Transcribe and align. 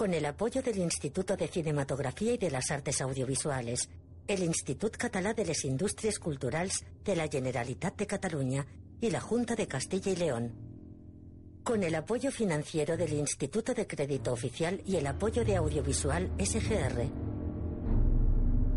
Con 0.00 0.14
el 0.14 0.24
apoyo 0.24 0.62
del 0.62 0.78
Instituto 0.78 1.36
de 1.36 1.46
Cinematografía 1.46 2.32
y 2.32 2.38
de 2.38 2.50
las 2.50 2.70
Artes 2.70 3.02
Audiovisuales, 3.02 3.90
el 4.26 4.42
Institut 4.42 4.96
Català 4.96 5.34
de 5.34 5.44
les 5.44 5.66
Indústries 5.66 6.18
Culturals 6.18 6.86
de 7.04 7.14
la 7.14 7.28
Generalitat 7.28 7.98
de 7.98 8.06
Cataluña 8.06 8.66
y 8.98 9.10
la 9.10 9.20
Junta 9.20 9.54
de 9.54 9.66
Castilla 9.66 10.10
y 10.10 10.16
León. 10.16 10.54
Con 11.62 11.82
el 11.82 11.94
apoyo 11.94 12.30
financiero 12.30 12.96
del 12.96 13.12
Instituto 13.12 13.74
de 13.74 13.86
Crédito 13.86 14.32
Oficial 14.32 14.80
y 14.86 14.96
el 14.96 15.06
apoyo 15.06 15.44
de 15.44 15.56
Audiovisual 15.56 16.32
SGR. 16.38 17.10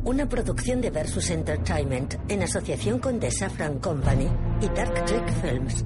Una 0.03 0.27
producción 0.27 0.81
de 0.81 0.89
Versus 0.89 1.29
Entertainment 1.29 2.15
en 2.27 2.43
asociación 2.43 2.99
con 2.99 3.21
The 3.21 3.31
Safran 3.31 3.79
Company 3.79 4.27
y 4.59 4.67
Dark 4.67 5.05
Trick 5.05 5.31
Films. 5.41 5.85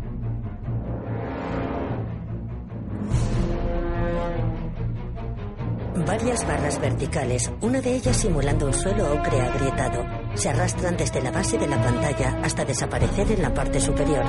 Varias 6.07 6.47
barras 6.47 6.79
verticales, 6.79 7.51
una 7.59 7.81
de 7.81 7.95
ellas 7.95 8.15
simulando 8.15 8.67
un 8.67 8.73
suelo 8.73 9.11
ocre 9.11 9.41
agrietado, 9.41 10.05
se 10.35 10.47
arrastran 10.47 10.95
desde 10.95 11.21
la 11.21 11.31
base 11.31 11.57
de 11.57 11.67
la 11.67 11.83
pantalla 11.83 12.39
hasta 12.41 12.63
desaparecer 12.63 13.29
en 13.33 13.41
la 13.41 13.53
parte 13.53 13.81
superior. 13.81 14.23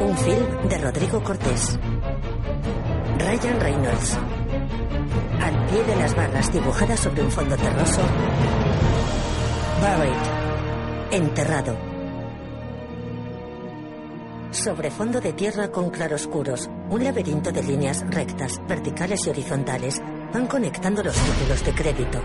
Un 0.00 0.14
film 0.18 0.68
de 0.68 0.76
Rodrigo 0.76 1.24
Cortés. 1.24 1.78
Ryan 3.18 3.60
Reynolds. 3.60 4.18
Al 5.40 5.66
pie 5.68 5.84
de 5.84 5.96
las 5.96 6.14
barras 6.14 6.52
dibujadas 6.52 7.00
sobre 7.00 7.22
un 7.22 7.30
fondo 7.30 7.56
terroso. 7.56 8.02
Buried. 9.80 11.22
Enterrado. 11.24 11.95
Sobre 14.66 14.90
fondo 14.90 15.20
de 15.20 15.32
tierra 15.32 15.70
con 15.70 15.90
claroscuros, 15.90 16.68
un 16.90 17.04
laberinto 17.04 17.52
de 17.52 17.62
líneas 17.62 18.04
rectas, 18.10 18.60
verticales 18.66 19.24
y 19.24 19.30
horizontales 19.30 20.02
van 20.34 20.48
conectando 20.48 21.04
los 21.04 21.14
títulos 21.14 21.64
de 21.64 21.72
crédito. 21.72 22.20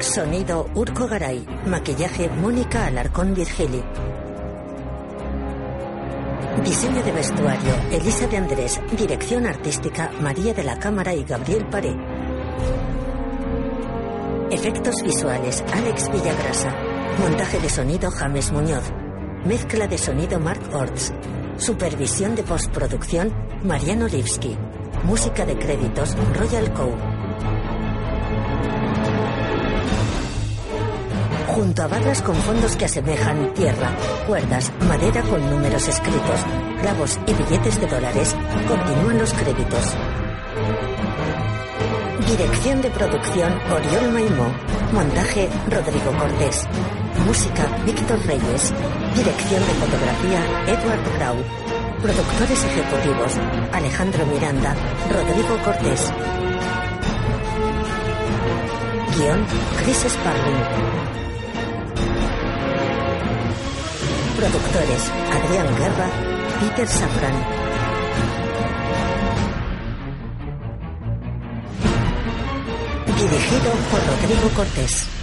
Sonido 0.00 0.70
Urco 0.74 1.06
Garay, 1.06 1.44
maquillaje 1.66 2.30
Mónica 2.30 2.86
Alarcón 2.86 3.34
Virgili. 3.34 3.84
Diseño 6.64 7.02
de 7.02 7.12
vestuario 7.12 7.74
Elisa 7.92 8.26
de 8.26 8.36
Andrés, 8.38 8.80
dirección 8.96 9.44
artística 9.44 10.10
María 10.22 10.54
de 10.54 10.64
la 10.64 10.78
Cámara 10.78 11.12
y 11.12 11.24
Gabriel 11.24 11.66
Paré. 11.66 11.94
Efectos 14.50 14.94
visuales 15.04 15.62
Alex 15.74 16.10
Villagrasa. 16.10 16.74
Montaje 17.20 17.60
de 17.60 17.68
sonido 17.68 18.10
James 18.10 18.50
Muñoz. 18.50 18.90
Mezcla 19.48 19.86
de 19.86 19.96
sonido 19.96 20.38
Mark 20.38 20.60
Orts. 20.74 21.10
Supervisión 21.56 22.34
de 22.34 22.42
postproducción 22.42 23.32
Mariano 23.64 24.06
Lipsky. 24.06 24.54
Música 25.04 25.46
de 25.46 25.56
créditos 25.56 26.14
Royal 26.34 26.70
Co. 26.74 26.94
Junto 31.46 31.82
a 31.82 31.86
barras 31.86 32.20
con 32.20 32.36
fondos 32.36 32.76
que 32.76 32.84
asemejan 32.84 33.54
tierra, 33.54 33.90
cuerdas, 34.26 34.70
madera 34.86 35.22
con 35.22 35.40
números 35.48 35.88
escritos, 35.88 36.40
clavos 36.82 37.18
y 37.26 37.32
billetes 37.32 37.80
de 37.80 37.86
dólares, 37.86 38.36
continúan 38.68 39.18
los 39.18 39.32
créditos. 39.32 39.96
Dirección 42.28 42.82
de 42.82 42.90
producción 42.90 43.50
Oriol 43.72 44.12
Maimó. 44.12 44.52
Montaje 44.92 45.48
Rodrigo 45.70 46.12
Cortés. 46.18 46.66
Música 47.26 47.66
Víctor 47.86 48.18
Reyes. 48.26 48.74
Dirección 49.14 49.60
de 49.66 49.74
fotografía 49.74 50.40
Edward 50.66 51.18
Grau. 51.18 51.36
Productores 52.02 52.64
ejecutivos 52.64 53.32
Alejandro 53.72 54.26
Miranda, 54.26 54.74
Rodrigo 55.10 55.56
Cortés. 55.64 56.12
Guión 59.16 59.44
Chris 59.82 60.06
Sparling. 60.06 60.62
Productores 64.36 65.10
Adrián 65.32 65.66
Guerra, 65.78 66.08
Peter 66.60 66.88
Safran. 66.88 67.34
Dirigido 73.16 73.72
por 73.90 74.00
Rodrigo 74.06 74.48
Cortés. 74.54 75.17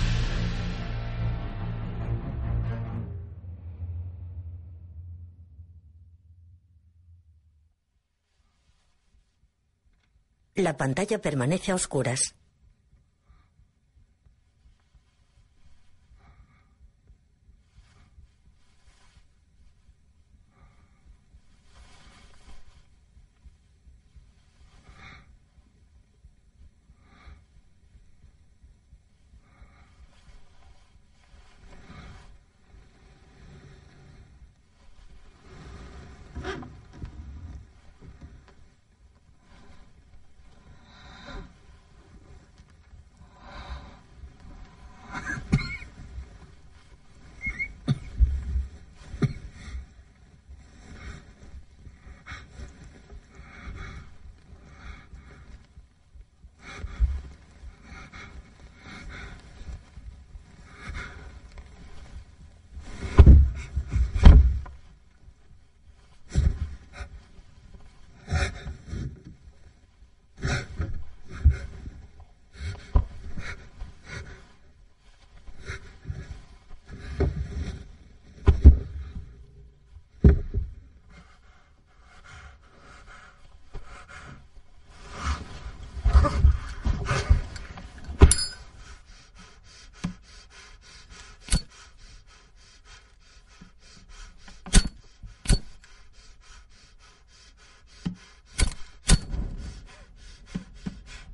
La 10.58 10.78
pantalla 10.78 11.20
permanece 11.20 11.74
a 11.74 11.76
oscuras. 11.76 12.34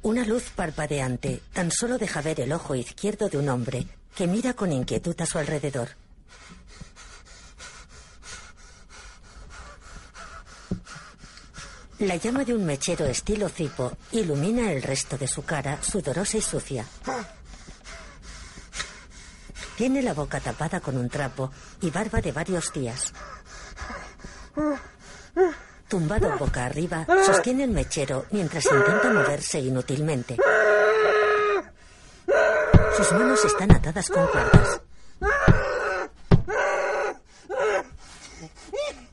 Una 0.04 0.26
luz 0.26 0.50
parpadeante 0.56 1.42
tan 1.54 1.70
solo 1.70 2.00
deja 2.00 2.22
ver 2.22 2.42
el 2.42 2.52
ojo 2.54 2.74
izquierdo 2.74 3.30
de 3.30 3.38
un 3.38 3.50
hombre 3.50 3.86
que 4.16 4.26
mira 4.26 4.56
con 4.56 4.72
inquietud 4.72 5.16
a 5.22 5.28
su 5.28 5.38
alrededor. 5.38 5.90
La 12.00 12.16
llama 12.16 12.44
de 12.44 12.56
un 12.56 12.66
mechero 12.66 13.06
estilo 13.06 13.48
cipo 13.48 13.92
ilumina 14.12 14.72
el 14.72 14.82
resto 14.82 15.20
de 15.20 15.28
su 15.28 15.44
cara, 15.44 15.84
sudorosa 15.84 16.38
y 16.38 16.42
sucia. 16.42 16.84
Tiene 19.78 20.02
la 20.02 20.16
boca 20.16 20.40
tapada 20.40 20.80
con 20.80 20.98
un 20.98 21.10
trapo 21.10 21.52
y 21.80 21.92
barba 21.92 22.22
de 22.22 22.32
varios 22.32 22.74
días. 22.74 23.14
Tumbado 25.92 26.38
boca 26.38 26.68
arriba, 26.68 27.06
sostiene 27.26 27.66
el 27.66 27.72
mechero 27.72 28.26
mientras 28.32 28.64
intenta 28.64 29.12
moverse 29.12 29.60
inútilmente. 29.60 30.38
Sus 32.96 33.12
manos 33.12 33.44
están 33.44 33.74
atadas 33.74 34.10
con 34.10 34.26
cuerdas. 34.28 34.82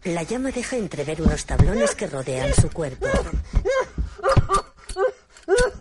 La 0.04 0.22
llama 0.22 0.52
deja 0.52 0.76
entrever 0.76 1.20
unos 1.20 1.44
tablones 1.46 1.96
que 1.96 2.06
rodean 2.06 2.54
su 2.54 2.70
cuerpo. 2.70 3.08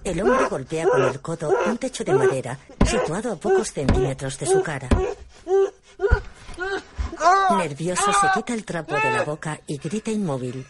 El 0.04 0.20
hombre 0.22 0.48
golpea 0.50 0.88
con 0.88 1.04
el 1.04 1.22
codo 1.22 1.54
un 1.68 1.78
techo 1.78 2.04
de 2.04 2.14
madera 2.14 2.58
situado 2.84 3.34
a 3.34 3.36
pocos 3.36 3.72
centímetros 3.72 4.40
de 4.40 4.48
su 4.48 4.64
cara. 4.64 4.90
Nervioso 7.56 8.12
se 8.14 8.28
quita 8.34 8.56
el 8.56 8.66
trapo 8.66 8.96
de 8.96 9.12
la 9.12 9.24
boca 9.24 9.62
y 9.68 9.78
grita 9.78 10.10
inmóvil. 10.10 10.66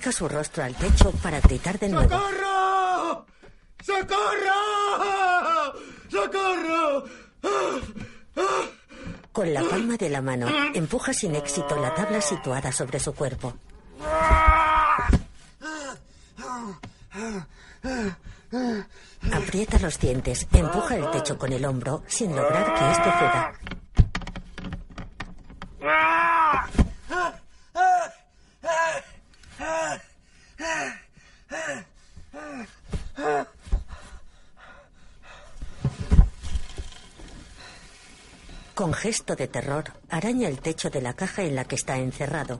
Acerca 0.00 0.16
su 0.16 0.28
rostro 0.30 0.64
al 0.64 0.74
techo 0.76 1.10
para 1.22 1.40
gritar 1.40 1.78
de 1.78 1.90
nuevo. 1.90 2.08
¡Socorro! 2.08 3.26
¡Socorro! 3.82 4.54
¡Socorro! 6.08 7.04
Con 9.30 9.52
la 9.52 9.62
palma 9.62 9.98
de 9.98 10.08
la 10.08 10.22
mano, 10.22 10.46
empuja 10.72 11.12
sin 11.12 11.34
éxito 11.34 11.76
la 11.76 11.94
tabla 11.94 12.22
situada 12.22 12.72
sobre 12.72 12.98
su 12.98 13.14
cuerpo. 13.14 13.52
Aprieta 19.34 19.78
los 19.80 19.98
dientes, 20.00 20.48
empuja 20.50 20.96
el 20.96 21.10
techo 21.10 21.36
con 21.36 21.52
el 21.52 21.62
hombro 21.66 22.04
sin 22.06 22.34
lograr 22.34 22.72
que 22.72 22.90
esto 22.90 23.04
ceda. 23.18 23.52
Con 38.80 38.94
gesto 38.94 39.36
de 39.36 39.46
terror, 39.46 39.92
araña 40.08 40.48
el 40.48 40.58
techo 40.58 40.88
de 40.88 41.02
la 41.02 41.12
caja 41.12 41.42
en 41.42 41.54
la 41.54 41.66
que 41.66 41.74
está 41.74 41.98
encerrado. 41.98 42.58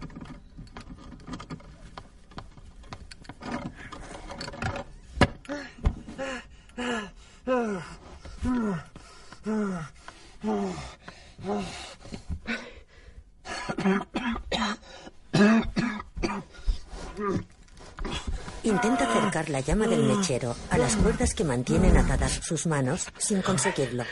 Intenta 18.62 19.10
acercar 19.10 19.48
la 19.48 19.60
llama 19.60 19.86
del 19.86 20.02
mechero 20.02 20.54
a 20.68 20.76
las 20.76 20.96
cuerdas 20.96 21.32
que 21.32 21.44
mantienen 21.44 21.96
atadas 21.96 22.40
sus 22.42 22.66
manos 22.66 23.08
sin 23.16 23.40
conseguirlo. 23.40 24.04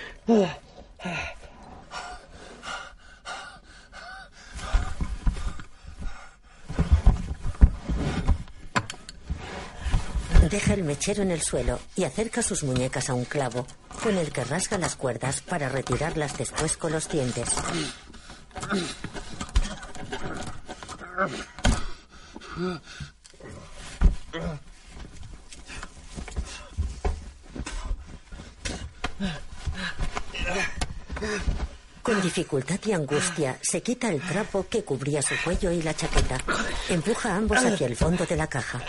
Deja 10.51 10.68
el 10.79 10.85
mechero 10.85 11.23
en 11.23 11.33
el 11.33 11.43
suelo 11.43 11.81
y 11.97 12.05
acerca 12.05 12.41
sus 12.41 12.63
muñecas 12.63 13.11
a 13.11 13.15
un 13.15 13.25
clavo, 13.25 13.67
con 14.03 14.17
el 14.17 14.31
que 14.31 14.45
rasga 14.45 14.79
las 14.79 14.95
cuerdas 14.95 15.41
para 15.41 15.69
retirarlas 15.69 16.39
después 16.39 16.77
con 16.77 16.93
los 16.93 17.09
dientes. 17.09 17.49
Con 32.03 32.23
dificultad 32.23 32.79
y 32.87 32.93
angustia 32.93 33.59
se 33.61 33.83
quita 33.83 34.11
el 34.11 34.23
trapo 34.23 34.67
que 34.71 34.85
cubría 34.85 35.23
su 35.23 35.35
cuello 35.43 35.73
y 35.73 35.83
la 35.83 35.95
chaqueta. 35.95 36.39
Empuja 36.89 37.33
a 37.33 37.37
ambos 37.37 37.59
hacia 37.59 37.89
el 37.89 37.97
fondo 37.97 38.25
de 38.25 38.37
la 38.37 38.47
caja. 38.47 38.81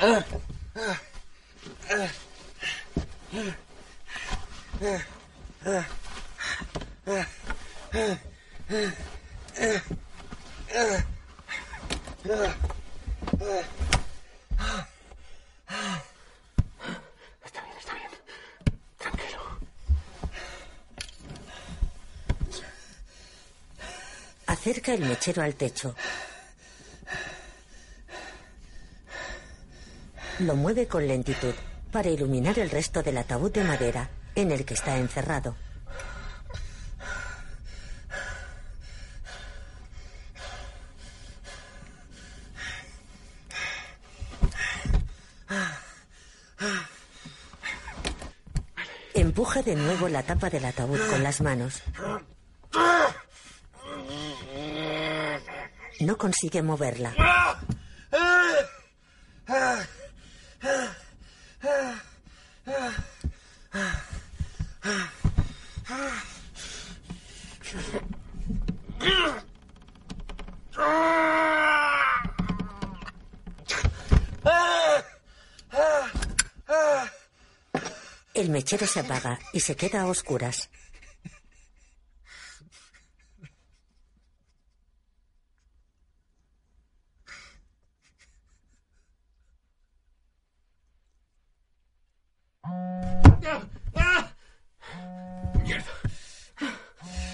Está 17.44 17.62
bien, 17.62 17.78
está 17.78 17.94
bien. 17.94 18.10
Tranquilo. 18.98 19.60
Al 25.38 25.54
techo. 25.54 25.96
Lo 30.40 30.56
mueve 30.56 30.88
con 30.88 31.08
lentitud 31.08 31.54
para 31.92 32.10
iluminar 32.10 32.58
el 32.58 32.72
resto 32.72 33.04
del 33.04 33.18
ataúd 33.18 33.52
de 33.52 33.64
madera 33.64 34.10
en 34.34 34.52
el 34.52 34.66
que 34.66 34.74
está 34.74 34.98
encerrado. 34.98 35.56
Empuja 49.14 49.62
de 49.62 49.76
nuevo 49.76 50.10
la 50.10 50.24
tapa 50.24 50.50
del 50.50 50.66
ataúd 50.66 51.00
con 51.10 51.22
las 51.22 51.40
manos. 51.42 51.84
No 56.00 56.18
consigue 56.18 56.62
moverla. 56.62 57.14
El 78.34 78.50
mechero 78.50 78.88
se 78.88 79.02
apaga 79.02 79.38
y 79.52 79.60
se 79.60 79.76
queda 79.76 80.02
a 80.02 80.08
oscuras. 80.08 80.70
Mierda. 95.64 95.92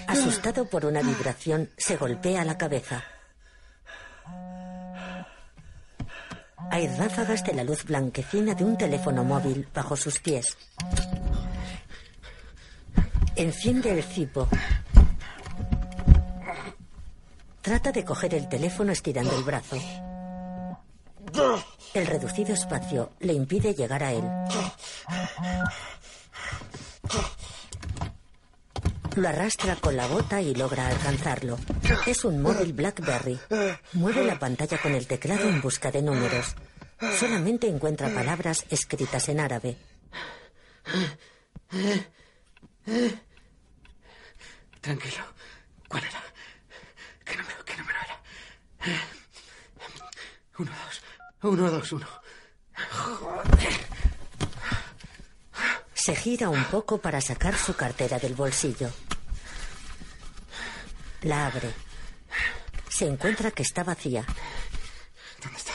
Asustado 0.06 0.68
por 0.68 0.84
una 0.84 1.02
vibración, 1.02 1.70
se 1.76 1.96
golpea 1.96 2.44
la 2.44 2.56
cabeza. 2.56 3.04
Hay 6.70 6.88
ráfagas 6.88 7.44
de 7.44 7.54
la 7.54 7.64
luz 7.64 7.84
blanquecina 7.84 8.54
de 8.54 8.64
un 8.64 8.76
teléfono 8.76 9.24
móvil 9.24 9.68
bajo 9.72 9.96
sus 9.96 10.18
pies. 10.18 10.56
Enciende 13.36 13.92
el 13.92 14.02
cipo. 14.02 14.48
Trata 17.62 17.92
de 17.92 18.04
coger 18.04 18.34
el 18.34 18.48
teléfono 18.48 18.92
estirando 18.92 19.36
el 19.36 19.44
brazo. 19.44 19.76
El 21.94 22.06
reducido 22.06 22.54
espacio 22.54 23.12
le 23.20 23.32
impide 23.32 23.74
llegar 23.74 24.02
a 24.02 24.12
él. 24.12 24.24
Lo 29.16 29.28
arrastra 29.28 29.76
con 29.76 29.96
la 29.96 30.06
bota 30.06 30.42
y 30.42 30.54
logra 30.54 30.88
alcanzarlo. 30.88 31.58
Es 32.06 32.24
un 32.24 32.42
móvil 32.42 32.74
BlackBerry. 32.74 33.40
Mueve 33.94 34.22
la 34.24 34.38
pantalla 34.38 34.76
con 34.78 34.94
el 34.94 35.06
teclado 35.06 35.48
en 35.48 35.62
busca 35.62 35.90
de 35.90 36.02
números. 36.02 36.54
Solamente 37.18 37.66
encuentra 37.66 38.12
palabras 38.12 38.66
escritas 38.68 39.28
en 39.30 39.40
árabe. 39.40 39.78
Tranquilo. 44.82 45.24
¿Cuál 45.88 46.04
era? 46.04 46.22
¿Qué 47.24 47.36
número, 47.36 47.64
qué 47.64 47.76
número 47.76 47.98
era? 48.04 49.00
Uno, 50.58 50.70
dos. 50.70 51.02
Uno, 51.42 51.70
dos, 51.70 51.92
uno. 51.92 52.06
Se 55.94 56.14
gira 56.14 56.50
un 56.50 56.64
poco 56.64 56.98
para 56.98 57.20
sacar 57.22 57.56
su 57.56 57.74
cartera 57.74 58.18
del 58.18 58.34
bolsillo. 58.34 58.90
La 61.22 61.46
abre. 61.46 61.72
Se 62.88 63.06
encuentra 63.06 63.50
que 63.50 63.62
está 63.62 63.84
vacía. 63.84 64.24
¿Dónde 65.42 65.58
está? 65.58 65.72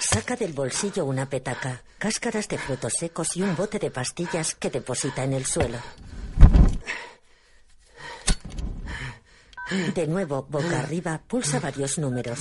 Saca 0.00 0.36
del 0.36 0.52
bolsillo 0.52 1.04
una 1.04 1.28
petaca, 1.28 1.82
cáscaras 1.98 2.48
de 2.48 2.58
frutos 2.58 2.94
secos 2.98 3.36
y 3.36 3.42
un 3.42 3.54
bote 3.56 3.78
de 3.78 3.90
pastillas 3.90 4.54
que 4.54 4.70
deposita 4.70 5.24
en 5.24 5.34
el 5.34 5.44
suelo. 5.46 5.78
De 9.94 10.06
nuevo, 10.08 10.46
boca 10.48 10.80
arriba, 10.80 11.20
pulsa 11.28 11.60
varios 11.60 11.98
números. 11.98 12.40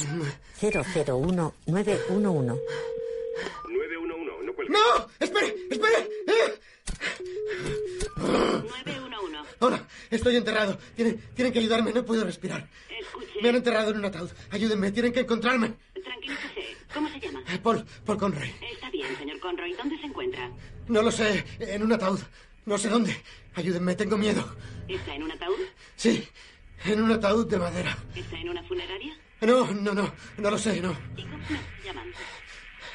001911. 0.60 2.60
911, 4.69 4.71
no. 4.71 5.09
¡Espere! 5.19 5.55
¡Espere! 5.69 6.09
¡Eh! 6.27 6.59
911. 8.17 9.55
Hola, 9.59 9.88
estoy 10.09 10.35
enterrado. 10.35 10.77
Tienen, 10.95 11.19
tienen 11.33 11.53
que 11.53 11.59
ayudarme, 11.59 11.91
no 11.93 12.05
puedo 12.05 12.23
respirar. 12.23 12.67
Escuche. 12.99 13.41
Me 13.41 13.49
han 13.49 13.55
enterrado 13.55 13.91
en 13.91 13.97
un 13.97 14.05
ataúd. 14.05 14.29
Ayúdenme, 14.51 14.91
tienen 14.91 15.11
que 15.11 15.21
encontrarme. 15.21 15.73
Tranquilícese. 16.03 16.77
¿Cómo 16.93 17.09
se 17.09 17.19
llama? 17.19 17.43
Eh, 17.49 17.59
Paul, 17.61 17.85
Paul 18.05 18.17
Conroy. 18.17 18.53
Está 18.71 18.89
bien, 18.89 19.15
señor 19.17 19.39
Conroy. 19.39 19.73
¿Dónde 19.73 19.97
se 19.97 20.05
encuentra? 20.05 20.49
No 20.88 21.01
lo 21.01 21.11
sé, 21.11 21.45
en 21.59 21.83
un 21.83 21.91
ataúd. 21.93 22.19
No 22.65 22.77
sé 22.77 22.89
dónde. 22.89 23.15
Ayúdenme, 23.55 23.95
tengo 23.95 24.17
miedo. 24.17 24.55
¿Está 24.88 25.15
en 25.15 25.23
un 25.23 25.31
ataúd? 25.31 25.59
Sí, 25.95 26.27
en 26.85 27.01
un 27.01 27.11
ataúd 27.11 27.47
de 27.47 27.57
madera. 27.57 27.97
¿Está 28.15 28.38
en 28.39 28.49
una 28.49 28.63
funeraria? 28.63 29.17
No, 29.41 29.71
no, 29.71 29.93
no, 29.93 30.13
no 30.38 30.51
lo 30.51 30.57
sé, 30.57 30.81
no. 30.81 30.95
¿Y 31.15 31.23
cómo? 31.23 31.43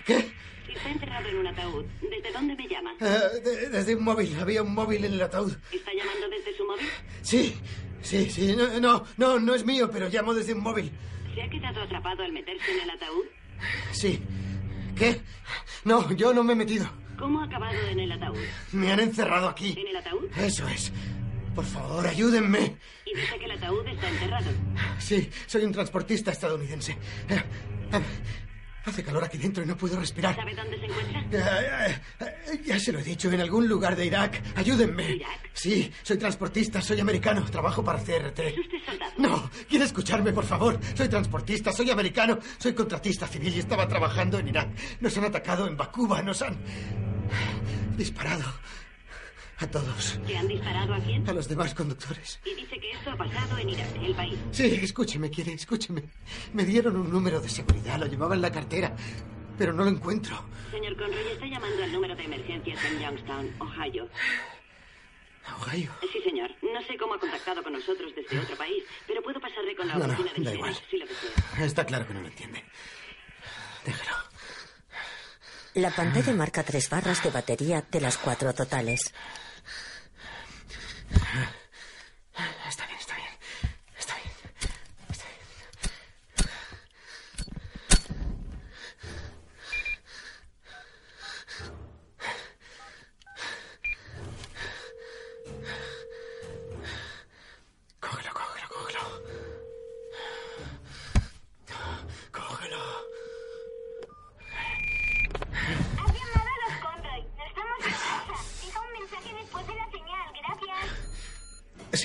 ¿Qué? 0.05 0.33
Está 0.69 0.91
enterrado 0.91 1.29
en 1.29 1.37
un 1.39 1.47
ataúd. 1.47 1.85
¿Desde 2.03 2.33
dónde 2.33 2.55
me 2.57 2.69
llama? 2.69 2.95
De- 2.99 3.69
desde 3.71 3.95
un 3.95 4.05
móvil, 4.05 4.37
había 4.41 4.63
un 4.63 4.75
móvil 4.75 5.05
en 5.05 5.13
el 5.15 5.23
ataúd. 5.23 5.53
¿Está 5.73 5.93
llamando 5.95 6.29
desde 6.29 6.57
su 6.57 6.65
móvil? 6.65 6.87
Sí, 7.23 7.55
sí, 8.03 8.31
sí, 8.31 8.55
no, 8.57 8.81
no, 8.81 9.05
no, 9.17 9.39
no 9.39 9.55
es 9.55 9.65
mío, 9.65 9.91
pero 9.93 10.09
llamo 10.09 10.35
desde 10.35 10.53
un 10.55 10.61
móvil. 10.63 10.91
¿Se 11.35 11.43
ha 11.43 11.49
quedado 11.51 11.83
atrapado 11.83 12.23
al 12.23 12.33
meterse 12.33 12.71
en 12.73 12.81
el 12.81 12.91
ataúd? 12.91 13.25
Sí. 13.93 14.21
¿Qué? 14.97 15.21
No, 15.85 16.11
yo 16.13 16.33
no 16.35 16.43
me 16.45 16.53
he 16.53 16.57
metido. 16.57 16.89
¿Cómo 17.19 17.41
ha 17.41 17.45
acabado 17.45 17.79
en 17.89 18.01
el 18.01 18.13
ataúd? 18.13 18.39
Me 18.73 18.93
han 18.93 19.01
encerrado 19.01 19.49
aquí. 19.49 19.75
¿En 19.79 19.89
el 19.89 19.97
ataúd? 19.97 20.27
Eso 20.37 20.69
es. 20.69 20.93
Por 21.55 21.65
favor, 21.65 22.07
ayúdenme. 22.07 22.77
Y 23.07 23.15
dice 23.15 23.39
que 23.39 23.45
el 23.45 23.53
ataúd 23.53 23.87
está 23.87 24.09
enterrado. 24.09 24.51
Sí, 24.99 25.31
soy 25.47 25.65
un 25.65 25.73
transportista 25.73 26.33
estadounidense. 26.33 26.97
Hace 28.87 29.03
calor 29.03 29.25
aquí 29.25 29.39
dentro 29.39 29.63
y 29.63 29.67
no 29.67 29.77
puedo 29.77 29.99
respirar. 29.99 30.37
¿Sabe 30.37 30.55
dónde 30.55 30.79
se 30.79 30.85
encuentra? 30.85 31.21
Eh, 31.33 32.01
eh, 32.21 32.25
eh, 32.53 32.61
ya 32.65 32.79
se 32.79 32.93
lo 32.93 32.99
he 32.99 33.03
dicho, 33.03 33.31
en 33.33 33.41
algún 33.41 33.67
lugar 33.67 33.97
de 33.97 34.07
Irak. 34.07 34.43
Ayúdenme. 34.57 35.11
¿Irak? 35.11 35.51
Sí, 35.55 35.91
soy 36.03 36.19
transportista, 36.19 36.83
soy 36.83 37.01
americano, 37.01 37.45
trabajo 37.51 37.83
para 37.83 37.99
CRT. 37.99 38.41
¿Es 38.41 38.59
usted 38.59 38.79
soldado? 38.85 39.13
No, 39.17 39.51
quiere 39.69 39.87
escucharme, 39.87 40.33
por 40.33 40.45
favor. 40.45 40.79
Soy 40.95 41.09
transportista, 41.09 41.73
soy 41.73 41.91
americano, 41.91 42.39
soy 42.59 42.75
contratista 42.75 43.27
civil 43.27 43.55
y 43.57 43.61
estaba 43.61 43.89
trabajando 43.89 44.39
en 44.39 44.49
Irak. 44.49 44.69
Nos 45.01 45.17
han 45.17 45.25
atacado 45.25 45.67
en 45.67 45.77
Bakuba, 45.77 46.21
nos 46.23 46.43
han 46.43 46.57
disparado 47.97 48.45
a 49.59 49.67
todos, 49.69 50.19
¿Que 50.27 50.37
han 50.37 50.49
disparado 50.49 50.95
a 50.95 50.99
quién? 51.01 51.29
a 51.29 51.33
los 51.33 51.49
demás 51.49 51.75
conductores. 51.75 52.41
Y 52.45 52.55
dice 52.55 52.79
que 52.79 52.91
esto 52.91 53.11
ha 53.13 53.17
pasado 53.17 53.57
en 53.59 53.71
Irak, 53.71 53.89
el 54.03 54.15
país. 54.15 54.39
Sí, 54.53 54.65
escúcheme, 54.83 55.31
quiere, 55.31 55.53
escúcheme. 55.55 56.03
Me 56.53 56.65
dieron 56.65 56.97
un 56.97 57.11
número 57.11 57.41
de 57.41 57.49
seguridad, 57.49 57.99
lo 57.99 58.07
llevaba 58.07 58.35
en 58.35 58.43
la 58.43 58.51
cartera, 58.51 58.95
pero 59.57 59.73
no 59.73 59.85
lo 59.85 59.91
encuentro. 59.91 60.45
Señor 60.71 60.97
Conroy, 60.97 61.27
está 61.33 61.47
llamando 61.47 61.85
al 61.85 61.93
número 61.93 62.17
de 62.17 62.25
emergencias 62.25 62.79
en 62.85 62.99
Youngstown, 63.01 63.55
Ohio. 63.61 64.09
Ohio. 65.61 65.93
Sí, 66.13 66.21
señor. 66.25 66.51
No 66.63 66.83
sé 66.83 66.97
cómo 66.97 67.15
ha 67.15 67.21
contactado 67.21 67.63
con 67.63 67.75
nosotros 67.75 68.13
desde 68.17 68.39
otro 68.41 68.57
país, 68.57 68.83
pero 69.07 69.23
puedo 69.23 69.39
pasarle 69.41 69.77
con 69.77 69.87
la 69.87 69.95
No, 69.99 70.07
no, 70.07 70.15
oficina 70.15 70.33
de 70.39 70.45
da 70.45 70.55
igual. 70.55 70.75
si 70.91 70.97
lo 70.97 71.07
desea. 71.07 71.65
Está 71.67 71.85
claro 71.85 72.07
que 72.09 72.15
no 72.15 72.23
lo 72.23 72.29
entiende. 72.29 72.65
Déjalo. 73.85 74.17
La 75.75 75.91
pantalla 75.91 76.33
marca 76.33 76.63
tres 76.63 76.89
barras 76.89 77.23
de 77.23 77.31
batería 77.31 77.85
de 77.91 78.01
las 78.01 78.17
cuatro 78.17 78.55
totales. 78.55 79.13
Está 82.69 82.87
bien, 82.87 82.99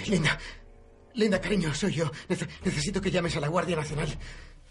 Linda. 0.09 0.37
Linda, 1.13 1.39
cariño, 1.41 1.73
soy 1.73 1.93
yo. 1.93 2.11
Nece- 2.29 2.47
necesito 2.63 3.01
que 3.01 3.11
llames 3.11 3.35
a 3.35 3.39
la 3.39 3.47
Guardia 3.47 3.75
Nacional. 3.75 4.09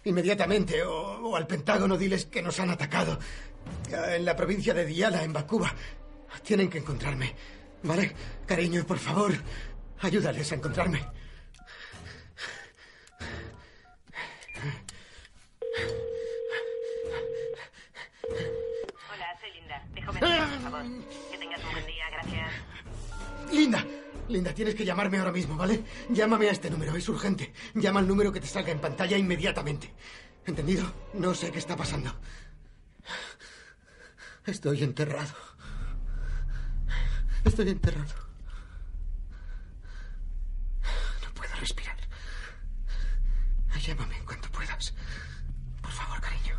Inmediatamente. 0.04 0.82
O, 0.82 1.28
o 1.30 1.36
al 1.36 1.46
Pentágono 1.46 1.96
diles 1.96 2.26
que 2.26 2.42
nos 2.42 2.58
han 2.60 2.70
atacado. 2.70 3.18
En 3.90 4.24
la 4.24 4.34
provincia 4.36 4.74
de 4.74 4.86
Diyala, 4.86 5.22
en 5.22 5.32
Bakuba. 5.32 5.74
Tienen 6.42 6.68
que 6.70 6.78
encontrarme. 6.78 7.34
¿Vale? 7.82 8.14
Cariño, 8.46 8.84
por 8.86 8.98
favor. 8.98 9.32
Ayúdales 10.00 10.50
a 10.52 10.54
encontrarme. 10.56 11.00
Hola, 19.12 19.36
soy 19.40 19.50
Linda. 19.52 19.82
Déjame 19.94 20.20
por 20.20 20.62
favor. 20.70 20.84
Que 21.30 21.38
tengas 21.38 21.64
un 21.64 21.72
buen 21.72 21.86
día, 21.86 22.04
gracias. 22.10 22.50
Linda, 23.52 23.84
Linda, 24.28 24.52
tienes 24.52 24.74
que 24.74 24.84
llamarme 24.84 25.18
ahora 25.18 25.32
mismo, 25.32 25.56
¿vale? 25.56 25.84
Llámame 26.10 26.48
a 26.48 26.52
este 26.52 26.68
número, 26.70 26.94
es 26.94 27.08
urgente. 27.08 27.52
Llama 27.74 28.00
al 28.00 28.08
número 28.08 28.30
que 28.30 28.40
te 28.40 28.46
salga 28.46 28.72
en 28.72 28.80
pantalla 28.80 29.16
inmediatamente. 29.16 29.92
¿Entendido? 30.44 30.84
No 31.14 31.34
sé 31.34 31.50
qué 31.50 31.58
está 31.58 31.76
pasando. 31.76 32.14
Estoy 34.44 34.82
enterrado. 34.82 35.34
Estoy 37.44 37.70
enterrado. 37.70 38.14
No 41.22 41.34
puedo 41.34 41.54
respirar. 41.56 41.96
Llámame 43.80 44.16
en 44.18 44.26
cuanto 44.26 44.50
puedas. 44.50 44.92
Por 45.80 45.90
favor, 45.90 46.20
cariño. 46.20 46.56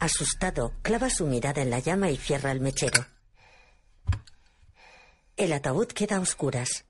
Asustado, 0.00 0.72
clava 0.80 1.10
su 1.10 1.26
mirada 1.26 1.60
en 1.60 1.68
la 1.68 1.78
llama 1.78 2.10
y 2.10 2.16
cierra 2.16 2.52
el 2.52 2.60
mechero. 2.60 3.04
El 5.36 5.52
ataúd 5.52 5.88
queda 5.88 6.16
a 6.16 6.20
oscuras. 6.20 6.86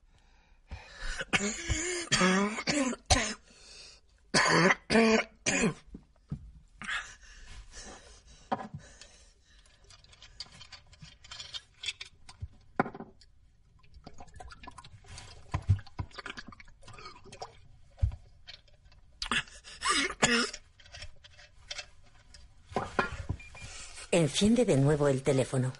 Enciende 24.11 24.65
de 24.65 24.77
nuevo 24.77 25.07
el 25.07 25.23
teléfono. 25.23 25.71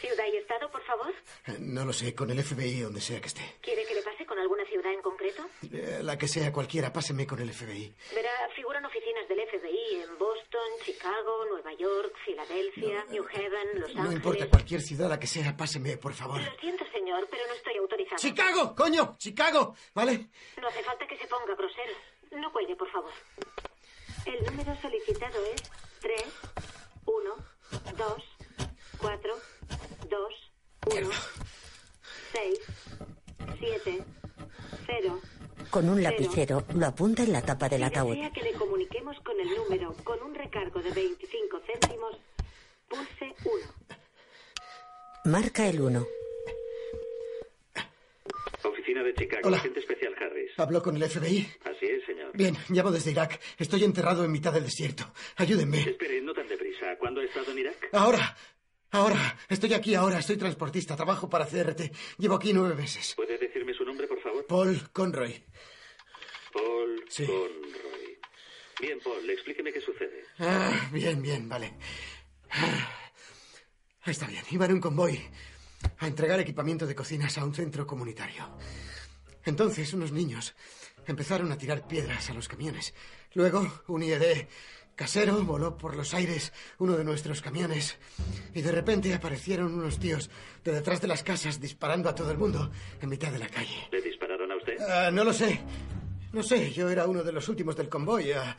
Ciudad 0.00 0.24
y 0.32 0.36
estado, 0.38 0.70
por 0.70 0.82
favor. 0.84 1.12
Eh, 1.46 1.56
No 1.60 1.84
lo 1.84 1.92
sé, 1.92 2.14
con 2.14 2.30
el 2.30 2.42
FBI, 2.42 2.80
donde 2.80 3.00
sea 3.00 3.20
que 3.20 3.28
esté. 3.28 3.42
¿Quiere 3.60 3.84
que 3.84 3.94
le 3.94 4.02
pase 4.02 4.24
con 4.24 4.38
alguna 4.38 4.64
ciudad 4.64 4.92
en 4.92 5.02
concreto? 5.02 5.42
Eh, 5.72 6.00
La 6.02 6.16
que 6.16 6.26
sea 6.28 6.52
cualquiera, 6.52 6.92
páseme 6.92 7.26
con 7.26 7.40
el 7.40 7.52
FBI. 7.52 7.92
Verá, 8.14 8.39
oficinas 9.10 9.28
del 9.28 9.40
FBI 9.48 10.02
en 10.02 10.18
Boston, 10.18 10.70
Chicago, 10.84 11.44
Nueva 11.48 11.72
York, 11.74 12.12
Filadelfia, 12.24 13.04
New 13.10 13.24
Haven, 13.24 13.80
Los 13.80 13.94
No 13.94 14.02
Ángeles. 14.02 14.16
importa 14.16 14.48
cualquier 14.50 14.80
ciudad, 14.80 15.08
la 15.08 15.18
que 15.18 15.26
sea, 15.26 15.56
páseme, 15.56 15.96
por 15.96 16.14
favor. 16.14 16.40
Lo 16.40 16.60
siento, 16.60 16.84
señor, 16.92 17.26
pero 17.30 17.46
no 17.48 17.54
estoy 17.54 17.76
autorizado. 17.76 18.16
¡Chicago! 18.18 18.74
¡Coño! 18.76 19.16
¡Chicago! 19.18 19.74
¿Vale? 19.94 20.28
No 20.60 20.68
hace 20.68 20.82
falta 20.82 21.06
que 21.06 21.16
se 21.16 21.26
ponga 21.26 21.54
grosero. 21.56 21.92
No 22.32 22.52
cuelgue, 22.52 22.76
por 22.76 22.90
favor. 22.90 23.10
El 24.26 24.44
número 24.44 24.76
solicitado 24.80 25.44
es 25.46 25.62
3, 26.00 26.22
1, 27.06 27.34
2, 27.96 28.22
4, 28.98 29.34
2, 30.08 30.32
1, 30.94 31.10
6, 32.32 32.60
7, 33.58 34.04
0. 34.86 35.20
Con 35.68 35.88
un 35.88 36.02
lapicero 36.02 36.64
lo 36.74 36.86
apunta 36.86 37.22
en 37.22 37.32
la 37.32 37.42
tapa 37.42 37.68
del 37.68 37.80
Si 37.80 37.84
ataúd. 37.84 38.14
desea 38.14 38.32
que 38.32 38.42
le 38.42 38.52
comuniquemos 38.54 39.16
con 39.20 39.38
el 39.40 39.48
número 39.54 39.94
con 40.04 40.20
un 40.22 40.34
recargo 40.34 40.80
de 40.80 40.90
25 40.90 41.60
céntimos, 41.66 42.16
pulse 42.88 43.34
1. 43.44 43.56
Marca 45.26 45.68
el 45.68 45.80
1. 45.80 46.06
Oficina 48.64 49.02
de 49.02 49.14
Chicago, 49.14 49.42
Hola. 49.48 49.58
agente 49.58 49.80
especial 49.80 50.14
Harris. 50.20 50.50
¿Habló 50.58 50.82
con 50.82 50.96
el 50.96 51.08
FBI? 51.08 51.46
Así 51.64 51.86
es, 51.86 52.04
señor. 52.04 52.30
Bien, 52.34 52.56
llamo 52.68 52.90
desde 52.90 53.10
Irak. 53.12 53.40
Estoy 53.58 53.84
enterrado 53.84 54.24
en 54.24 54.32
mitad 54.32 54.52
del 54.52 54.64
desierto. 54.64 55.04
Ayúdenme. 55.36 55.80
Espere, 55.82 56.20
no 56.20 56.32
tan 56.34 56.48
deprisa. 56.48 56.96
¿Cuándo 56.98 57.20
ha 57.20 57.24
estado 57.24 57.52
en 57.52 57.58
Irak? 57.58 57.88
Ahora. 57.92 58.36
Ahora, 58.92 59.38
estoy 59.48 59.72
aquí 59.72 59.94
ahora, 59.94 60.20
soy 60.20 60.36
transportista, 60.36 60.96
trabajo 60.96 61.30
para 61.30 61.46
CRT. 61.46 61.92
Llevo 62.18 62.34
aquí 62.34 62.52
nueve 62.52 62.74
meses. 62.74 63.12
¿Puede 63.14 63.38
decirme 63.38 63.72
su 63.72 63.84
nombre, 63.84 64.08
por 64.08 64.16
favor? 64.16 64.19
Paul 64.48 64.90
Conroy. 64.92 65.44
Paul 66.52 67.04
Sí. 67.08 67.26
Conroy. 67.26 68.18
Bien, 68.80 68.98
Paul, 69.02 69.28
explíqueme 69.30 69.72
qué 69.72 69.80
sucede. 69.80 70.24
Ah, 70.38 70.88
bien, 70.92 71.20
bien, 71.20 71.48
vale. 71.48 71.74
Ah, 72.50 72.96
Está 74.06 74.26
bien, 74.26 74.42
iba 74.50 74.64
en 74.64 74.72
un 74.72 74.80
convoy 74.80 75.20
a 75.98 76.06
entregar 76.06 76.40
equipamiento 76.40 76.86
de 76.86 76.94
cocinas 76.94 77.36
a 77.36 77.44
un 77.44 77.54
centro 77.54 77.86
comunitario. 77.86 78.56
Entonces 79.44 79.92
unos 79.92 80.10
niños 80.10 80.54
empezaron 81.06 81.52
a 81.52 81.58
tirar 81.58 81.86
piedras 81.86 82.30
a 82.30 82.34
los 82.34 82.48
camiones. 82.48 82.94
Luego 83.34 83.82
un 83.88 84.02
IED 84.02 84.46
casero 84.96 85.44
voló 85.44 85.76
por 85.76 85.96
los 85.96 86.12
aires 86.14 86.52
uno 86.78 86.96
de 86.96 87.04
nuestros 87.04 87.40
camiones 87.42 87.98
y 88.54 88.62
de 88.62 88.72
repente 88.72 89.12
aparecieron 89.14 89.74
unos 89.74 89.98
tíos 89.98 90.30
de 90.64 90.72
detrás 90.72 91.00
de 91.02 91.08
las 91.08 91.22
casas 91.22 91.60
disparando 91.60 92.08
a 92.08 92.14
todo 92.14 92.30
el 92.32 92.38
mundo 92.38 92.70
en 93.00 93.08
mitad 93.08 93.30
de 93.30 93.38
la 93.38 93.48
calle. 93.48 93.88
¿Le 93.92 94.00
Ah, 94.88 95.10
no 95.12 95.24
lo 95.24 95.32
sé. 95.32 95.60
No 96.32 96.42
sé, 96.44 96.70
yo 96.72 96.88
era 96.88 97.06
uno 97.06 97.24
de 97.24 97.32
los 97.32 97.48
últimos 97.48 97.76
del 97.76 97.88
convoy. 97.88 98.32
Ah, 98.32 98.56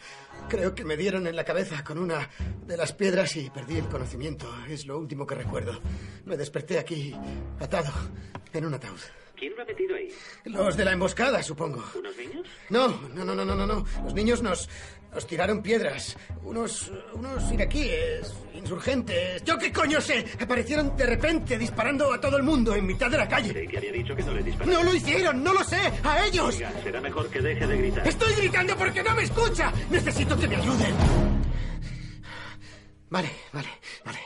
creo 0.49 0.75
que 0.75 0.83
me 0.83 0.97
dieron 0.97 1.25
en 1.25 1.35
la 1.35 1.45
cabeza 1.45 1.83
con 1.83 1.97
una 1.97 2.29
de 2.65 2.75
las 2.75 2.91
piedras 2.93 3.35
y 3.37 3.49
perdí 3.49 3.77
el 3.77 3.87
conocimiento. 3.87 4.53
Es 4.67 4.85
lo 4.85 4.97
último 4.99 5.25
que 5.25 5.35
recuerdo. 5.35 5.79
Me 6.25 6.35
desperté 6.35 6.79
aquí, 6.79 7.15
atado, 7.59 7.91
en 8.53 8.65
un 8.65 8.73
ataúd. 8.73 8.99
¿Quién 9.35 9.55
lo 9.55 9.63
ha 9.63 9.65
metido 9.65 9.95
ahí? 9.95 10.09
Los 10.45 10.77
de 10.77 10.85
la 10.85 10.91
emboscada, 10.91 11.41
supongo. 11.41 11.83
¿Unos 11.97 12.15
niños? 12.17 12.45
No, 12.69 12.89
no, 13.15 13.23
no, 13.23 13.33
no, 13.33 13.45
no, 13.45 13.65
no. 13.65 13.85
Los 14.03 14.13
niños 14.13 14.43
nos, 14.43 14.69
nos 15.13 15.27
tiraron 15.27 15.61
piedras. 15.61 16.17
Unos, 16.43 16.91
unos 17.13 17.51
iraquíes, 17.51 18.33
insurgentes. 18.53 19.43
¿Yo 19.43 19.57
qué 19.57 19.71
coño 19.71 19.99
sé? 20.01 20.25
Aparecieron 20.39 20.95
de 20.95 21.05
repente 21.05 21.57
disparando 21.57 22.13
a 22.13 22.19
todo 22.19 22.37
el 22.37 22.43
mundo 22.43 22.75
en 22.75 22.85
mitad 22.85 23.09
de 23.09 23.17
la 23.17 23.27
calle. 23.27 23.67
Que 23.67 23.77
había 23.77 23.91
dicho 23.91 24.15
que 24.15 24.23
no 24.23 24.33
le 24.33 24.43
dispararon. 24.43 24.73
No 24.73 24.83
lo 24.83 24.95
hicieron, 24.95 25.43
no 25.43 25.53
lo 25.53 25.63
sé. 25.63 25.79
A 26.03 26.25
ellos. 26.25 26.55
Oiga, 26.55 26.71
será 26.83 27.01
mejor 27.01 27.29
que 27.29 27.41
deje 27.41 27.67
de 27.67 27.77
gritar. 27.77 28.07
Estoy 28.07 28.33
gritando 28.33 28.77
porque 28.77 29.03
no 29.03 29.15
me 29.15 29.23
escucha. 29.23 29.71
Necesito 29.89 30.37
que 30.37 30.47
me 30.47 30.55
ayuden. 30.55 30.95
Vale, 33.09 33.29
vale, 33.51 33.69
vale. 34.05 34.19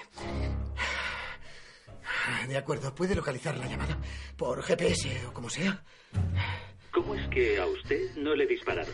De 2.48 2.58
acuerdo, 2.58 2.94
¿puede 2.94 3.15
localizar 3.15 3.58
la 3.58 3.65
llamada? 3.68 3.98
Por 4.38 4.62
GPS 4.62 5.25
o 5.27 5.34
como 5.34 5.50
sea. 5.50 5.84
¿Cómo 6.92 7.15
es 7.15 7.27
que 7.30 7.60
a 7.60 7.65
usted 7.65 8.15
no 8.15 8.36
le 8.36 8.46
dispararon? 8.46 8.94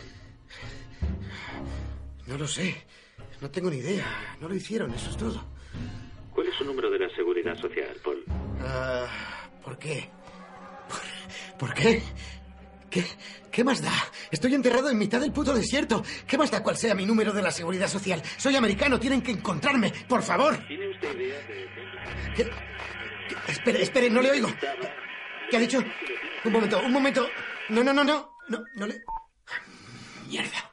No 2.26 2.38
lo 2.38 2.46
sé. 2.46 2.84
No 3.40 3.50
tengo 3.50 3.70
ni 3.70 3.78
idea. 3.78 4.06
No 4.40 4.48
lo 4.48 4.54
hicieron, 4.54 4.92
eso 4.94 5.10
es 5.10 5.16
todo. 5.16 5.44
¿Cuál 6.32 6.46
es 6.48 6.54
su 6.54 6.64
número 6.64 6.90
de 6.90 6.98
la 6.98 7.14
seguridad 7.14 7.56
social, 7.58 7.94
Paul? 8.02 8.24
Ah, 8.60 9.06
¿Por 9.62 9.78
qué? 9.78 10.08
¿Por, 10.88 11.68
por 11.68 11.74
qué? 11.74 12.02
qué? 12.90 13.04
¿Qué 13.50 13.64
más 13.64 13.82
da? 13.82 13.92
Estoy 14.30 14.54
enterrado 14.54 14.88
en 14.88 14.96
mitad 14.96 15.20
del 15.20 15.32
puto 15.32 15.52
desierto. 15.54 16.02
¿Qué 16.26 16.38
más 16.38 16.50
da 16.50 16.62
cuál 16.62 16.76
sea 16.76 16.94
mi 16.94 17.04
número 17.04 17.32
de 17.32 17.42
la 17.42 17.50
seguridad 17.50 17.88
social? 17.88 18.22
Soy 18.38 18.56
americano, 18.56 18.98
tienen 18.98 19.20
que 19.20 19.32
encontrarme, 19.32 19.92
por 20.08 20.22
favor. 20.22 20.56
¿Tiene 20.66 20.88
usted 20.88 21.14
idea 21.20 21.38
de 21.46 21.68
¿Qué? 22.34 22.44
¿Qué? 22.44 23.52
Espere, 23.52 23.82
espere, 23.82 24.08
no 24.08 24.22
le 24.22 24.30
oigo. 24.30 24.48
¿Qué 25.50 25.56
ha 25.56 25.60
dicho? 25.60 25.82
Un 26.44 26.52
momento, 26.52 26.80
un 26.80 26.92
momento. 26.92 27.28
No, 27.68 27.84
no, 27.84 27.92
no, 27.92 28.04
no. 28.04 28.36
No, 28.48 28.64
no 28.74 28.86
le. 28.86 29.02
Mierda. 30.28 30.71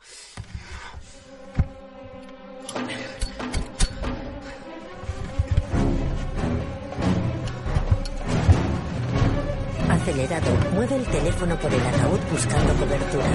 Acelerado, 9.90 10.52
mueve 10.74 10.96
el 10.96 11.06
teléfono 11.06 11.60
por 11.60 11.74
el 11.74 11.82
ataúd 11.82 12.20
buscando 12.32 12.74
cobertura. 12.76 13.26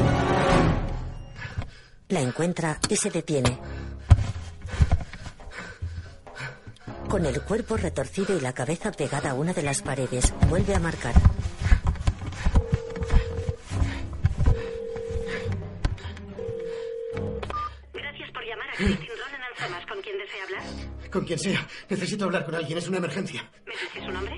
La 2.09 2.21
encuentra 2.21 2.79
y 2.89 2.97
se 2.97 3.11
detiene. 3.11 3.59
Con 7.09 7.27
el 7.27 7.41
cuerpo 7.43 7.77
retorcido 7.77 8.37
y 8.37 8.41
la 8.41 8.53
cabeza 8.53 8.93
pegada 8.93 9.31
a 9.31 9.35
una 9.35 9.53
de 9.53 9.63
las 9.63 9.83
paredes, 9.83 10.33
vuelve 10.49 10.75
a 10.75 10.81
marcar. 10.81 11.15
Con 21.15 21.25
quien 21.25 21.39
sea. 21.39 21.65
Necesito 21.89 22.25
hablar 22.25 22.45
con 22.45 22.57
alguien. 22.57 22.77
Es 22.77 22.89
una 22.89 22.99
emergencia. 22.99 23.49
¿Me 23.65 23.73
dice 23.73 24.05
su 24.05 24.11
nombre? 24.11 24.37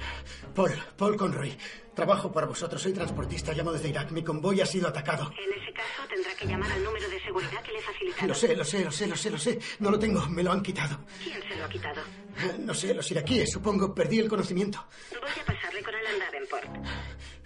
Paul, 0.54 0.72
Paul 0.98 1.16
Conroy. 1.16 1.56
Trabajo 1.94 2.30
para 2.30 2.46
vosotros. 2.46 2.82
Soy 2.82 2.92
transportista. 2.92 3.54
Llamo 3.54 3.72
desde 3.72 3.88
Irak. 3.88 4.10
Mi 4.10 4.22
convoy 4.22 4.60
ha 4.60 4.66
sido 4.66 4.86
atacado. 4.86 5.32
En 5.42 5.58
ese 5.62 5.72
caso 5.72 6.06
tendrá 6.06 6.34
que 6.34 6.44
llamar 6.44 6.70
al 6.70 6.84
número 6.84 7.08
de 7.08 7.18
seguridad 7.22 7.62
que 7.62 7.72
le 7.72 7.78
he 7.78 7.82
facilitado. 7.82 8.28
Lo 8.28 8.34
sé, 8.34 8.54
lo 8.54 8.62
sé, 8.62 8.84
lo 8.84 8.90
sé, 8.92 9.06
lo 9.06 9.16
sé, 9.16 9.30
lo 9.30 9.38
sé. 9.38 9.58
No 9.78 9.90
lo 9.90 9.98
tengo. 9.98 10.26
Me 10.28 10.42
lo 10.42 10.52
han 10.52 10.62
quitado. 10.62 11.00
¿Quién 11.24 11.40
se 11.48 11.56
lo 11.56 11.64
ha 11.64 11.68
quitado? 11.70 12.02
Eh, 12.02 12.56
No 12.58 12.74
sé, 12.74 12.92
los 12.92 13.10
iraquíes. 13.10 13.50
Supongo. 13.52 13.94
Perdí 13.94 14.18
el 14.18 14.28
conocimiento. 14.28 14.86
Voy 15.12 15.30
a 15.30 15.44
pasarle 15.46 15.82
con 15.82 15.94
Alan 15.94 16.18
Davenport. 16.18 16.66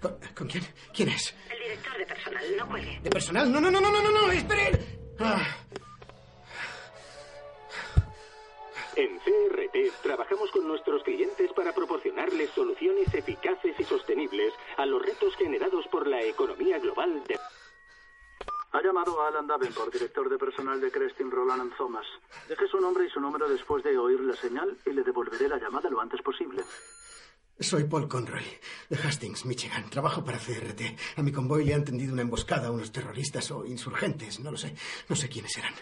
¿Con, 0.00 0.18
con 0.34 0.48
quién? 0.48 0.66
¿Quién 0.92 1.10
es? 1.10 1.36
El 1.52 1.58
director 1.60 1.96
de 1.96 2.06
personal. 2.06 2.44
No 2.58 2.66
cuelgue. 2.68 2.98
¿De 3.00 3.10
personal? 3.10 3.52
No, 3.52 3.60
no, 3.60 3.70
no, 3.70 3.80
no, 3.80 3.92
no, 3.92 4.02
no, 4.02 4.10
no. 4.10 4.32
Esperen. 4.32 4.76
Ah. 5.20 5.46
En 8.96 9.18
CRT 9.20 10.02
trabajamos 10.02 10.50
con 10.50 10.66
nuestros 10.66 11.02
clientes 11.04 11.52
para 11.52 11.72
proporcionarles 11.72 12.50
soluciones 12.50 13.12
eficaces 13.14 13.78
y 13.78 13.84
sostenibles 13.84 14.52
a 14.76 14.86
los 14.86 15.00
retos 15.00 15.36
generados 15.36 15.86
por 15.88 16.06
la 16.06 16.22
economía 16.22 16.78
global 16.78 17.22
de... 17.24 17.38
Ha 18.72 18.82
llamado 18.82 19.20
a 19.20 19.28
Alan 19.28 19.46
Davenport, 19.46 19.92
director 19.92 20.28
de 20.28 20.38
personal 20.38 20.80
de 20.80 20.90
Crestin 20.90 21.30
Roland 21.30 21.72
Thomas. 21.76 22.06
Deje 22.48 22.68
su 22.68 22.80
nombre 22.80 23.04
y 23.06 23.10
su 23.10 23.20
número 23.20 23.48
después 23.48 23.82
de 23.82 23.98
oír 23.98 24.20
la 24.20 24.36
señal 24.36 24.76
y 24.86 24.90
le 24.90 25.02
devolveré 25.02 25.48
la 25.48 25.58
llamada 25.58 25.90
lo 25.90 26.00
antes 26.00 26.22
posible. 26.22 26.62
Soy 27.62 27.84
Paul 27.84 28.08
Conroy, 28.08 28.42
de 28.88 28.96
Hastings, 28.96 29.44
Michigan. 29.44 29.90
Trabajo 29.90 30.24
para 30.24 30.38
CRT. 30.38 30.80
A 31.16 31.22
mi 31.22 31.30
convoy 31.30 31.62
le 31.62 31.74
han 31.74 31.84
tendido 31.84 32.14
una 32.14 32.22
emboscada 32.22 32.68
a 32.68 32.70
unos 32.70 32.90
terroristas 32.90 33.50
o 33.50 33.66
insurgentes, 33.66 34.40
no 34.40 34.50
lo 34.50 34.56
sé. 34.56 34.74
No 35.10 35.14
sé 35.14 35.28
quiénes 35.28 35.54
eran. 35.58 35.74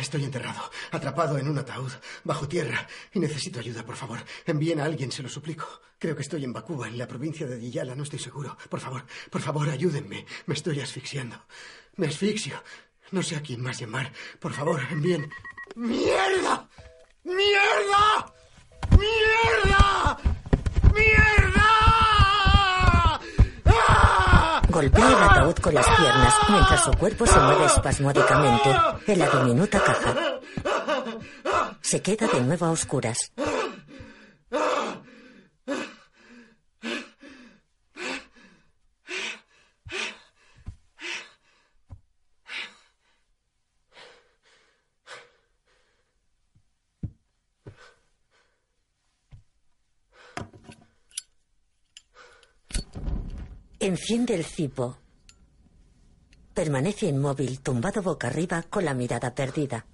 Estoy 0.00 0.22
enterrado, 0.22 0.70
atrapado 0.92 1.36
en 1.36 1.48
un 1.48 1.58
ataúd, 1.58 1.90
bajo 2.22 2.46
tierra, 2.46 2.86
y 3.12 3.18
necesito 3.18 3.58
ayuda, 3.58 3.84
por 3.84 3.96
favor. 3.96 4.20
Envíen 4.46 4.78
a 4.78 4.84
alguien, 4.84 5.10
se 5.10 5.24
lo 5.24 5.28
suplico. 5.28 5.66
Creo 5.98 6.14
que 6.14 6.22
estoy 6.22 6.44
en 6.44 6.52
Bakuba, 6.52 6.86
en 6.86 6.96
la 6.96 7.08
provincia 7.08 7.46
de 7.46 7.58
Diyala, 7.58 7.96
no 7.96 8.04
estoy 8.04 8.20
seguro. 8.20 8.56
Por 8.70 8.78
favor, 8.78 9.04
por 9.28 9.42
favor, 9.42 9.68
ayúdenme. 9.68 10.26
Me 10.46 10.54
estoy 10.54 10.78
asfixiando. 10.80 11.44
Me 11.96 12.06
asfixio. 12.06 12.62
No 13.10 13.22
sé 13.22 13.34
a 13.34 13.42
quién 13.42 13.62
más 13.62 13.80
llamar. 13.80 14.12
Por 14.38 14.52
favor, 14.52 14.80
envíen. 14.90 15.28
¡Mierda! 15.74 16.68
¡Mierda! 17.24 18.32
¡Mierda! 18.90 20.15
¡Mierda! 20.96 21.70
Golpea 24.68 25.08
el 25.08 25.14
ataúd 25.14 25.54
con 25.56 25.74
las 25.74 25.86
piernas 25.86 26.34
mientras 26.48 26.84
su 26.84 26.90
cuerpo 26.92 27.26
se 27.26 27.38
mueve 27.38 27.64
espasmódicamente 27.66 28.74
en 29.06 29.18
la 29.18 29.28
diminuta 29.30 29.82
caja. 29.82 30.14
Se 31.80 32.02
queda 32.02 32.26
de 32.26 32.40
nuevo 32.40 32.66
a 32.66 32.70
oscuras. 32.70 33.32
Enciende 53.78 54.34
el 54.34 54.44
cipo. 54.44 54.96
Permanece 56.54 57.06
inmóvil, 57.06 57.60
tumbado 57.60 58.00
boca 58.00 58.28
arriba, 58.28 58.62
con 58.62 58.86
la 58.86 58.94
mirada 58.94 59.34
perdida. 59.34 59.84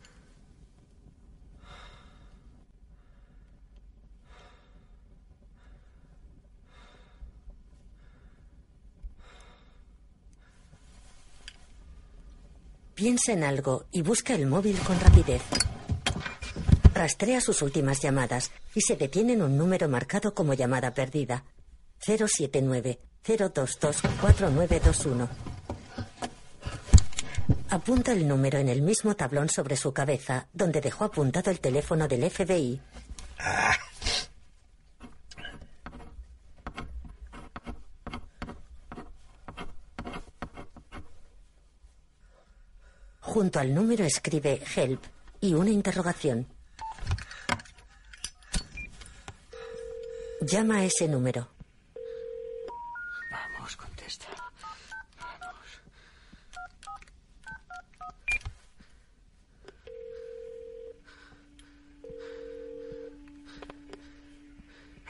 Piensa 12.94 13.32
en 13.32 13.42
algo 13.42 13.86
y 13.90 14.02
busca 14.02 14.36
el 14.36 14.46
móvil 14.46 14.78
con 14.78 15.00
rapidez. 15.00 15.42
Rastrea 16.94 17.40
sus 17.40 17.62
últimas 17.62 18.00
llamadas 18.00 18.52
y 18.76 18.82
se 18.82 18.94
detiene 18.94 19.32
en 19.32 19.42
un 19.42 19.56
número 19.56 19.88
marcado 19.88 20.34
como 20.34 20.54
llamada 20.54 20.94
perdida. 20.94 21.44
079 21.98 23.00
0224921. 23.24 25.28
Apunta 27.70 28.12
el 28.12 28.28
número 28.28 28.58
en 28.58 28.68
el 28.68 28.82
mismo 28.82 29.16
tablón 29.16 29.48
sobre 29.48 29.76
su 29.76 29.92
cabeza, 29.92 30.46
donde 30.52 30.80
dejó 30.80 31.04
apuntado 31.04 31.50
el 31.50 31.60
teléfono 31.60 32.06
del 32.06 32.30
FBI. 32.30 32.80
Junto 43.20 43.60
al 43.60 43.74
número 43.74 44.04
escribe 44.04 44.62
Help 44.76 45.02
y 45.40 45.54
una 45.54 45.70
interrogación. 45.70 46.46
Llama 50.42 50.78
a 50.78 50.84
ese 50.84 51.08
número. 51.08 51.48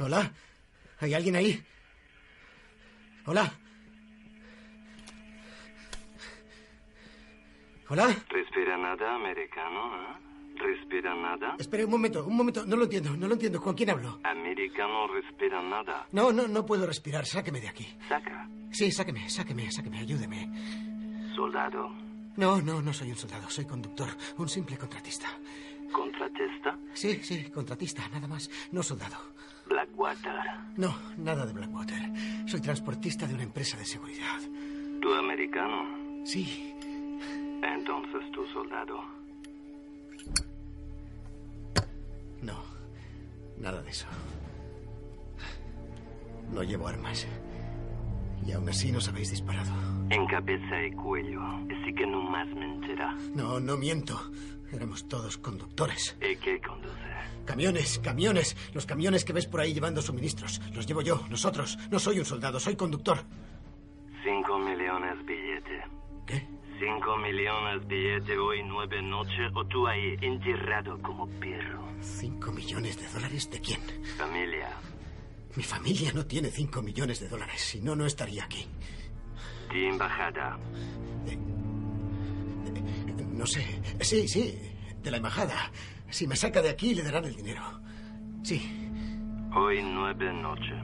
Hola. 0.03 0.33
¿Hay 1.01 1.15
alguien 1.15 1.37
ahí? 1.37 1.63
Hola. 3.27 3.53
Hola. 7.89 8.09
¿Respira 8.29 8.77
nada, 8.79 9.15
americano? 9.15 9.95
¿eh? 9.95 10.57
¿Respira 10.57 11.15
nada? 11.15 11.57
Espere 11.59 11.85
un 11.85 11.91
momento, 11.93 12.25
un 12.25 12.37
momento. 12.37 12.67
No 12.67 12.77
lo 12.77 12.85
entiendo, 12.85 13.17
no 13.17 13.29
lo 13.29 13.35
entiendo. 13.35 13.61
¿Con 13.61 13.75
quién 13.75 13.91
hablo? 13.91 14.19
Americano 14.25 15.07
respira 15.09 15.63
nada. 15.63 16.07
No, 16.13 16.33
no, 16.33 16.49
no 16.49 16.67
puedo 16.67 16.87
respirar. 16.87 17.25
Sáqueme 17.25 17.61
de 17.61 17.69
aquí. 17.69 17.87
Saca. 18.09 18.49
Sí, 18.73 18.91
sáqueme, 18.91 19.29
sáqueme, 19.31 19.71
sáqueme. 19.71 19.99
Ayúdeme. 20.01 20.51
Soldado. 21.37 21.91
No, 22.37 22.61
no, 22.61 22.83
no 22.83 22.93
soy 22.93 23.11
un 23.11 23.17
soldado. 23.17 23.49
Soy 23.51 23.67
conductor. 23.67 24.09
Un 24.39 24.49
simple 24.49 24.77
contratista. 24.77 25.29
¿Contratista? 25.93 26.77
Sí, 26.95 27.21
sí, 27.23 27.51
contratista, 27.51 28.09
nada 28.09 28.27
más. 28.27 28.51
No 28.73 28.83
soldado. 28.83 29.17
Blackwater. 29.69 30.33
No, 30.77 30.95
nada 31.19 31.47
de 31.47 31.53
Blackwater. 31.53 32.03
Soy 32.47 32.61
transportista 32.61 33.27
de 33.27 33.35
una 33.35 33.43
empresa 33.45 33.77
de 33.77 33.85
seguridad. 33.85 34.41
¿Tú 35.01 35.13
americano? 35.15 36.25
Sí. 36.25 36.75
Entonces 37.63 38.31
tú 38.33 38.45
soldado. 38.53 39.01
No, 42.41 42.55
nada 43.59 43.83
de 43.83 43.91
eso. 43.91 44.07
No 46.53 46.63
llevo 46.63 46.89
armas. 46.89 47.27
Y 48.47 48.53
aún 48.53 48.69
así 48.69 48.91
nos 48.91 49.09
habéis 49.09 49.31
disparado. 49.31 49.71
En 50.11 50.27
cabeza 50.27 50.85
y 50.85 50.93
cuello. 50.93 51.41
Así 51.43 51.95
que 51.95 52.07
no 52.07 52.21
más 52.23 52.49
mentira. 52.49 53.17
No, 53.35 53.61
no 53.61 53.77
miento. 53.77 54.21
Éramos 54.73 55.07
todos 55.09 55.37
conductores. 55.39 56.17
¿Y 56.21 56.37
qué 56.37 56.61
conduce? 56.61 56.93
Camiones, 57.45 57.99
camiones. 57.99 58.57
Los 58.73 58.87
camiones 58.87 59.25
que 59.25 59.33
ves 59.33 59.47
por 59.47 59.61
ahí 59.61 59.75
llevando 59.75 60.01
suministros. 60.01 60.61
Los 60.73 60.87
llevo 60.87 61.03
yo, 61.03 61.27
nosotros. 61.29 61.79
No 61.91 61.99
soy 61.99 62.19
un 62.19 62.25
soldado, 62.25 62.59
soy 62.59 62.77
conductor. 62.77 63.19
Cinco 64.25 64.59
millones 64.59 65.27
billete. 65.27 65.83
¿Qué? 66.27 66.49
Cinco 66.79 67.17
millones 67.19 67.87
billete 67.87 68.39
hoy, 68.39 68.63
nueve 68.65 69.03
noche, 69.03 69.49
o 69.55 69.65
tú 69.67 69.87
ahí 69.87 70.17
enterrado 70.21 71.01
como 71.03 71.29
perro. 71.39 71.87
¿Cinco 72.01 72.51
millones 72.53 72.99
de 72.99 73.09
dólares 73.09 73.51
de 73.51 73.61
quién? 73.61 73.81
Familia. 74.17 74.71
Mi 75.55 75.63
familia 75.63 76.13
no 76.15 76.25
tiene 76.25 76.51
cinco 76.51 76.81
millones 76.81 77.21
de 77.21 77.29
dólares. 77.29 77.61
Si 77.61 77.81
no, 77.81 77.95
no 77.95 78.07
estaría 78.07 78.45
aquí. 78.45 78.67
De 79.71 79.89
embajada. 79.89 80.59
No 83.33 83.47
sé. 83.47 83.65
Sí, 84.01 84.29
sí. 84.29 84.59
De 85.03 85.11
la 85.11 85.17
embajada. 85.17 85.71
Si 86.11 86.27
me 86.27 86.37
saca 86.37 86.63
de 86.63 86.71
aquí, 86.71 86.95
le 86.95 87.03
darán 87.03 87.25
el 87.25 87.35
dinero. 87.35 87.63
Sí. 88.43 88.91
Hoy 89.55 89.83
nueve 89.83 90.33
noche. 90.33 90.75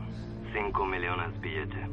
Cinco 0.53 0.85
millones 0.87 1.41
billete. 1.41 1.87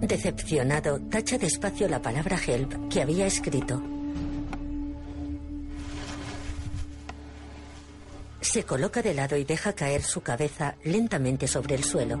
Decepcionado, 0.00 1.00
tacha 1.08 1.38
despacio 1.38 1.88
la 1.88 2.00
palabra 2.02 2.36
help 2.46 2.88
que 2.90 3.00
había 3.00 3.26
escrito. 3.26 3.93
Se 8.44 8.62
coloca 8.62 9.00
de 9.00 9.14
lado 9.14 9.38
y 9.38 9.44
deja 9.44 9.72
caer 9.72 10.02
su 10.02 10.20
cabeza 10.20 10.76
lentamente 10.84 11.48
sobre 11.48 11.74
el 11.74 11.82
suelo. 11.82 12.20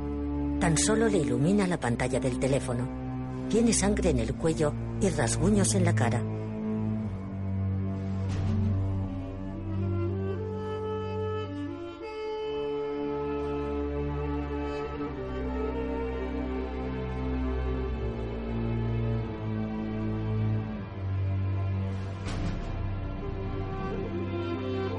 Tan 0.58 0.76
solo 0.78 1.06
le 1.06 1.18
ilumina 1.18 1.66
la 1.66 1.78
pantalla 1.78 2.18
del 2.18 2.40
teléfono. 2.40 3.46
Tiene 3.50 3.74
sangre 3.74 4.08
en 4.08 4.18
el 4.18 4.34
cuello 4.34 4.72
y 5.02 5.10
rasguños 5.10 5.74
en 5.74 5.84
la 5.84 5.94
cara. 5.94 6.22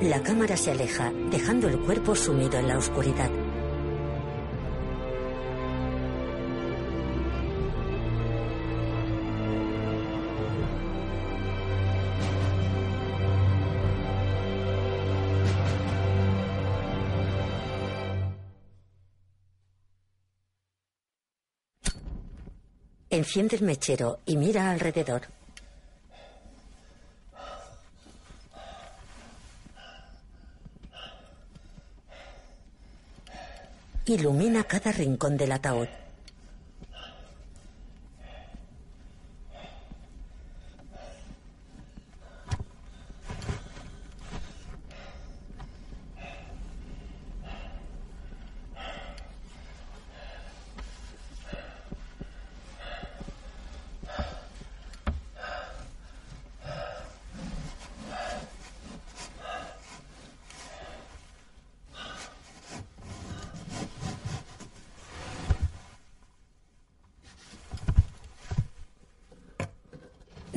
La 0.06 0.22
cámara 0.22 0.56
se 0.56 0.70
aleja, 0.70 1.12
dejando 1.32 1.68
el 1.68 1.80
cuerpo 1.80 2.16
sumido 2.16 2.60
en 2.60 2.68
la 2.68 2.78
oscuridad. 2.78 3.32
Enciende 23.10 23.56
el 23.56 23.64
mechero 23.64 24.20
y 24.28 24.38
mira 24.38 24.70
alrededor. 24.70 25.24
Ilumina 34.16 34.64
cada 34.64 34.94
rincón 34.94 35.36
del 35.36 35.52
ataúd. 35.52 35.90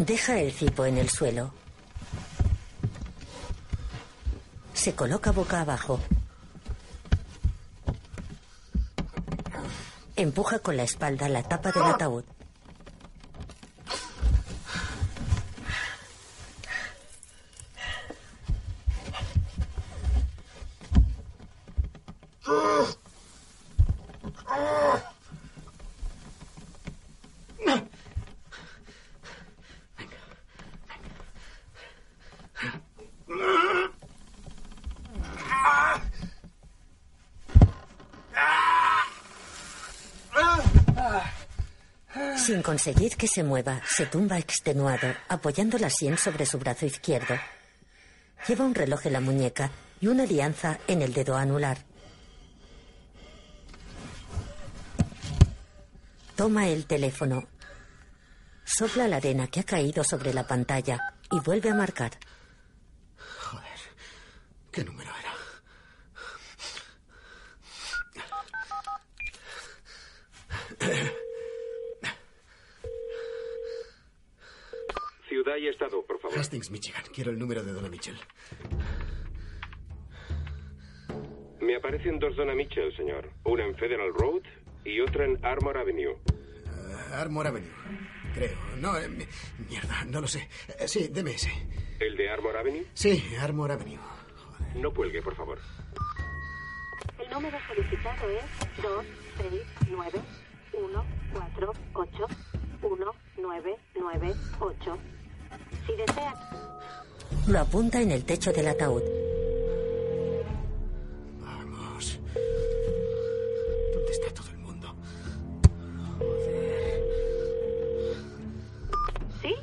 Deja 0.08 0.38
el 0.40 0.50
cipo 0.52 0.86
en 0.86 0.96
el 0.96 1.10
suelo. 1.10 1.52
Se 4.72 4.94
coloca 4.94 5.32
boca 5.32 5.60
abajo. 5.60 6.00
Empuja 10.16 10.60
con 10.60 10.78
la 10.78 10.84
espalda 10.84 11.28
la 11.28 11.42
tapa 11.42 11.72
del 11.72 11.82
ataúd. 11.82 12.24
Sin 42.48 42.62
conseguir 42.78 43.16
que 43.16 43.26
se 43.26 43.42
mueva, 43.42 43.82
se 43.84 44.06
tumba 44.06 44.38
extenuado, 44.38 45.12
apoyando 45.28 45.78
la 45.78 45.90
sien 45.90 46.16
sobre 46.16 46.46
su 46.46 46.60
brazo 46.60 46.86
izquierdo. 46.86 47.34
Lleva 48.46 48.64
un 48.64 48.72
reloj 48.72 49.04
en 49.06 49.14
la 49.14 49.20
muñeca 49.20 49.72
y 50.00 50.06
una 50.06 50.22
alianza 50.22 50.78
en 50.86 51.02
el 51.02 51.12
dedo 51.12 51.36
anular. 51.36 51.78
Toma 56.36 56.68
el 56.68 56.86
teléfono. 56.86 57.48
Sopla 58.64 59.08
la 59.08 59.16
arena 59.16 59.48
que 59.48 59.58
ha 59.58 59.64
caído 59.64 60.04
sobre 60.04 60.32
la 60.32 60.46
pantalla 60.46 61.16
y 61.32 61.40
vuelve 61.40 61.70
a 61.70 61.74
marcar. 61.74 62.12
Joder. 63.40 63.80
¿Qué 64.70 64.84
número 64.84 65.10
era? 65.18 65.28
Ciudad 75.28 75.56
y 75.56 75.68
estado, 75.68 76.02
por 76.04 76.18
favor. 76.18 76.38
Hastings, 76.38 76.70
Michigan. 76.70 77.04
Quiero 77.18 77.32
el 77.32 77.38
número 77.40 77.64
de 77.64 77.72
Donna 77.72 77.88
Mitchell. 77.88 78.16
Me 81.60 81.74
aparecen 81.74 82.20
dos 82.20 82.36
Donna 82.36 82.54
Mitchell, 82.54 82.94
señor. 82.96 83.28
Una 83.42 83.64
en 83.64 83.74
Federal 83.74 84.14
Road 84.14 84.42
y 84.84 85.00
otra 85.00 85.24
en 85.24 85.44
Armor 85.44 85.78
Avenue. 85.78 86.12
Uh, 86.12 87.14
Armor 87.14 87.48
Avenue. 87.48 87.72
Creo. 88.34 88.56
No, 88.76 88.96
eh, 88.96 89.08
mierda, 89.68 90.04
no 90.04 90.20
lo 90.20 90.28
sé. 90.28 90.48
Eh, 90.78 90.86
sí, 90.86 91.08
deme 91.08 91.32
ese. 91.32 91.50
¿El 91.98 92.16
de 92.16 92.30
Armor 92.30 92.56
Avenue? 92.56 92.86
Sí, 92.94 93.20
Armor 93.40 93.72
Avenue. 93.72 93.98
Joder. 93.98 94.76
No 94.76 94.94
cuelgue, 94.94 95.20
por 95.20 95.34
favor. 95.34 95.58
El 97.18 97.30
número 97.30 97.58
solicitado 97.66 98.30
es 98.30 98.44
2, 98.80 99.04
6, 99.50 99.62
9, 99.90 100.20
1, 100.72 101.04
4, 101.32 101.72
8, 101.94 102.26
1, 102.80 103.12
9, 103.38 103.76
9, 103.96 104.34
8. 104.60 104.98
Si 105.84 105.96
desea... 105.96 106.68
Lo 107.48 107.60
apunta 107.60 107.98
en 107.98 108.12
el 108.12 108.24
techo 108.24 108.52
del 108.52 108.68
ataúd. 108.68 109.02
Vamos. 111.40 112.20
¿Dónde 113.94 114.12
está 114.12 114.34
todo 114.34 114.50
el 114.50 114.58
mundo? 114.58 114.94
Joder. 116.18 117.02
¿Sí? 119.40 119.54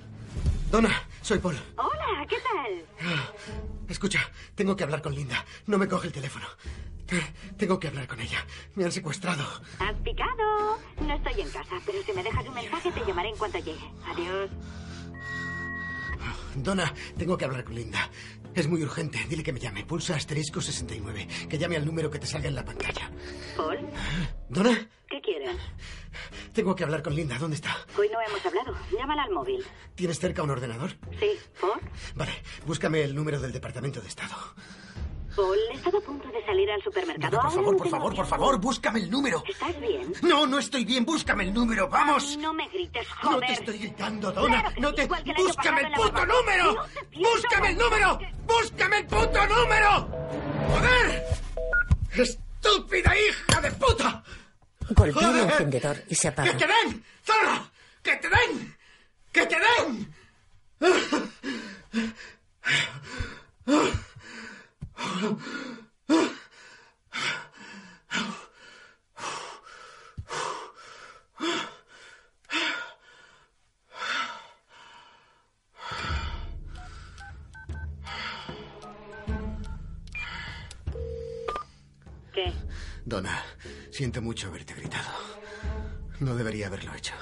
Donna, 0.71 0.89
soy 1.21 1.37
Paul. 1.37 1.57
Hola, 1.77 2.25
¿qué 2.27 2.37
tal? 2.37 2.85
Ah, 3.01 3.31
escucha, 3.87 4.19
tengo 4.55 4.75
que 4.75 4.83
hablar 4.83 5.03
con 5.03 5.13
Linda. 5.13 5.45
No 5.67 5.77
me 5.77 5.87
coge 5.87 6.07
el 6.07 6.13
teléfono. 6.13 6.47
Tengo 7.55 7.79
que 7.79 7.87
hablar 7.89 8.07
con 8.07 8.19
ella. 8.19 8.43
Me 8.73 8.85
han 8.85 8.91
secuestrado. 8.91 9.45
Has 9.77 9.95
picado. 9.97 10.79
No 11.01 11.13
estoy 11.13 11.39
en 11.39 11.49
casa, 11.51 11.75
pero 11.85 12.01
si 12.01 12.13
me 12.13 12.23
dejas 12.23 12.47
un 12.47 12.55
mensaje 12.55 12.91
te 12.91 13.05
llamaré 13.05 13.29
en 13.29 13.37
cuanto 13.37 13.59
llegue. 13.59 13.91
Adiós. 14.07 14.49
Donna, 16.55 16.93
tengo 17.17 17.37
que 17.37 17.45
hablar 17.45 17.63
con 17.63 17.75
Linda. 17.75 18.09
Es 18.53 18.67
muy 18.67 18.81
urgente. 18.83 19.19
Dile 19.29 19.43
que 19.43 19.51
me 19.53 19.59
llame. 19.59 19.85
Pulsa 19.85 20.15
asterisco 20.15 20.61
69. 20.61 21.27
Que 21.49 21.57
llame 21.57 21.75
al 21.75 21.85
número 21.85 22.09
que 22.09 22.19
te 22.19 22.27
salga 22.27 22.47
en 22.47 22.55
la 22.55 22.63
pantalla. 22.63 23.11
¿Paul? 23.57 23.79
¿Donna? 24.49 24.87
¿Qué 25.09 25.21
quieres? 25.21 25.57
Tengo 26.53 26.75
que 26.75 26.83
hablar 26.83 27.03
con 27.03 27.13
Linda. 27.15 27.37
¿Dónde 27.37 27.55
está? 27.57 27.75
Hoy 27.97 28.09
no 28.11 28.19
hemos 28.21 28.45
hablado. 28.45 28.73
Llámala 28.97 29.23
al 29.23 29.31
móvil. 29.31 29.63
¿Tienes 29.95 30.19
cerca 30.19 30.41
un 30.43 30.49
ordenador? 30.49 30.91
Sí. 31.19 31.31
¿Por? 31.59 31.79
Vale. 32.15 32.31
Búscame 32.65 33.03
el 33.03 33.13
número 33.13 33.39
del 33.39 33.51
Departamento 33.51 33.99
de 34.01 34.07
Estado. 34.07 34.35
Paul, 35.35 35.57
estaba 35.73 35.97
a 35.97 36.01
punto 36.01 36.27
de 36.29 36.45
salir 36.45 36.71
al 36.71 36.81
supermercado. 36.81 37.37
No, 37.37 37.41
por 37.43 37.51
favor, 37.51 37.77
por 37.77 37.89
favor, 37.89 38.15
por 38.15 38.25
favor, 38.25 38.59
búscame 38.59 38.99
el 38.99 39.09
número. 39.09 39.43
¿Estás 39.47 39.79
bien? 39.79 40.13
No, 40.21 40.47
no 40.47 40.59
estoy 40.59 40.85
bien. 40.85 41.05
Búscame 41.05 41.43
el 41.43 41.53
número. 41.53 41.89
¡Vamos! 41.89 42.37
No 42.37 42.53
me 42.53 42.67
grites, 42.69 43.07
joder. 43.09 43.39
No 43.41 43.45
te 43.45 43.53
estoy 43.53 43.77
gritando, 43.77 44.31
Donna. 44.31 44.61
Claro 44.61 44.75
no 44.79 44.89
sí, 44.89 44.95
te... 44.95 45.03
igual 45.03 45.23
que 45.23 45.31
el 45.31 45.37
¡Búscame 45.37 45.81
el 45.81 45.91
puto 45.93 46.25
número! 46.25 46.73
No 46.73 47.29
¡Búscame 47.29 47.69
el 47.69 47.77
número! 47.77 48.19
¡Búscame 48.45 48.97
el 48.99 49.05
puto 49.07 49.47
número! 49.47 50.09
¡Joder! 50.69 51.23
¡Estúpida 52.15 53.13
hija 53.17 53.61
de 53.61 53.71
puta! 53.71 54.23
Golpea 54.89 55.29
el 55.29 55.39
encendedor 55.39 56.03
y 56.07 56.15
se 56.15 56.27
apaga. 56.29 56.51
¡Que 56.51 56.57
te 56.57 56.67
den! 56.67 57.03
¡Zorra! 57.23 57.71
¡Que 58.03 58.15
te 58.17 58.29
den! 58.29 58.77
¡Que 59.31 59.45
te 59.45 59.55
den! 59.59 60.15
¿Qué? 82.33 82.53
Donna, 83.05 83.41
siento 83.91 84.21
mucho 84.21 84.47
haberte 84.47 84.73
gritado. 84.73 85.09
No 86.19 86.35
debería 86.35 86.67
haberlo 86.67 86.93
hecho. 86.93 87.13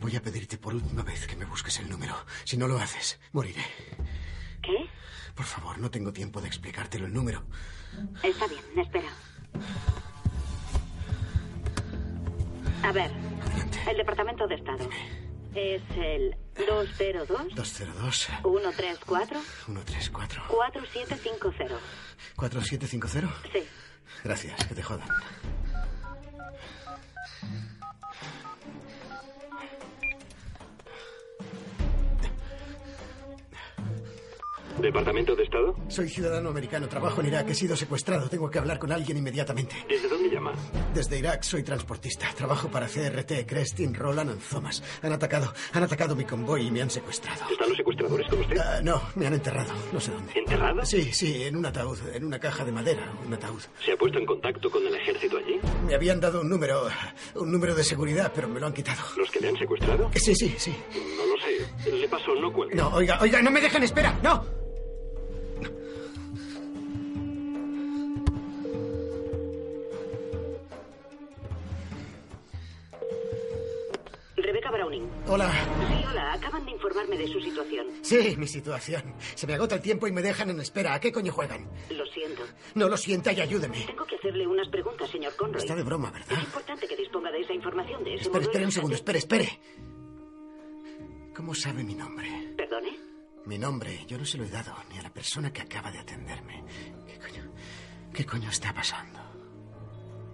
Voy 0.00 0.16
a 0.16 0.22
pedirte 0.22 0.58
por 0.58 0.74
última 0.74 1.02
vez 1.02 1.26
que 1.26 1.36
me 1.36 1.44
busques 1.44 1.78
el 1.78 1.88
número. 1.88 2.14
Si 2.44 2.56
no 2.56 2.66
lo 2.66 2.78
haces, 2.78 3.20
moriré. 3.32 3.64
¿Qué? 4.62 4.90
Por 5.34 5.44
favor, 5.46 5.78
no 5.78 5.90
tengo 5.90 6.12
tiempo 6.12 6.40
de 6.40 6.46
explicártelo 6.48 7.06
el 7.06 7.12
número. 7.12 7.42
Está 8.22 8.46
bien, 8.46 8.62
espera. 8.76 9.08
A 12.82 12.92
ver, 12.92 13.10
Adelante. 13.42 13.78
el 13.90 13.96
Departamento 13.96 14.46
de 14.46 14.54
Estado. 14.56 14.88
Es 15.54 15.82
el 15.96 16.36
202 16.66 17.54
202 17.54 18.16
134 18.42 19.40
134 19.66 20.42
4750. 20.48 21.76
4750. 22.36 23.48
Sí. 23.52 23.60
Gracias, 24.24 24.64
que 24.66 24.74
te 24.74 24.82
jodan. 24.82 25.08
¿Departamento 34.80 35.34
de 35.36 35.44
Estado? 35.44 35.74
Soy 35.88 36.08
ciudadano 36.08 36.50
americano, 36.50 36.88
trabajo 36.88 37.20
en 37.20 37.28
Irak, 37.28 37.48
he 37.48 37.54
sido 37.54 37.76
secuestrado, 37.76 38.28
tengo 38.28 38.50
que 38.50 38.58
hablar 38.58 38.78
con 38.78 38.90
alguien 38.92 39.16
inmediatamente. 39.16 39.76
¿Desde 39.88 40.08
dónde 40.08 40.28
llama? 40.28 40.52
Desde 40.92 41.18
Irak 41.18 41.42
soy 41.42 41.62
transportista, 41.62 42.26
trabajo 42.36 42.68
para 42.68 42.86
CRT, 42.86 43.46
Crestin, 43.46 43.94
Roland 43.94 44.30
and 44.30 44.42
Thomas. 44.42 44.82
Han 45.02 45.12
atacado, 45.12 45.52
han 45.72 45.82
atacado 45.84 46.16
mi 46.16 46.24
convoy 46.24 46.66
y 46.66 46.70
me 46.70 46.82
han 46.82 46.90
secuestrado. 46.90 47.44
¿Están 47.50 47.68
los 47.68 47.76
secuestradores 47.76 48.28
con 48.28 48.40
usted? 48.40 48.58
Ah, 48.58 48.80
no, 48.82 49.00
me 49.14 49.26
han 49.26 49.34
enterrado, 49.34 49.72
no 49.92 50.00
sé 50.00 50.10
dónde. 50.10 50.32
¿Enterrado? 50.34 50.84
Sí, 50.84 51.12
sí, 51.12 51.44
en 51.44 51.56
un 51.56 51.66
ataúd, 51.66 51.98
en 52.12 52.24
una 52.24 52.38
caja 52.40 52.64
de 52.64 52.72
madera, 52.72 53.12
un 53.26 53.32
ataúd. 53.32 53.62
¿Se 53.84 53.92
ha 53.92 53.96
puesto 53.96 54.18
en 54.18 54.26
contacto 54.26 54.70
con 54.70 54.84
el 54.86 54.94
ejército 54.94 55.38
allí? 55.38 55.60
Me 55.86 55.94
habían 55.94 56.20
dado 56.20 56.40
un 56.40 56.48
número, 56.48 56.88
un 57.36 57.50
número 57.52 57.74
de 57.76 57.84
seguridad, 57.84 58.32
pero 58.34 58.48
me 58.48 58.58
lo 58.58 58.66
han 58.66 58.74
quitado. 58.74 59.02
¿Los 59.16 59.30
que 59.30 59.38
le 59.40 59.48
han 59.48 59.56
secuestrado? 59.56 60.10
Sí, 60.14 60.34
sí, 60.34 60.54
sí. 60.58 60.74
No 61.16 61.26
lo 61.26 61.40
sé. 61.40 61.90
Le 61.92 62.08
paso, 62.08 62.34
no 62.34 62.52
cuelgue. 62.52 62.74
No, 62.74 62.88
oiga, 62.88 63.18
oiga, 63.20 63.40
no 63.40 63.50
me 63.52 63.60
dejen 63.60 63.82
espera, 63.84 64.18
no. 64.22 64.63
Hola. 75.26 75.50
Sí, 75.52 76.04
hola. 76.10 76.32
Acaban 76.34 76.64
de 76.66 76.72
informarme 76.72 77.16
de 77.16 77.26
su 77.28 77.40
situación. 77.40 77.86
Sí, 78.02 78.34
mi 78.36 78.46
situación. 78.46 79.14
Se 79.34 79.46
me 79.46 79.54
agota 79.54 79.76
el 79.76 79.80
tiempo 79.80 80.06
y 80.06 80.12
me 80.12 80.20
dejan 80.22 80.50
en 80.50 80.60
espera. 80.60 80.94
¿A 80.94 81.00
qué 81.00 81.12
coño 81.12 81.32
juegan? 81.32 81.66
Lo 81.90 82.04
siento. 82.06 82.42
No 82.74 82.88
lo 82.88 82.96
sienta 82.96 83.32
y 83.32 83.40
ayúdeme. 83.40 83.84
Tengo 83.86 84.04
que 84.04 84.16
hacerle 84.16 84.46
unas 84.46 84.68
preguntas, 84.68 85.08
señor 85.10 85.34
Conroy. 85.36 85.62
Está 85.62 85.74
de 85.74 85.82
broma, 85.82 86.10
¿verdad? 86.10 86.32
Es 86.32 86.44
importante 86.44 86.86
que 86.86 86.96
disponga 86.96 87.30
de 87.30 87.40
esa 87.40 87.54
información. 87.54 88.04
De 88.04 88.14
ese 88.14 88.24
Espere, 88.24 88.44
espere 88.44 88.64
un 88.66 88.72
segundo, 88.72 88.96
espere, 88.96 89.18
espere. 89.18 89.60
¿Cómo 91.34 91.54
sabe 91.54 91.82
mi 91.82 91.94
nombre? 91.94 92.28
¿Perdone? 92.56 92.98
Mi 93.46 93.58
nombre, 93.58 94.04
yo 94.06 94.18
no 94.18 94.24
se 94.24 94.38
lo 94.38 94.44
he 94.44 94.48
dado 94.48 94.74
ni 94.90 94.98
a 94.98 95.02
la 95.02 95.10
persona 95.12 95.52
que 95.52 95.62
acaba 95.62 95.90
de 95.90 95.98
atenderme. 95.98 96.64
¿Qué 97.06 97.18
coño? 97.18 97.52
¿Qué 98.12 98.24
coño 98.26 98.48
está 98.50 98.72
pasando? 98.72 99.18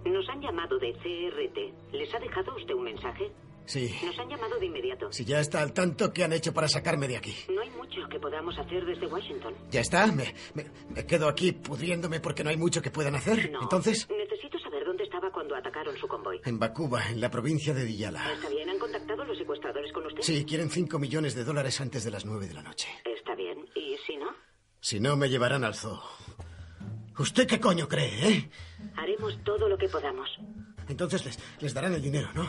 Nos 0.05 0.27
han 0.29 0.41
llamado 0.41 0.77
de 0.79 0.93
CRT. 0.93 1.93
¿Les 1.93 2.13
ha 2.13 2.19
dejado 2.19 2.55
usted 2.55 2.73
un 2.73 2.83
mensaje? 2.83 3.31
Sí. 3.71 3.95
Nos 4.05 4.19
han 4.19 4.27
llamado 4.27 4.59
de 4.59 4.65
inmediato. 4.65 5.09
Si 5.13 5.23
ya 5.23 5.39
está 5.39 5.61
al 5.61 5.71
tanto, 5.71 6.11
¿qué 6.11 6.25
han 6.25 6.33
hecho 6.33 6.53
para 6.53 6.67
sacarme 6.67 7.07
de 7.07 7.15
aquí? 7.15 7.33
No 7.53 7.61
hay 7.61 7.69
mucho 7.69 8.01
que 8.09 8.19
podamos 8.19 8.57
hacer 8.59 8.85
desde 8.85 9.07
Washington. 9.07 9.53
¿Ya 9.69 9.79
está? 9.79 10.07
¿Me, 10.07 10.33
me, 10.55 10.65
me 10.89 11.05
quedo 11.05 11.29
aquí 11.29 11.53
pudriéndome 11.53 12.19
porque 12.19 12.43
no 12.43 12.49
hay 12.49 12.57
mucho 12.57 12.81
que 12.81 12.91
puedan 12.91 13.15
hacer? 13.15 13.49
No. 13.49 13.61
Entonces, 13.61 14.09
Necesito 14.09 14.59
saber 14.59 14.83
dónde 14.83 15.03
estaba 15.05 15.31
cuando 15.31 15.55
atacaron 15.55 15.95
su 15.97 16.05
convoy. 16.07 16.41
en 16.43 16.59
Bakuba, 16.59 17.07
en 17.09 17.21
la 17.21 17.31
provincia 17.31 17.73
de 17.73 17.85
Diyala. 17.85 18.33
¿Está 18.33 18.49
bien? 18.49 18.69
¿Han 18.69 18.77
contactado 18.79 19.23
los 19.23 19.37
secuestradores 19.37 19.93
con 19.93 20.05
usted? 20.05 20.21
Sí, 20.21 20.43
quieren 20.43 20.69
cinco 20.69 20.99
millones 20.99 21.33
de 21.33 21.45
dólares 21.45 21.79
antes 21.79 22.03
de 22.03 22.11
las 22.11 22.25
nueve 22.25 22.47
de 22.47 22.53
la 22.55 22.63
noche. 22.63 22.89
Está 23.05 23.35
bien. 23.35 23.65
¿Y 23.75 23.95
si 24.05 24.17
no? 24.17 24.27
Si 24.81 24.99
no, 24.99 25.15
me 25.15 25.29
llevarán 25.29 25.63
al 25.63 25.75
zoo. 25.75 26.01
¿Usted 27.19 27.45
qué 27.47 27.59
coño 27.59 27.87
cree, 27.87 28.27
eh? 28.27 28.49
Haremos 28.97 29.37
todo 29.43 29.69
lo 29.69 29.77
que 29.77 29.87
podamos. 29.87 30.27
Entonces 30.91 31.23
les, 31.25 31.39
les 31.59 31.73
darán 31.73 31.93
el 31.93 32.01
dinero, 32.01 32.29
¿no? 32.33 32.43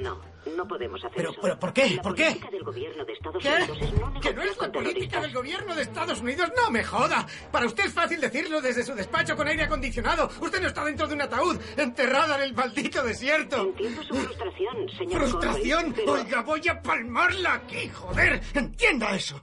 No, 0.00 0.20
no 0.56 0.68
podemos 0.68 1.00
hacer 1.04 1.16
Pero, 1.16 1.30
eso. 1.32 1.40
pero, 1.42 1.58
¿por 1.58 1.72
qué? 1.72 1.90
La 1.96 2.02
¿Por 2.02 2.14
qué? 2.14 2.38
del 2.50 2.62
gobierno 2.62 3.04
de 3.04 3.12
Estados 3.12 3.42
¿Qué? 3.42 3.48
Unidos 3.50 3.78
es 3.82 3.92
no 4.00 4.20
¿Que 4.20 4.34
no 4.34 4.42
es 4.42 4.56
la 4.58 4.72
política 4.72 5.20
del 5.20 5.32
gobierno 5.34 5.74
de 5.74 5.82
Estados 5.82 6.20
Unidos? 6.20 6.50
¡No 6.56 6.70
me 6.70 6.84
joda! 6.84 7.26
Para 7.50 7.66
usted 7.66 7.86
es 7.86 7.92
fácil 7.92 8.20
decirlo 8.20 8.60
desde 8.60 8.84
su 8.84 8.94
despacho 8.94 9.36
con 9.36 9.48
aire 9.48 9.64
acondicionado. 9.64 10.30
Usted 10.40 10.60
no 10.62 10.68
está 10.68 10.84
dentro 10.84 11.08
de 11.08 11.14
un 11.14 11.22
ataúd, 11.22 11.58
enterrada 11.76 12.36
en 12.36 12.42
el 12.44 12.54
maldito 12.54 13.02
desierto. 13.02 13.62
Entiendo 13.62 14.02
su 14.04 14.14
frustración, 14.14 14.88
señor 14.96 15.20
¿Frustración? 15.28 15.92
Pero- 15.94 16.12
Oiga, 16.12 16.42
voy 16.42 16.68
a 16.68 16.80
palmarla 16.80 17.54
aquí, 17.54 17.88
joder. 17.88 18.40
Entienda 18.54 19.14
eso. 19.16 19.42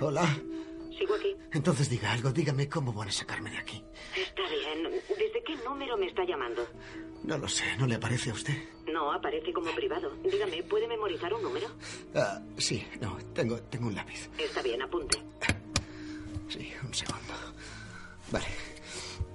Hola. 0.00 0.26
Sigo 1.04 1.16
aquí. 1.16 1.36
Entonces 1.52 1.90
diga 1.90 2.12
algo, 2.12 2.32
dígame 2.32 2.66
cómo 2.66 2.90
van 2.94 3.08
a 3.08 3.12
sacarme 3.12 3.50
de 3.50 3.58
aquí. 3.58 3.84
Está 4.16 4.40
bien. 4.48 4.90
¿Desde 5.18 5.42
qué 5.44 5.54
número 5.62 5.98
me 5.98 6.06
está 6.06 6.24
llamando? 6.24 6.66
No 7.24 7.36
lo 7.36 7.46
sé, 7.46 7.64
¿no 7.78 7.86
le 7.86 7.96
aparece 7.96 8.30
a 8.30 8.32
usted? 8.32 8.54
No, 8.90 9.12
aparece 9.12 9.52
como 9.52 9.70
privado. 9.74 10.14
Dígame, 10.22 10.62
¿puede 10.62 10.88
memorizar 10.88 11.34
un 11.34 11.42
número? 11.42 11.68
Ah, 12.14 12.40
sí, 12.56 12.86
no, 13.02 13.18
tengo, 13.34 13.60
tengo 13.64 13.88
un 13.88 13.94
lápiz. 13.94 14.30
Está 14.38 14.62
bien, 14.62 14.80
apunte. 14.80 15.18
Sí, 16.48 16.72
un 16.82 16.94
segundo. 16.94 17.34
Vale, 18.30 18.46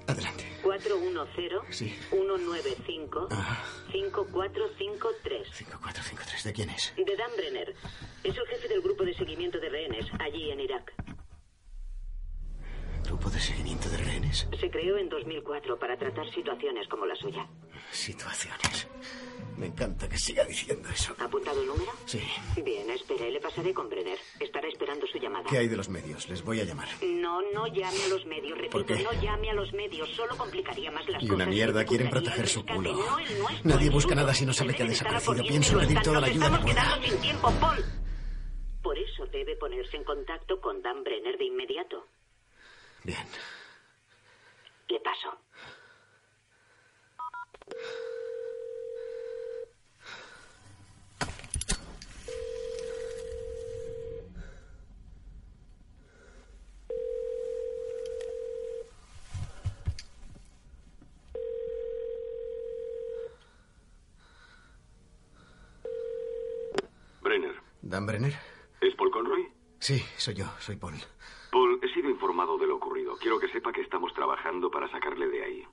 adelante. 0.07 0.45
410 0.63 1.61
Sí. 1.69 1.93
195 2.09 3.27
Ajá. 3.31 3.63
5453. 3.91 5.47
5453, 5.53 6.43
¿de 6.45 6.53
quién 6.53 6.69
es? 6.71 6.93
De 6.97 7.15
Dan 7.15 7.31
Brenner. 7.37 7.75
Es 8.23 8.35
el 8.35 8.47
jefe 8.47 8.67
del 8.67 8.81
grupo 8.81 9.03
de 9.03 9.13
seguimiento 9.13 9.59
de 9.59 9.69
rehenes 9.69 10.05
allí 10.19 10.49
en 10.51 10.59
Irak. 10.61 10.93
¿Grupo 13.09 13.29
de 13.31 13.39
seguimiento 13.39 13.89
de 13.89 13.97
rehenes? 13.97 14.47
Se 14.59 14.69
creó 14.69 14.95
en 14.97 15.09
2004 15.09 15.79
para 15.79 15.97
tratar 15.97 16.29
situaciones 16.31 16.87
como 16.87 17.07
la 17.07 17.15
suya. 17.15 17.47
Situaciones. 17.91 18.87
Me 19.57 19.65
encanta 19.65 20.07
que 20.07 20.17
siga 20.17 20.43
diciendo 20.45 20.87
eso. 20.89 21.15
¿Ha 21.17 21.25
apuntado 21.25 21.59
el 21.59 21.67
número? 21.67 21.91
Sí. 22.05 22.21
Bien, 22.63 22.87
espere, 22.91 23.31
le 23.31 23.41
pasaré 23.41 23.73
con 23.73 23.89
Brenner. 23.89 24.19
Estará 24.39 24.67
esperando 24.67 25.07
su 25.07 25.17
llamada. 25.17 25.45
¿Qué 25.49 25.57
hay 25.57 25.67
de 25.67 25.75
los 25.75 25.89
medios? 25.89 26.29
Les 26.29 26.43
voy 26.43 26.61
a 26.61 26.63
llamar. 26.65 26.87
No, 27.01 27.41
no 27.51 27.65
llame 27.67 28.03
a 28.05 28.07
los 28.09 28.25
medios, 28.27 28.57
repito, 28.57 28.85
qué? 28.85 29.01
no 29.03 29.11
llame 29.21 29.49
a 29.49 29.53
los 29.53 29.73
medios, 29.73 30.07
solo 30.15 30.37
complicaría 30.37 30.91
más 30.91 31.07
las 31.09 31.23
Y 31.23 31.27
cosas. 31.27 31.35
una 31.35 31.45
mierda, 31.47 31.83
quieren 31.85 32.09
proteger 32.11 32.47
su 32.47 32.63
culo. 32.65 32.93
no 32.93 33.05
Nadie 33.63 33.89
busca 33.89 34.13
nada 34.13 34.33
si 34.35 34.45
no 34.45 34.53
sabe 34.53 34.75
que 34.75 34.83
ha 34.83 34.87
desaparecido. 34.87 35.43
Pienso 35.43 35.77
y 35.77 35.85
pedir 35.87 36.01
toda 36.03 36.21
la 36.21 36.27
ayuda 36.27 36.51
que 36.59 36.63
pueda. 36.63 36.99
sin 37.03 37.19
tiempo, 37.21 37.51
Paul. 37.59 37.83
Por 38.83 38.97
eso 38.97 39.25
debe 39.31 39.55
ponerse 39.57 39.97
en 39.97 40.03
contacto 40.03 40.61
con 40.61 40.81
Dan 40.83 41.03
Brenner 41.03 41.37
de 41.37 41.45
inmediato. 41.45 42.05
Bien. 43.03 43.25
Le 44.89 44.99
paso. 44.99 45.29
Brenner, 67.21 67.55
¿Dan 67.81 68.05
Brenner? 68.05 68.33
¿es 68.81 68.95
Paul 68.95 69.11
Conroy? 69.11 69.47
Sí, 69.79 70.03
soy 70.17 70.35
yo, 70.35 70.45
soy 70.59 70.75
Paul. 70.75 70.95
Informado 72.19 72.57
de 72.57 72.67
lo 72.67 72.75
ocurrido. 72.75 73.15
Quiero 73.15 73.39
que 73.39 73.47
sepa 73.47 73.71
que 73.71 73.79
estamos 73.79 74.13
trabajando 74.13 74.69
para 74.69 74.91
sacarle 74.91 75.25
de 75.29 75.41
ahí. 75.41 75.63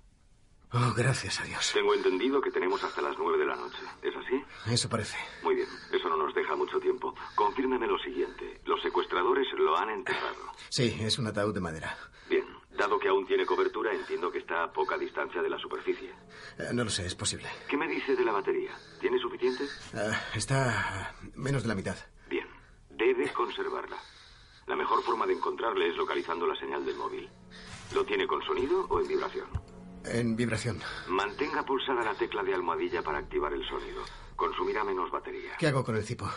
Oh, 0.72 0.94
gracias 0.96 1.40
a 1.40 1.44
Dios. 1.44 1.72
Tengo 1.74 1.92
entendido 1.92 2.40
que 2.40 2.52
tenemos 2.52 2.84
hasta 2.84 3.02
las 3.02 3.18
nueve 3.18 3.36
de 3.36 3.46
la 3.46 3.56
noche. 3.56 3.78
¿Es 4.00 4.14
así? 4.14 4.40
Eso 4.70 4.88
parece. 4.88 5.18
Muy 5.42 5.56
bien, 5.56 5.66
eso 5.92 6.08
no 6.08 6.16
nos 6.16 6.32
deja 6.36 6.54
mucho 6.54 6.78
tiempo. 6.78 7.16
Confírmeme 7.34 7.88
lo 7.88 7.98
siguiente. 7.98 8.60
Los 8.64 8.80
secuestradores 8.80 9.48
lo 9.58 9.76
han 9.76 9.90
enterrado. 9.90 10.52
Sí, 10.68 10.96
es 11.00 11.18
un 11.18 11.26
ataúd 11.26 11.52
de 11.52 11.58
madera. 11.60 11.98
Bien, 12.30 12.46
dado 12.70 12.96
que 13.00 13.08
aún 13.08 13.26
tiene 13.26 13.44
cobertura, 13.44 13.92
entiendo 13.92 14.30
que 14.30 14.38
está 14.38 14.62
a 14.62 14.72
poca 14.72 14.96
distancia 14.96 15.42
de 15.42 15.50
la 15.50 15.58
superficie. 15.58 16.10
Eh, 16.58 16.70
no 16.72 16.84
lo 16.84 16.90
sé, 16.90 17.06
es 17.06 17.16
posible. 17.16 17.48
¿Qué 17.68 17.76
me 17.76 17.88
dice 17.88 18.14
de 18.14 18.24
la 18.24 18.30
batería? 18.30 18.70
¿Tiene 19.00 19.18
suficiente? 19.18 19.64
Ah, 19.94 20.16
está 20.32 21.12
menos 21.34 21.62
de 21.64 21.68
la 21.70 21.74
mitad. 21.74 21.96
Bien, 22.28 22.46
debe 22.90 23.32
conservarla. 23.32 23.96
La 24.66 24.76
mejor 24.76 25.02
forma 25.02 25.26
de 25.26 25.34
encontrarle 25.34 25.88
es 25.88 25.96
localizando 25.96 26.46
la 26.46 26.56
señal 26.56 26.84
del 26.84 26.96
móvil. 26.96 27.28
¿Lo 27.94 28.04
tiene 28.04 28.26
con 28.26 28.42
sonido 28.42 28.86
o 28.88 29.00
en 29.00 29.06
vibración? 29.08 29.48
En 30.04 30.36
vibración. 30.36 30.80
Mantenga 31.08 31.64
pulsada 31.64 32.02
la 32.04 32.14
tecla 32.14 32.42
de 32.42 32.54
almohadilla 32.54 33.02
para 33.02 33.18
activar 33.18 33.52
el 33.52 33.66
sonido. 33.68 34.02
Consumirá 34.34 34.84
menos 34.84 35.10
batería. 35.10 35.56
¿Qué 35.58 35.66
hago 35.68 35.84
con 35.84 35.96
el 35.96 36.04
cipo? 36.04 36.28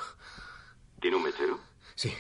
¿Tiene 1.01 1.17
un 1.17 1.23
mechero? 1.23 1.59
Sí. 1.95 2.13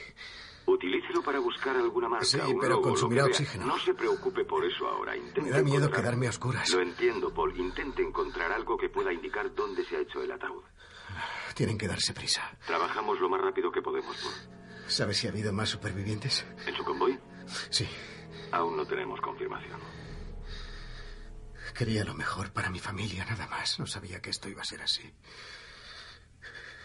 Utilícelo 0.65 1.23
para 1.23 1.39
buscar 1.39 1.75
alguna 1.75 2.09
marca. 2.09 2.25
Sí, 2.25 2.37
un 2.39 2.59
pero 2.59 2.73
logo, 2.75 2.83
consumirá 2.89 3.25
oxígeno. 3.25 3.65
No 3.65 3.79
se 3.79 3.93
preocupe 3.93 4.45
por 4.45 4.63
eso 4.65 4.87
ahora. 4.87 5.15
Intente 5.15 5.41
Me 5.41 5.49
da 5.49 5.61
miedo 5.63 5.85
encontrar- 5.85 6.01
quedarme 6.01 6.27
a 6.27 6.29
oscuras. 6.29 6.69
Lo 6.71 6.81
entiendo, 6.81 7.33
Paul. 7.33 7.57
Intente 7.59 8.03
encontrar 8.03 8.51
algo 8.51 8.77
que 8.77 8.89
pueda 8.89 9.11
indicar 9.11 9.53
dónde 9.55 9.83
se 9.85 9.95
ha 9.97 9.99
hecho 10.01 10.21
el 10.21 10.31
ataúd. 10.31 10.63
Tienen 11.55 11.77
que 11.77 11.87
darse 11.87 12.13
prisa. 12.13 12.55
Trabajamos 12.67 13.19
lo 13.19 13.29
más 13.29 13.41
rápido 13.41 13.71
que 13.71 13.81
podemos, 13.81 14.15
Paul. 14.17 14.58
¿Sabes 14.89 15.17
si 15.17 15.27
ha 15.27 15.29
habido 15.29 15.53
más 15.53 15.69
supervivientes? 15.69 16.45
¿En 16.65 16.75
su 16.75 16.83
convoy? 16.83 17.17
Sí. 17.69 17.87
Aún 18.51 18.75
no 18.75 18.85
tenemos 18.85 19.21
confirmación. 19.21 19.79
Quería 21.77 22.03
lo 22.03 22.15
mejor 22.15 22.51
para 22.51 22.69
mi 22.69 22.79
familia, 22.79 23.23
nada 23.25 23.47
más. 23.47 23.79
No 23.79 23.85
sabía 23.85 24.19
que 24.19 24.31
esto 24.31 24.49
iba 24.49 24.61
a 24.61 24.65
ser 24.65 24.81
así. 24.81 25.13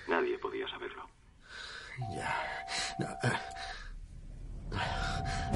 Nadie 0.07 0.39
podía 0.39 0.69
saberlo. 0.69 1.09
Ya. 2.15 2.37
No, 2.99 3.07
ah. 3.23 3.41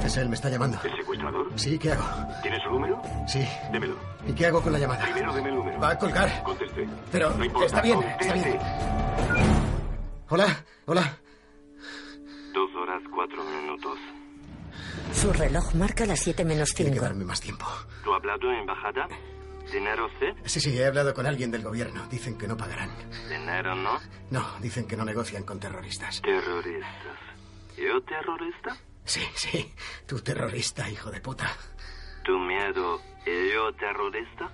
Es 0.05 0.17
él, 0.17 0.29
me 0.29 0.35
está 0.37 0.49
llamando. 0.49 0.79
¿El 0.83 0.97
secuestrador? 0.97 1.53
Sí, 1.57 1.79
¿qué 1.79 1.93
hago? 1.93 2.05
¿Tiene 2.41 2.61
su 2.63 2.71
número? 2.71 3.03
Sí. 3.27 3.47
Démelo. 3.71 3.97
¿Y 4.27 4.33
qué 4.33 4.47
hago 4.47 4.63
con 4.63 4.73
la 4.73 4.79
llamada? 4.79 5.05
Primero 5.05 5.35
deme 5.35 5.51
el 5.51 5.55
número. 5.57 5.79
Va 5.81 5.91
a 5.91 5.99
colgar. 5.99 6.43
Conteste. 6.43 6.89
Pero 7.13 7.31
no 7.35 7.45
importa. 7.45 7.67
está 7.67 7.83
bien, 7.83 7.97
conteste. 7.97 8.27
está 8.27 8.49
bien. 8.49 8.59
Hola, 10.31 10.65
hola. 10.87 11.19
Cuatro 13.29 13.45
minutos. 13.45 13.99
Su 15.13 15.33
reloj 15.33 15.75
marca 15.75 16.07
las 16.07 16.21
7 16.21 16.45
menos 16.47 16.75
Tiene 16.75 16.93
que 16.93 16.97
5. 16.99 17.05
darme 17.05 17.25
más 17.25 17.41
tiempo. 17.41 17.67
¿Tú 18.05 18.13
has 18.15 18.17
hablado 18.21 18.51
en 18.53 18.61
embajada? 18.61 19.07
¿Dinero 19.71 20.09
sí? 20.19 20.27
Sí, 20.47 20.61
sí, 20.61 20.79
he 20.79 20.87
hablado 20.87 21.13
con 21.13 21.27
alguien 21.27 21.51
del 21.51 21.63
gobierno. 21.63 22.07
Dicen 22.11 22.39
que 22.39 22.49
no 22.49 22.57
pagarán. 22.57 22.91
¿Dinero 23.29 23.75
no? 23.75 23.99
No, 24.31 24.47
dicen 24.61 24.87
que 24.87 24.97
no 24.97 25.05
negocian 25.05 25.43
con 25.43 25.61
terroristas. 25.61 26.23
Terroristas. 26.23 27.19
¿Yo 27.77 28.01
terrorista? 28.03 28.77
Sí, 29.05 29.21
sí. 29.35 29.75
Tú 30.07 30.21
terrorista, 30.21 30.89
hijo 30.89 31.11
de 31.11 31.21
puta. 31.21 31.51
¿Tu 32.25 32.39
miedo 32.39 33.01
y 33.27 33.53
yo 33.53 33.73
terrorista? 33.75 34.49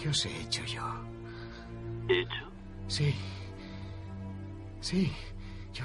¿Qué 0.00 0.08
os 0.08 0.24
he 0.24 0.40
hecho 0.42 0.64
yo? 0.64 0.82
¿Hecho? 2.08 2.50
Sí. 2.86 3.14
Sí. 4.80 5.12
Yo. 5.74 5.84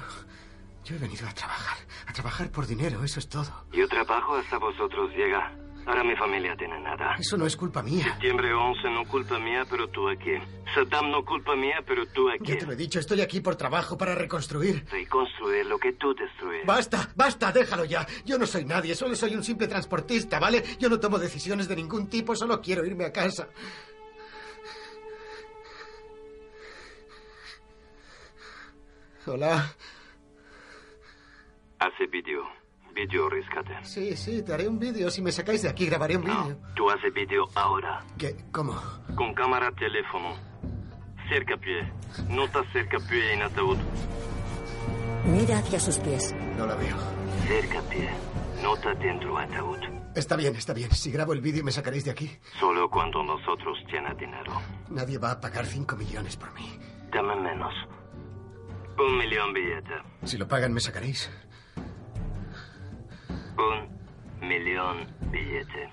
Yo 0.84 0.96
he 0.96 0.98
venido 0.98 1.26
a 1.26 1.32
trabajar. 1.32 1.78
A 2.06 2.12
trabajar 2.12 2.50
por 2.50 2.66
dinero, 2.66 3.02
eso 3.02 3.18
es 3.18 3.28
todo. 3.28 3.66
Yo 3.72 3.88
trabajo 3.88 4.36
hasta 4.36 4.58
vosotros 4.58 5.10
llegar. 5.12 5.56
Ahora 5.86 6.02
mi 6.02 6.16
familia 6.16 6.54
tiene 6.56 6.80
nada. 6.80 7.14
Eso 7.18 7.36
no 7.36 7.46
es 7.46 7.56
culpa 7.56 7.82
mía. 7.82 8.04
Septiembre 8.04 8.54
11 8.54 8.90
no 8.90 9.04
culpa 9.04 9.38
mía, 9.38 9.66
pero 9.68 9.88
tú 9.88 10.08
aquí. 10.08 10.32
Saddam 10.74 11.10
no 11.10 11.22
culpa 11.24 11.54
mía, 11.56 11.82
pero 11.86 12.06
tú 12.06 12.28
aquí. 12.30 12.52
Ya 12.52 12.58
te 12.58 12.66
lo 12.66 12.72
he 12.72 12.76
dicho, 12.76 12.98
estoy 12.98 13.20
aquí 13.20 13.40
por 13.40 13.56
trabajo, 13.56 13.96
para 13.98 14.14
reconstruir. 14.14 14.86
Reconstruir 14.90 15.66
lo 15.66 15.78
que 15.78 15.92
tú 15.92 16.14
destruyes. 16.14 16.64
Basta, 16.66 17.10
basta, 17.14 17.52
déjalo 17.52 17.84
ya. 17.84 18.06
Yo 18.24 18.38
no 18.38 18.46
soy 18.46 18.64
nadie, 18.64 18.94
solo 18.94 19.14
soy 19.14 19.34
un 19.34 19.44
simple 19.44 19.68
transportista, 19.68 20.38
¿vale? 20.38 20.64
Yo 20.78 20.88
no 20.88 20.98
tomo 20.98 21.18
decisiones 21.18 21.68
de 21.68 21.76
ningún 21.76 22.08
tipo, 22.08 22.34
solo 22.34 22.60
quiero 22.62 22.84
irme 22.86 23.04
a 23.04 23.12
casa. 23.12 23.48
Hola. 29.26 29.74
Hace 31.84 32.06
vídeo. 32.06 32.42
Vídeo 32.94 33.28
rescate. 33.28 33.76
Sí, 33.82 34.16
sí, 34.16 34.42
te 34.42 34.54
haré 34.54 34.66
un 34.66 34.78
vídeo. 34.78 35.10
Si 35.10 35.20
me 35.20 35.30
sacáis 35.30 35.60
de 35.60 35.68
aquí, 35.68 35.84
grabaré 35.84 36.16
un 36.16 36.24
vídeo. 36.24 36.56
Tú 36.74 36.88
haces 36.88 37.12
vídeo 37.12 37.46
ahora. 37.54 38.02
¿Qué? 38.16 38.36
¿Cómo? 38.52 38.74
Con 39.14 39.34
cámara 39.34 39.70
teléfono. 39.72 40.34
Cerca 41.28 41.58
pie. 41.58 41.92
Nota 42.30 42.64
cerca 42.72 42.96
pie 43.00 43.34
en 43.34 43.42
ataúd. 43.42 43.76
Mira 45.26 45.58
hacia 45.58 45.78
sus 45.78 45.98
pies. 45.98 46.34
No 46.56 46.66
la 46.66 46.74
veo. 46.74 46.96
Cerca 47.46 47.82
pie. 47.90 48.08
Nota 48.62 48.94
dentro 48.94 49.36
ataúd. 49.36 49.80
Está 50.14 50.36
bien, 50.36 50.56
está 50.56 50.72
bien. 50.72 50.90
Si 50.92 51.10
grabo 51.10 51.34
el 51.34 51.42
vídeo 51.42 51.64
me 51.64 51.72
sacaréis 51.72 52.06
de 52.06 52.12
aquí. 52.12 52.30
Solo 52.58 52.88
cuando 52.88 53.22
nosotros 53.22 53.76
tiene 53.90 54.14
dinero. 54.14 54.52
Nadie 54.88 55.18
va 55.18 55.32
a 55.32 55.40
pagar 55.40 55.66
5 55.66 55.96
millones 55.96 56.34
por 56.36 56.50
mí. 56.54 56.78
Dame 57.12 57.36
menos. 57.36 57.74
Un 58.96 59.18
millón 59.18 59.52
billete. 59.52 59.94
Si 60.22 60.38
lo 60.38 60.46
pagan, 60.46 60.72
me 60.72 60.80
sacaréis. 60.80 61.28
Un 63.56 64.48
millón 64.48 65.06
billete. 65.30 65.92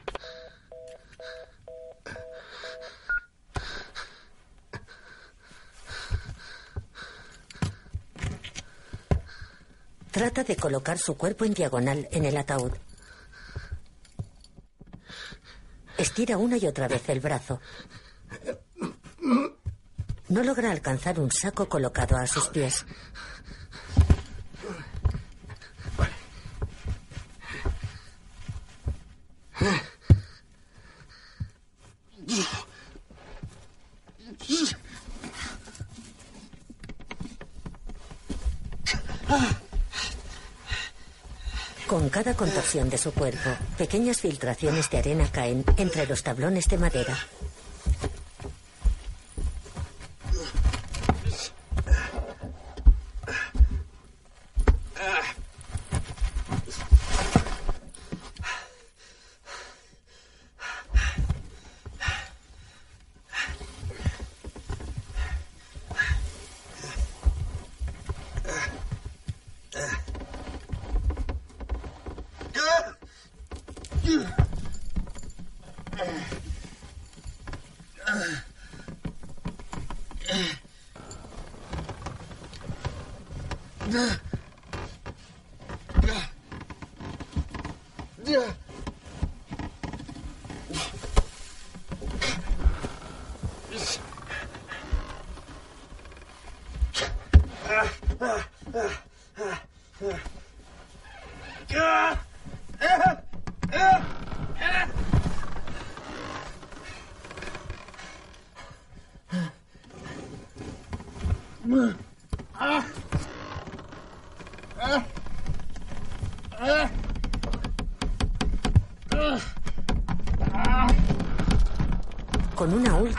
Trata 10.12 10.44
de 10.44 10.56
colocar 10.56 10.98
su 10.98 11.16
cuerpo 11.16 11.46
en 11.46 11.54
diagonal 11.54 12.08
en 12.12 12.26
el 12.26 12.36
ataúd. 12.36 12.74
Estira 15.98 16.38
una 16.38 16.58
y 16.58 16.68
otra 16.68 16.88
vez 16.88 17.08
el 17.10 17.20
brazo. 17.20 17.62
No 20.30 20.44
logra 20.44 20.72
alcanzar 20.72 21.20
un 21.20 21.32
saco 21.32 21.70
colocado 21.70 22.18
a 22.18 22.26
sus 22.28 22.48
pies. 22.50 22.86
Con 41.88 42.10
cada 42.10 42.34
contorsión 42.36 42.90
de 42.90 42.98
su 42.98 43.12
cuerpo, 43.12 43.50
pequeñas 43.78 44.22
filtraciones 44.22 44.90
de 44.90 44.98
arena 44.98 45.30
caen 45.32 45.66
entre 45.78 46.08
los 46.08 46.24
tablones 46.24 46.68
de 46.68 46.78
madera. 46.78 47.18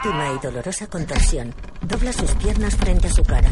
Y 0.05 0.39
dolorosa 0.39 0.87
contorsión, 0.87 1.55
dobla 1.81 2.11
sus 2.11 2.31
piernas 2.35 2.75
frente 2.75 3.07
a 3.07 3.13
su 3.13 3.23
cara. 3.23 3.49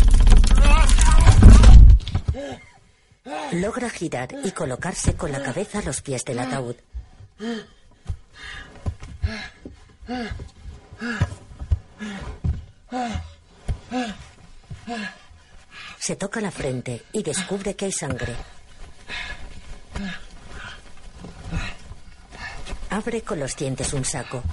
Logra 3.54 3.90
girar 3.90 4.28
y 4.44 4.52
colocarse 4.52 5.16
con 5.16 5.32
la 5.32 5.42
cabeza 5.42 5.80
a 5.80 5.84
los 5.84 6.02
pies 6.02 6.26
del 6.26 6.40
ataúd. 6.40 6.76
Se 15.98 16.18
toca 16.18 16.42
la 16.42 16.52
frente 16.52 17.04
y 17.14 17.24
descubre 17.24 17.78
que 17.78 17.86
hay 17.86 17.94
sangre. 17.94 18.36
Abre 22.90 23.22
con 23.22 23.40
los 23.40 23.56
dientes 23.56 23.94
un 23.94 24.04
saco. 24.04 24.44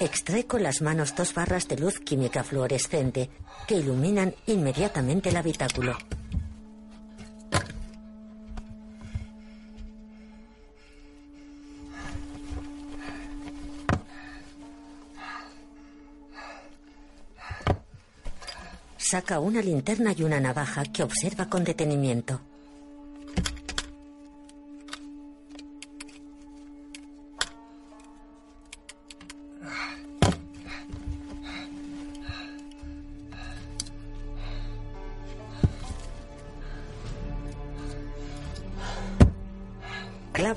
Extrae 0.00 0.46
con 0.46 0.62
las 0.62 0.80
manos 0.80 1.16
dos 1.16 1.34
barras 1.34 1.66
de 1.66 1.76
luz 1.76 1.98
química 1.98 2.44
fluorescente 2.44 3.30
que 3.66 3.74
iluminan 3.74 4.32
inmediatamente 4.46 5.30
el 5.30 5.36
habitáculo. 5.36 5.98
Saca 18.96 19.40
una 19.40 19.62
linterna 19.62 20.14
y 20.16 20.22
una 20.22 20.38
navaja 20.38 20.84
que 20.84 21.02
observa 21.02 21.48
con 21.48 21.64
detenimiento. 21.64 22.40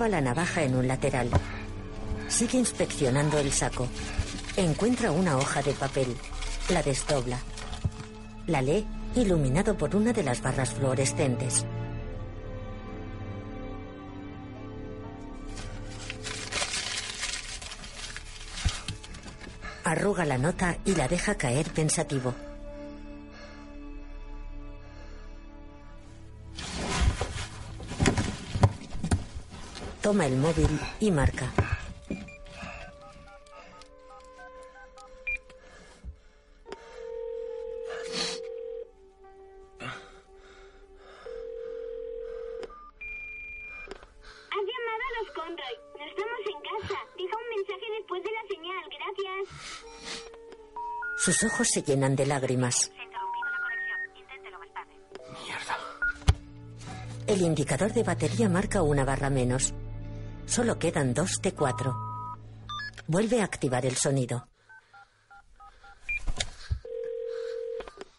La 0.07 0.19
navaja 0.19 0.63
en 0.63 0.75
un 0.75 0.87
lateral. 0.87 1.29
Sigue 2.27 2.57
inspeccionando 2.57 3.37
el 3.37 3.51
saco. 3.51 3.87
Encuentra 4.57 5.11
una 5.11 5.37
hoja 5.37 5.61
de 5.61 5.73
papel. 5.73 6.15
La 6.69 6.81
desdobla. 6.81 7.37
La 8.47 8.61
lee 8.61 8.85
iluminado 9.15 9.77
por 9.77 9.95
una 9.95 10.11
de 10.11 10.23
las 10.23 10.41
barras 10.41 10.73
fluorescentes. 10.73 11.65
Arruga 19.83 20.25
la 20.25 20.37
nota 20.37 20.77
y 20.83 20.95
la 20.95 21.07
deja 21.07 21.35
caer 21.35 21.69
pensativo. 21.71 22.33
Toma 30.11 30.25
el 30.25 30.35
móvil 30.35 30.67
y 30.99 31.09
marca. 31.09 31.45
Has 31.45 31.61
llamado 44.67 45.03
a 45.07 45.11
los 45.17 45.31
Conroy. 45.33 45.75
No 45.97 46.03
estamos 46.05 46.43
en 46.45 46.59
casa. 46.59 46.99
Deja 47.15 47.37
un 47.37 47.47
mensaje 47.55 47.87
después 47.97 48.21
de 48.21 48.31
la 48.31 48.43
señal. 48.49 48.83
Gracias. 48.99 49.47
Sus 51.19 51.41
ojos 51.45 51.69
se 51.69 51.83
llenan 51.83 52.17
de 52.17 52.25
lágrimas. 52.25 52.91
El 57.27 57.41
indicador 57.43 57.93
de 57.93 58.03
batería 58.03 58.49
marca 58.49 58.81
una 58.81 59.05
barra 59.05 59.29
menos. 59.29 59.73
Solo 60.51 60.77
quedan 60.77 61.13
dos 61.13 61.41
de 61.41 61.53
cuatro. 61.53 61.95
Vuelve 63.07 63.39
a 63.41 63.45
activar 63.45 63.85
el 63.85 63.95
sonido. 63.95 64.49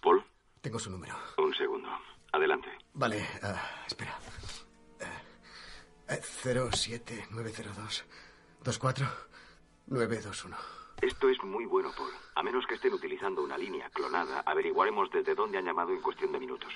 Paul, 0.00 0.24
Tengo 0.62 0.78
su 0.78 0.90
número. 0.90 1.14
un 1.36 1.54
segundo. 1.54 1.90
Adelante. 2.32 2.68
Vale, 2.94 3.22
ah, 3.42 3.84
espera. 3.86 4.18
Eh, 6.08 6.22
07902 6.42 8.04
24 8.64 9.06
921. 9.88 10.56
Esto 11.02 11.28
es 11.28 11.42
muy 11.44 11.66
bueno, 11.66 11.90
Paul. 11.94 12.12
A 12.34 12.42
menos 12.42 12.64
que 12.66 12.76
estén 12.76 12.94
utilizando 12.94 13.42
una 13.42 13.58
línea 13.58 13.90
clonada, 13.90 14.40
averiguaremos 14.46 15.10
desde 15.10 15.34
dónde 15.34 15.58
han 15.58 15.66
llamado 15.66 15.92
en 15.92 16.00
cuestión 16.00 16.32
de 16.32 16.38
minutos. 16.38 16.72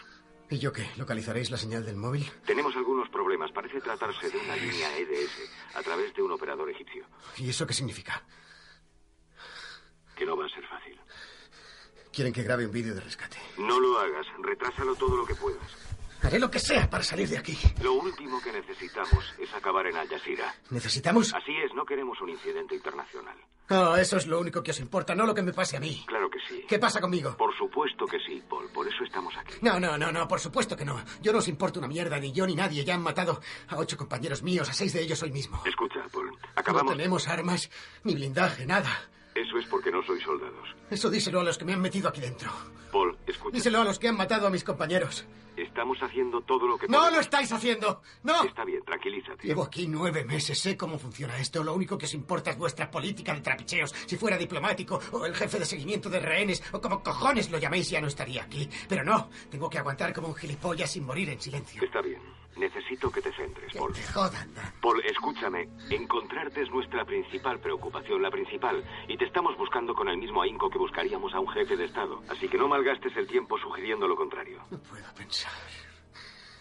¿Y 0.49 0.59
yo 0.59 0.73
qué? 0.73 0.89
¿Localizaréis 0.97 1.51
la 1.51 1.57
señal 1.57 1.85
del 1.85 1.97
móvil? 1.97 2.25
Tenemos 2.45 2.75
algunos 2.77 3.09
problemas. 3.09 3.51
Parece 3.51 3.81
tratarse 3.81 4.31
de 4.31 4.39
una 4.39 4.55
línea 4.57 4.97
EDS 4.99 5.51
a 5.75 5.83
través 5.83 6.15
de 6.15 6.23
un 6.23 6.31
operador 6.33 6.71
egipcio. 6.71 7.05
¿Y 7.37 7.51
eso 7.51 7.67
qué 7.67 7.75
significa? 7.75 8.23
Que 10.15 10.25
no 10.25 10.37
va 10.37 10.47
a 10.47 10.49
ser 10.49 10.67
fácil. 10.67 10.99
Quieren 12.13 12.33
que 12.33 12.43
grabe 12.43 12.65
un 12.65 12.73
vídeo 12.73 12.95
de 12.95 13.01
rescate. 13.01 13.37
No 13.59 13.81
lo 13.81 13.99
hagas. 13.99 14.27
Retrásalo 14.39 14.95
todo 14.95 15.17
lo 15.17 15.27
que 15.27 15.35
puedas. 15.35 15.87
Haré 16.23 16.39
lo 16.39 16.51
que 16.51 16.59
sea 16.59 16.89
para 16.89 17.05
salir 17.05 17.29
de 17.29 17.39
aquí. 17.39 17.59
Lo 17.83 17.95
último 17.95 18.41
que 18.41 18.53
necesitamos 18.53 19.35
es 19.39 19.53
acabar 19.53 19.87
en 19.87 19.97
Al 19.97 20.09
Jazeera. 20.09 20.55
¿Necesitamos? 20.71 21.35
Así 21.35 21.53
es, 21.57 21.75
no 21.75 21.85
queremos 21.85 22.21
un 22.21 22.31
incidente 22.31 22.75
internacional. 22.75 23.37
Oh, 23.69 23.97
eso 23.97 24.17
es 24.17 24.27
lo 24.27 24.39
único 24.39 24.63
que 24.63 24.71
os 24.71 24.79
importa, 24.81 25.15
no 25.15 25.27
lo 25.27 25.35
que 25.35 25.43
me 25.43 25.53
pase 25.53 25.77
a 25.77 25.81
mí. 25.81 26.05
Claro 26.07 26.31
que 26.31 26.39
sí. 26.49 26.65
¿Qué 26.69 26.79
pasa 26.79 27.01
conmigo? 27.01 27.37
Por 27.37 27.57
supuesto 27.57 28.07
que 28.07 28.19
sí, 28.21 28.43
Paul. 28.49 28.69
Por 28.71 28.87
eso 28.87 29.03
estamos 29.05 29.35
aquí. 29.37 29.55
No, 29.61 29.81
no, 29.81 29.99
no, 29.99 30.13
no, 30.13 30.29
por 30.29 30.39
supuesto 30.39 30.77
que 30.77 30.85
no. 30.85 31.03
Yo 31.21 31.33
no 31.33 31.39
os 31.39 31.49
importo 31.49 31.81
una 31.81 31.89
mierda, 31.89 32.19
ni 32.21 32.33
yo 32.33 32.47
ni 32.47 32.55
nadie. 32.55 32.85
Ya 32.85 32.95
han 32.95 33.03
matado 33.03 33.41
a 33.69 33.77
ocho 33.77 33.97
compañeros 33.97 34.43
míos, 34.43 34.69
a 34.69 34.73
seis 34.73 34.93
de 34.93 35.03
ellos 35.03 35.23
hoy 35.23 35.33
mismo. 35.33 35.61
Escucha, 35.67 36.01
Paul. 36.13 36.31
Acabamos. 36.55 36.93
No 36.93 36.97
tenemos 36.97 37.27
armas, 37.29 37.71
ni 38.05 38.15
blindaje, 38.15 38.67
nada. 38.67 38.89
Eso 39.37 39.59
es 39.59 39.67
porque 39.67 39.91
no 39.91 40.03
sois 40.03 40.23
soldados. 40.23 40.69
Eso 40.91 41.11
díselo 41.11 41.41
a 41.41 41.45
los 41.45 41.59
que 41.59 41.65
me 41.65 41.75
han 41.75 41.81
metido 41.81 42.09
aquí 42.09 42.21
dentro. 42.21 42.51
Paul, 42.91 43.17
escucha. 43.27 43.55
Díselo 43.55 43.81
a 43.83 43.85
los 43.85 43.99
que 43.99 44.09
han 44.09 44.17
matado 44.17 44.47
a 44.47 44.51
mis 44.51 44.65
compañeros. 44.65 45.27
Estamos 45.57 45.99
haciendo 46.03 46.41
todo 46.43 46.67
lo 46.67 46.77
que 46.79 46.87
¡No 46.87 46.99
podemos. 46.99 47.15
lo 47.15 47.21
estáis 47.21 47.51
haciendo! 47.53 48.03
¡No! 48.23 48.45
Está 48.45 48.65
bien, 48.65 48.83
tranquilízate. 48.85 49.47
Llevo 49.47 49.63
aquí 49.63 49.87
nueve 49.89 50.23
meses, 50.25 50.59
sé 50.59 50.77
cómo 50.77 50.99
funciona 50.99 51.39
esto. 51.39 51.65
Lo 51.65 51.75
único 51.75 51.97
que 51.97 52.05
os 52.07 52.13
importa 52.15 52.51
es 52.51 52.59
vuestra 52.59 52.91
política 52.91 53.35
de 53.35 53.41
trapicheos. 53.41 53.95
Si 54.07 54.17
fuera 54.17 54.37
diplomático, 54.37 55.01
o 55.13 55.25
el 55.25 55.35
jefe 55.35 55.59
de 55.59 55.65
seguimiento 55.65 56.11
de 56.11 56.21
rehenes, 56.21 56.63
o 56.73 56.81
como 56.81 57.03
cojones 57.03 57.51
lo 57.51 57.59
llaméis, 57.59 57.89
ya 57.89 58.01
no 58.03 58.07
estaría 58.07 58.43
aquí. 58.45 58.69
Pero 58.89 59.03
no, 59.05 59.31
tengo 59.51 59.71
que 59.71 59.79
aguantar 59.79 60.13
como 60.13 60.29
un 60.29 60.35
gilipollas 60.35 60.91
sin 60.91 61.05
morir 61.07 61.31
en 61.31 61.41
silencio. 61.41 61.83
Está 61.83 62.03
bien. 62.03 62.21
Necesito 62.57 63.11
que 63.11 63.21
te 63.21 63.33
centres, 63.33 63.73
Paul. 63.75 63.93
te 63.93 64.03
jodan. 64.03 64.51
Paul, 64.81 65.03
escúchame. 65.05 65.69
Encontrarte 65.91 66.63
es 66.63 66.71
nuestra 66.71 67.05
principal 67.05 67.61
preocupación, 67.61 68.23
la 68.23 68.31
principal. 68.31 68.83
Y 69.09 69.17
te 69.19 69.27
estamos 69.27 69.57
buscando 69.59 69.95
con 69.95 70.09
el 70.09 70.17
mismo 70.17 70.41
ahínco 70.43 70.71
que 70.71 70.79
buscaríamos 70.79 71.35
a 71.35 71.41
un 71.41 71.49
jefe 71.49 71.77
de 71.77 71.85
Estado. 71.85 72.23
Así 72.31 72.49
que 72.49 72.57
no 72.57 72.67
malgastes 72.69 73.15
el 73.17 73.27
tiempo 73.27 73.59
sugiriendo 73.59 74.09
lo 74.09 74.17
contrario. 74.17 74.63
No 74.71 74.79
puedo 74.79 75.05
pensar. 75.15 75.53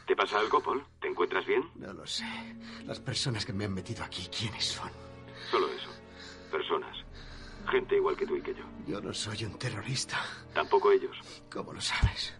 ¿Te 0.05 0.15
pasa 0.15 0.39
algo, 0.39 0.61
Paul? 0.61 0.85
¿Te 0.99 1.07
encuentras 1.07 1.45
bien? 1.45 1.63
No 1.75 1.93
lo 1.93 2.05
sé. 2.05 2.25
Las 2.83 2.99
personas 2.99 3.45
que 3.45 3.53
me 3.53 3.65
han 3.65 3.73
metido 3.73 4.03
aquí, 4.03 4.27
¿quiénes 4.27 4.65
son? 4.65 4.91
Solo 5.49 5.67
eso. 5.69 5.89
Personas. 6.51 6.95
Gente 7.71 7.95
igual 7.95 8.15
que 8.15 8.27
tú 8.27 8.35
y 8.35 8.41
que 8.41 8.53
yo. 8.53 8.63
Yo 8.85 9.01
no 9.01 9.13
soy 9.13 9.45
un 9.45 9.57
terrorista. 9.57 10.21
Tampoco 10.53 10.91
ellos. 10.91 11.17
¿Cómo 11.51 11.73
lo 11.73 11.81
sabes? 11.81 12.35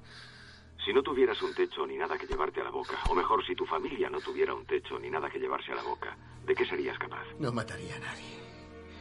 Si 0.86 0.94
no 0.94 1.02
tuvieras 1.02 1.42
un 1.42 1.52
techo 1.56 1.88
ni 1.88 1.98
nada 1.98 2.16
que 2.16 2.28
llevarte 2.28 2.62
a 2.62 2.64
la 2.64 2.70
boca, 2.70 2.94
o 3.10 3.16
mejor, 3.16 3.44
si 3.44 3.56
tu 3.56 3.66
familia 3.66 4.08
no 4.08 4.22
tuviera 4.22 4.54
un 4.54 4.68
techo 4.68 5.00
ni 5.00 5.10
nada 5.10 5.32
que 5.32 5.40
llevarse 5.40 5.72
a 5.72 5.76
la 5.76 5.82
boca, 5.82 6.16
¿de 6.46 6.54
qué 6.54 6.64
serías 6.64 6.96
capaz? 7.00 7.26
No 7.40 7.52
mataría 7.52 7.96
a 7.96 8.00
nadie. 8.00 8.40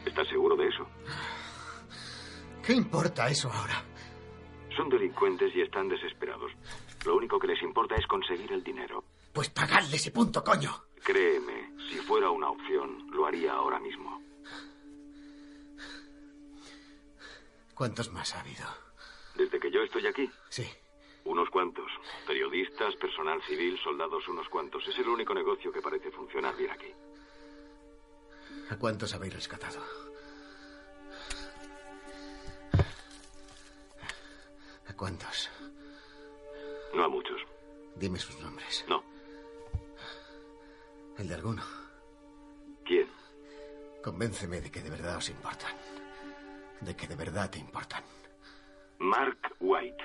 ¿Estás 0.03 0.27
seguro 0.27 0.55
de 0.55 0.67
eso? 0.67 0.87
¿Qué 2.65 2.73
importa 2.73 3.29
eso 3.29 3.51
ahora? 3.51 3.83
Son 4.75 4.89
delincuentes 4.89 5.55
y 5.55 5.61
están 5.61 5.87
desesperados. 5.87 6.51
Lo 7.05 7.15
único 7.17 7.37
que 7.37 7.47
les 7.47 7.61
importa 7.61 7.93
es 7.95 8.07
conseguir 8.07 8.51
el 8.51 8.63
dinero. 8.63 9.03
Pues 9.31 9.51
pagadles 9.51 10.07
y 10.07 10.09
punto, 10.09 10.43
coño. 10.43 10.71
Créeme, 11.03 11.75
si 11.87 11.97
fuera 11.97 12.31
una 12.31 12.49
opción, 12.49 13.11
lo 13.11 13.27
haría 13.27 13.53
ahora 13.53 13.79
mismo. 13.79 14.23
¿Cuántos 17.75 18.11
más 18.11 18.33
ha 18.33 18.39
habido? 18.39 18.65
¿Desde 19.35 19.59
que 19.59 19.69
yo 19.69 19.81
estoy 19.81 20.07
aquí? 20.07 20.27
Sí. 20.49 20.67
Unos 21.25 21.49
cuantos. 21.49 21.91
Periodistas, 22.25 22.95
personal 22.95 23.41
civil, 23.43 23.77
soldados, 23.83 24.27
unos 24.27 24.47
cuantos. 24.47 24.87
Es 24.87 24.97
el 24.99 25.09
único 25.09 25.33
negocio 25.33 25.71
que 25.71 25.81
parece 25.81 26.11
funcionar 26.11 26.55
bien 26.55 26.71
aquí. 26.71 26.93
¿A 28.69 28.77
cuántos 28.77 29.13
habéis 29.13 29.33
rescatado? 29.33 29.81
¿A 34.87 34.93
cuántos? 34.95 35.49
No 36.93 37.03
a 37.03 37.09
muchos. 37.09 37.41
Dime 37.95 38.19
sus 38.19 38.39
nombres. 38.39 38.85
No. 38.87 39.03
¿El 41.17 41.27
de 41.27 41.35
alguno? 41.35 41.63
¿Quién? 42.83 43.09
Convénceme 44.03 44.61
de 44.61 44.71
que 44.71 44.81
de 44.81 44.89
verdad 44.89 45.17
os 45.17 45.29
importan. 45.29 45.73
De 46.81 46.95
que 46.95 47.07
de 47.07 47.15
verdad 47.15 47.49
te 47.49 47.57
importan. 47.57 48.03
Mark 48.99 49.55
White. 49.59 50.03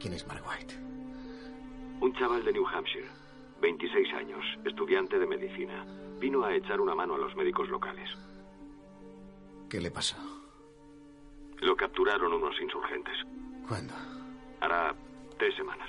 ¿Quién 0.00 0.14
es 0.14 0.26
Mark 0.26 0.42
White? 0.48 0.74
Un 2.00 2.12
chaval 2.14 2.44
de 2.44 2.52
New 2.52 2.66
Hampshire. 2.66 3.08
26 3.60 4.14
años, 4.14 4.44
estudiante 4.64 5.18
de 5.18 5.26
medicina. 5.26 5.84
Vino 6.20 6.44
a 6.44 6.54
echar 6.54 6.80
una 6.80 6.94
mano 6.94 7.14
a 7.14 7.18
los 7.18 7.34
médicos 7.34 7.68
locales. 7.68 8.08
¿Qué 9.68 9.80
le 9.80 9.90
pasó? 9.90 10.16
Lo 11.60 11.76
capturaron 11.76 12.32
unos 12.32 12.54
insurgentes. 12.60 13.14
¿Cuándo? 13.66 13.94
Hará 14.60 14.94
tres 15.38 15.54
semanas. 15.56 15.88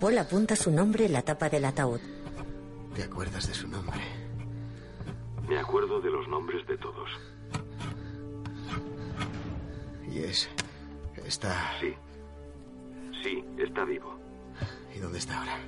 Paul 0.00 0.18
apunta 0.18 0.56
su 0.56 0.70
nombre 0.70 1.06
en 1.06 1.12
la 1.12 1.22
tapa 1.22 1.48
del 1.48 1.64
ataúd. 1.64 2.00
¿Te 2.94 3.04
acuerdas 3.04 3.46
de 3.46 3.54
su 3.54 3.68
nombre? 3.68 4.00
Me 5.48 5.58
acuerdo 5.58 6.00
de 6.00 6.10
los 6.10 6.26
nombres 6.28 6.66
de 6.66 6.76
todos. 6.78 7.10
¿Y 10.10 10.20
es... 10.20 10.48
está... 11.24 11.78
Sí. 11.80 11.94
Sí, 13.22 13.44
está 13.58 13.84
vivo. 13.84 14.18
¿Y 14.94 14.98
dónde 14.98 15.18
está 15.18 15.38
ahora? 15.38 15.58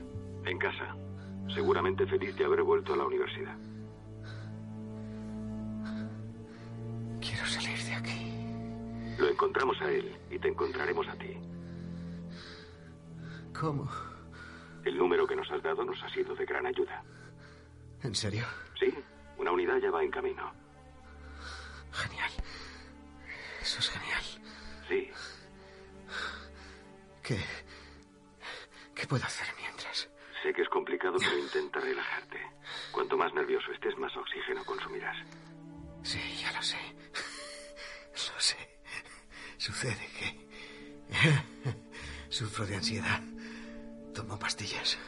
En 0.44 0.58
casa. 0.58 0.96
Seguramente 1.54 2.06
feliz 2.06 2.36
de 2.36 2.44
haber 2.44 2.62
vuelto 2.62 2.94
a 2.94 2.96
la 2.96 3.04
universidad. 3.04 3.56
Quiero 7.20 7.46
salir 7.46 7.78
de 7.84 7.94
aquí. 7.94 9.16
Lo 9.18 9.28
encontramos 9.28 9.80
a 9.80 9.90
él 9.90 10.16
y 10.30 10.38
te 10.38 10.48
encontraremos 10.48 11.06
a 11.08 11.14
ti. 11.14 11.36
¿Cómo? 13.58 13.88
El 14.84 14.98
número 14.98 15.26
que 15.26 15.36
nos 15.36 15.50
has 15.50 15.62
dado 15.62 15.84
nos 15.84 16.02
ha 16.02 16.08
sido 16.08 16.34
de 16.34 16.44
gran 16.44 16.66
ayuda. 16.66 17.04
¿En 18.02 18.14
serio? 18.14 18.44
Sí, 18.78 18.92
una 19.38 19.52
unidad 19.52 19.78
ya 19.78 19.90
va 19.90 20.02
en 20.02 20.10
camino. 20.10 20.52
Genial. 21.92 22.30
Eso 23.60 23.78
es 23.78 23.90
genial. 23.90 24.22
Sí. 24.88 25.10
¿Qué... 27.22 27.38
¿Qué 28.94 29.06
puedo 29.06 29.24
hacer 29.24 29.46
mientras? 29.58 30.08
Sé 30.42 30.52
que 30.52 30.62
es 30.62 30.68
complicado, 30.68 31.16
pero 31.18 31.38
intenta 31.38 31.80
relajarte. 31.80 32.40
Cuanto 32.90 33.16
más 33.16 33.32
nervioso 33.32 33.70
estés, 33.72 33.96
más 33.96 34.16
oxígeno 34.16 34.64
consumirás. 34.64 35.16
Sí, 36.02 36.20
ya 36.40 36.52
lo 36.52 36.62
sé. 36.62 36.78
Lo 38.12 38.40
sé. 38.40 38.56
Sucede 39.56 40.08
que... 40.18 40.42
Sufro 42.28 42.66
de 42.66 42.76
ansiedad. 42.76 43.20
Tomo 44.14 44.38
pastillas. 44.38 44.98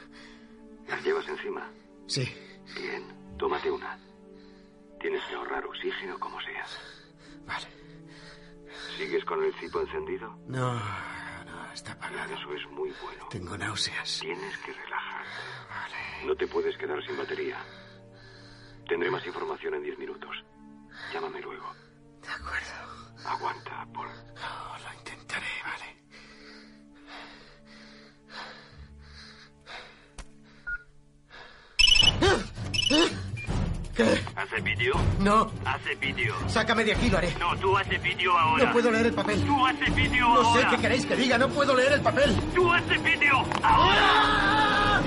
¿Las 0.89 1.03
llevas 1.03 1.27
encima? 1.29 1.71
Sí. 2.07 2.33
Bien, 2.75 3.37
tómate 3.39 3.71
una. 3.71 3.99
Tienes 5.01 5.23
que 5.25 5.35
ahorrar 5.35 5.65
oxígeno 5.67 6.19
como 6.19 6.41
sea. 6.41 6.67
Vale. 7.47 7.67
¿Sigues 8.97 9.25
con 9.25 9.43
el 9.43 9.53
cipo 9.55 9.81
encendido? 9.81 10.29
No, 10.47 10.75
no, 10.75 11.24
está 11.75 11.93
apagado. 11.93 12.35
Eso 12.35 12.55
es 12.55 12.67
muy 12.71 12.91
bueno. 13.03 13.27
Tengo 13.31 13.59
náuseas. 13.59 14.21
Tienes 14.21 14.57
que 14.59 14.73
relajarte. 14.73 15.43
Vale. 15.69 16.27
No 16.27 16.37
te 16.37 16.47
puedes 16.47 16.77
quedar 16.77 17.05
sin 17.05 17.17
batería. 17.17 17.59
Tendré 18.89 19.11
más 19.11 19.27
información 19.27 19.75
en 19.75 19.83
diez 19.83 19.99
minutos. 19.99 20.45
Llámame 21.13 21.41
luego. 21.41 21.73
De 22.23 22.29
acuerdo. 22.29 23.29
Aguanta, 23.29 23.87
Paul. 23.93 24.09
No, 24.35 24.79
lo 24.79 24.95
intentaré, 24.99 25.47
vale. 25.65 25.95
¿Qué? 33.95 34.21
¿Hace 34.35 34.61
vídeo? 34.61 34.95
No. 35.21 35.51
Hace 35.65 35.95
vídeo. 35.95 36.35
Sácame 36.49 36.85
de 36.85 36.93
aquí, 36.93 37.09
lo 37.09 37.19
haré. 37.19 37.33
No, 37.39 37.57
tú 37.59 37.77
hace 37.77 37.97
vídeo 37.99 38.37
ahora. 38.37 38.65
No 38.65 38.73
puedo 38.73 38.91
leer 38.91 39.07
el 39.07 39.15
papel. 39.15 39.45
Tú 39.45 39.67
hace 39.67 39.91
vídeo 39.91 40.29
No 40.29 40.41
ahora. 40.41 40.71
sé 40.71 40.77
qué 40.77 40.83
queréis 40.83 41.07
que 41.07 41.17
diga, 41.17 41.39
no 41.39 41.49
puedo 41.49 41.77
leer 41.77 41.93
el 41.93 42.01
papel. 42.01 42.35
Tú 42.55 42.73
hace 42.73 42.99
vídeo 42.99 43.45
ahora. 43.63 45.03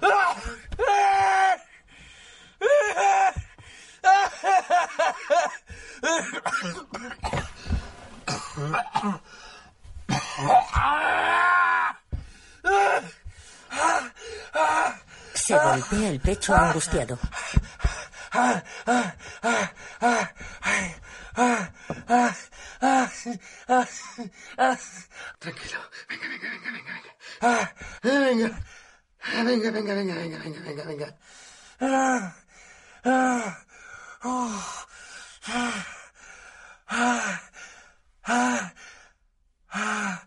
Se 15.44 15.54
golpea 15.58 16.08
el 16.10 16.20
pecho 16.20 16.54
angustiado. 16.54 17.18
Tranquilo. 25.38 25.80
Venga, 26.08 26.28
venga, 26.38 26.50
venga, 26.50 26.72
venga, 26.72 26.92
venga. 26.94 27.10
Ah, 27.40 27.72
venga. 28.02 28.58
Ah, 29.24 29.42
Venga, 29.44 29.70
venga, 29.70 29.94
venga, 29.94 30.14
venga, 30.14 30.38
venga, 30.38 30.60
venga, 30.60 30.84
venga. 30.84 31.16
Ah, 31.80 32.34
ah, 33.04 33.58
oh, 34.24 34.62
ah, 35.48 35.86
ah, 36.88 37.40
ah, 38.26 38.72
ah, 39.72 40.22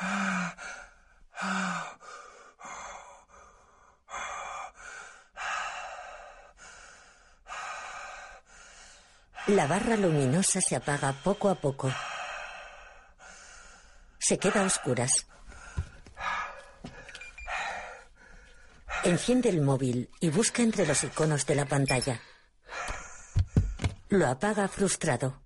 ah, 0.00 0.54
ah. 1.40 1.98
La 9.48 9.66
barra 9.66 9.94
luminosa 9.98 10.58
se 10.62 10.74
apaga 10.74 11.12
poco 11.12 11.50
a 11.50 11.54
poco. 11.54 11.92
Se 14.18 14.38
queda 14.38 14.62
a 14.62 14.64
oscuras. 14.64 15.26
Enciende 19.02 19.50
el 19.50 19.60
móvil 19.60 20.08
y 20.18 20.30
busca 20.30 20.62
entre 20.62 20.86
los 20.86 21.04
iconos 21.04 21.44
de 21.44 21.56
la 21.56 21.66
pantalla. 21.66 22.22
Lo 24.08 24.26
apaga 24.28 24.66
frustrado. 24.66 25.42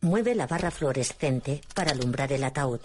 Mueve 0.00 0.34
la 0.34 0.48
barra 0.48 0.72
fluorescente 0.72 1.60
para 1.76 1.92
alumbrar 1.92 2.32
el 2.32 2.42
ataúd. 2.42 2.80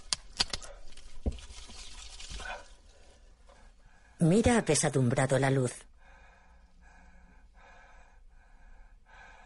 Mira 4.20 4.58
apesadumbrado 4.58 5.38
la 5.38 5.50
luz. 5.52 5.74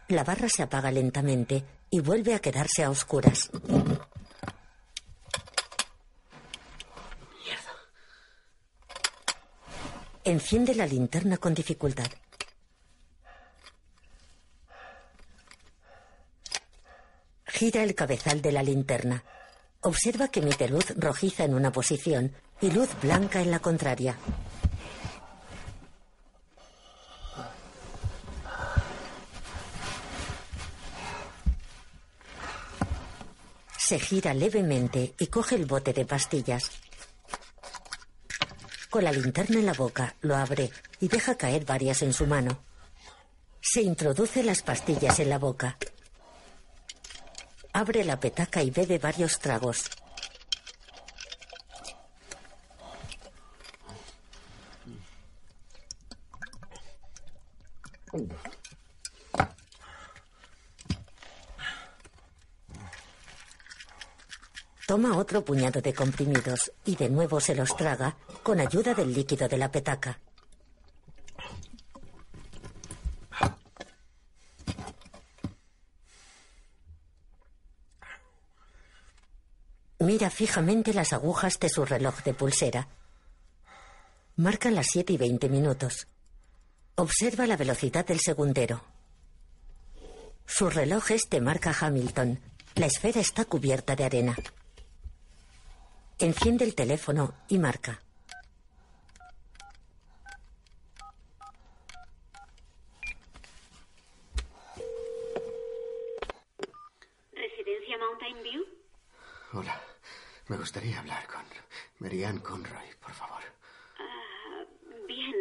La 0.08 0.24
barra 0.24 0.48
se 0.48 0.62
apaga 0.62 0.90
lentamente 0.90 1.64
y 1.90 2.00
vuelve 2.00 2.34
a 2.34 2.40
quedarse 2.40 2.82
a 2.84 2.90
oscuras. 2.90 3.50
Enciende 10.24 10.74
la 10.74 10.86
linterna 10.86 11.38
con 11.38 11.54
dificultad. 11.54 12.08
Gira 17.46 17.82
el 17.82 17.94
cabezal 17.94 18.40
de 18.40 18.52
la 18.52 18.62
linterna. 18.62 19.24
Observa 19.82 20.28
que 20.28 20.40
emite 20.40 20.68
luz 20.68 20.92
rojiza 20.96 21.44
en 21.44 21.54
una 21.54 21.72
posición 21.72 22.32
y 22.60 22.70
luz 22.70 22.90
blanca 23.02 23.40
en 23.40 23.50
la 23.50 23.60
contraria. 23.60 24.18
Se 33.78 33.98
gira 33.98 34.34
levemente 34.34 35.14
y 35.18 35.26
coge 35.28 35.56
el 35.56 35.64
bote 35.64 35.94
de 35.94 36.04
pastillas. 36.04 36.70
Con 38.90 39.02
la 39.04 39.12
linterna 39.12 39.58
en 39.58 39.66
la 39.66 39.72
boca, 39.72 40.14
lo 40.20 40.36
abre 40.36 40.70
y 41.00 41.08
deja 41.08 41.36
caer 41.36 41.64
varias 41.64 42.02
en 42.02 42.12
su 42.12 42.26
mano. 42.26 42.62
Se 43.62 43.80
introduce 43.80 44.42
las 44.42 44.62
pastillas 44.62 45.20
en 45.20 45.30
la 45.30 45.38
boca. 45.38 45.78
Abre 47.80 48.04
la 48.04 48.20
petaca 48.20 48.62
y 48.62 48.70
bebe 48.70 48.98
varios 48.98 49.38
tragos. 49.38 49.84
Toma 64.86 65.16
otro 65.16 65.42
puñado 65.42 65.80
de 65.80 65.94
comprimidos 65.94 66.70
y 66.84 66.96
de 66.96 67.08
nuevo 67.08 67.40
se 67.40 67.54
los 67.54 67.74
traga 67.78 68.14
con 68.42 68.60
ayuda 68.60 68.92
del 68.92 69.14
líquido 69.14 69.48
de 69.48 69.56
la 69.56 69.72
petaca. 69.72 70.20
Mira 80.10 80.28
fijamente 80.28 80.92
las 80.92 81.12
agujas 81.12 81.60
de 81.60 81.68
su 81.68 81.84
reloj 81.84 82.24
de 82.24 82.34
pulsera. 82.34 82.88
Marcan 84.34 84.74
las 84.74 84.88
7 84.90 85.12
y 85.12 85.16
20 85.16 85.48
minutos. 85.48 86.08
Observa 86.96 87.46
la 87.46 87.56
velocidad 87.56 88.04
del 88.04 88.18
segundero. 88.18 88.82
Su 90.46 90.68
reloj 90.68 91.12
es 91.12 91.30
de 91.30 91.40
marca 91.40 91.72
Hamilton. 91.80 92.40
La 92.74 92.86
esfera 92.86 93.20
está 93.20 93.44
cubierta 93.44 93.94
de 93.94 94.02
arena. 94.02 94.36
Enciende 96.18 96.64
el 96.64 96.74
teléfono 96.74 97.32
y 97.46 97.58
marca. 97.60 98.02
¿Residencia 107.32 107.96
Mountain 107.96 108.42
View? 108.42 108.64
Hola. 109.52 109.89
Me 110.50 110.56
gustaría 110.56 110.98
hablar 110.98 111.28
con 111.28 111.44
Marianne 112.00 112.42
Conroy, 112.42 112.88
por 113.00 113.12
favor. 113.12 113.40
Ah, 114.00 114.64
bien. 115.06 115.32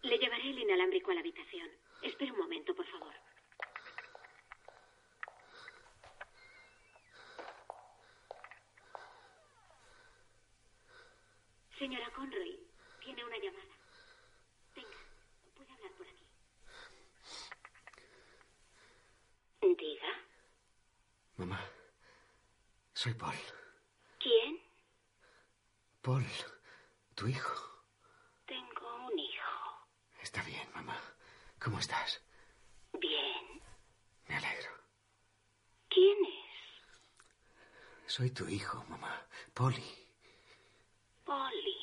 Le 0.00 0.16
llevaré 0.16 0.48
el 0.48 0.60
inalámbrico 0.60 1.10
a 1.10 1.14
la 1.14 1.20
habitación. 1.20 1.68
Espere 2.00 2.32
un 2.32 2.38
momento, 2.38 2.74
por 2.74 2.86
favor. 2.86 3.12
Señora 11.78 12.10
Conroy, 12.16 12.58
tiene 13.04 13.22
una 13.26 13.36
llamada. 13.36 13.76
Venga, 14.74 14.96
puede 15.54 15.70
hablar 15.70 15.92
por 15.98 16.06
aquí. 16.08 16.24
Diga. 19.60 20.16
Mamá, 21.36 21.60
soy 22.94 23.12
Paul. 23.12 23.61
¿Quién? 24.22 24.60
Paul, 26.00 26.24
tu 27.14 27.26
hijo. 27.26 27.54
Tengo 28.46 29.06
un 29.06 29.18
hijo. 29.18 29.88
Está 30.22 30.42
bien, 30.44 30.68
mamá. 30.74 30.96
¿Cómo 31.60 31.78
estás? 31.80 32.22
Bien. 33.00 33.60
Me 34.28 34.36
alegro. 34.36 34.70
¿Quién 35.88 36.18
es? 36.24 38.12
Soy 38.12 38.30
tu 38.30 38.46
hijo, 38.48 38.84
mamá. 38.88 39.26
Polly. 39.54 40.08
Polly. 41.24 41.76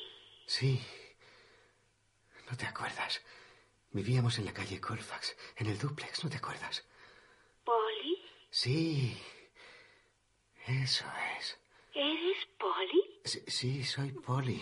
Sí. 0.46 0.80
¿No 2.50 2.56
te 2.56 2.66
acuerdas? 2.66 3.22
Vivíamos 3.92 4.38
en 4.38 4.46
la 4.46 4.52
calle 4.54 4.80
Colfax, 4.80 5.36
en 5.56 5.66
el 5.66 5.78
duplex, 5.78 6.24
¿no 6.24 6.30
te 6.30 6.38
acuerdas? 6.38 6.86
¿Polly? 7.64 8.24
Sí. 8.50 9.20
Eso 10.66 11.04
es. 11.04 11.19
¿Eres 11.94 12.46
Polly? 12.58 13.20
Sí, 13.24 13.42
sí, 13.46 13.84
soy 13.84 14.12
Polly. 14.12 14.60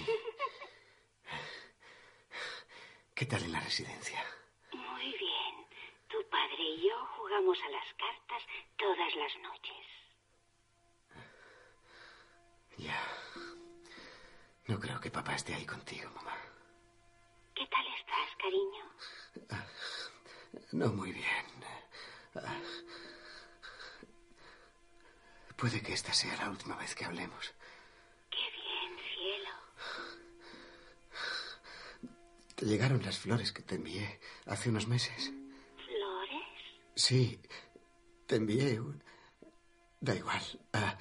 ¿Qué 3.14 3.26
tal 3.26 3.42
en 3.44 3.52
la 3.52 3.60
residencia? 3.60 4.24
Muy 4.72 5.12
bien. 5.18 5.66
Tu 6.08 6.28
padre 6.30 6.62
y 6.62 6.88
yo 6.88 6.96
jugamos 7.16 7.58
a 7.60 7.68
las 7.70 7.86
cartas 7.94 8.42
todas 8.76 9.14
las 9.16 9.36
noches. 9.42 9.86
Ya. 12.78 13.02
No 14.66 14.78
creo 14.78 15.00
que 15.00 15.10
papá 15.10 15.34
esté 15.34 15.54
ahí 15.54 15.66
contigo, 15.66 16.10
mamá. 16.10 16.36
¿Qué 17.54 17.66
tal 17.66 17.86
estás, 17.98 18.36
cariño? 18.38 18.84
No 20.72 20.92
muy 20.92 21.12
bien. 21.12 21.46
Puede 25.58 25.82
que 25.82 25.92
esta 25.92 26.12
sea 26.12 26.36
la 26.36 26.48
última 26.50 26.76
vez 26.76 26.94
que 26.94 27.04
hablemos. 27.04 27.52
Qué 28.30 28.36
bien, 28.36 28.96
cielo. 29.16 29.50
¿Te 32.54 32.64
llegaron 32.64 33.02
las 33.02 33.18
flores 33.18 33.50
que 33.50 33.62
te 33.62 33.74
envié 33.74 34.20
hace 34.46 34.68
unos 34.68 34.86
meses? 34.86 35.32
¿Flores? 35.84 36.46
Sí, 36.94 37.40
te 38.28 38.36
envié 38.36 38.78
un... 38.78 39.02
Da 40.00 40.14
igual. 40.14 40.40
Ah, 40.74 40.96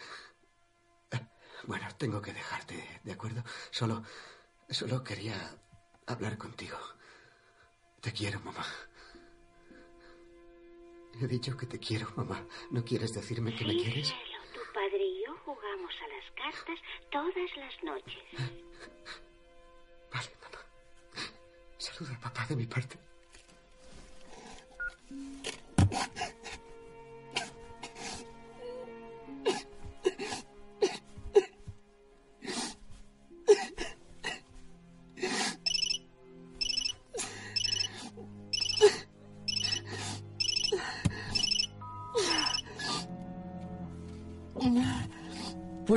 ah, 1.12 1.22
bueno, 1.68 1.88
tengo 1.96 2.20
que 2.20 2.34
dejarte, 2.34 3.02
¿de 3.04 3.12
acuerdo? 3.14 3.44
Solo... 3.70 4.04
Solo 4.70 5.04
quería 5.04 5.56
hablar 6.08 6.40
contigo. 6.40 6.80
Te 8.02 8.12
quiero, 8.12 8.40
mamá. 8.40 8.66
He 11.22 11.28
dicho 11.28 11.56
que 11.56 11.68
te 11.68 11.80
quiero, 11.80 12.12
mamá. 12.16 12.44
¿No 12.72 12.84
quieres 12.84 13.14
decirme 13.14 13.56
que 13.56 13.66
me 13.66 13.78
quieres? 13.78 14.14
Padre 14.78 15.04
y 15.04 15.24
yo 15.26 15.36
jugamos 15.44 15.92
a 16.04 16.08
las 16.08 16.26
cartas 16.36 16.80
todas 17.10 17.58
las 17.58 17.84
noches. 17.84 18.24
Vale, 20.14 20.30
mamá. 20.44 20.62
Saluda 21.80 22.16
a 22.16 22.20
papá 22.20 22.46
de 22.48 22.56
mi 22.56 22.68
parte. 22.68 22.96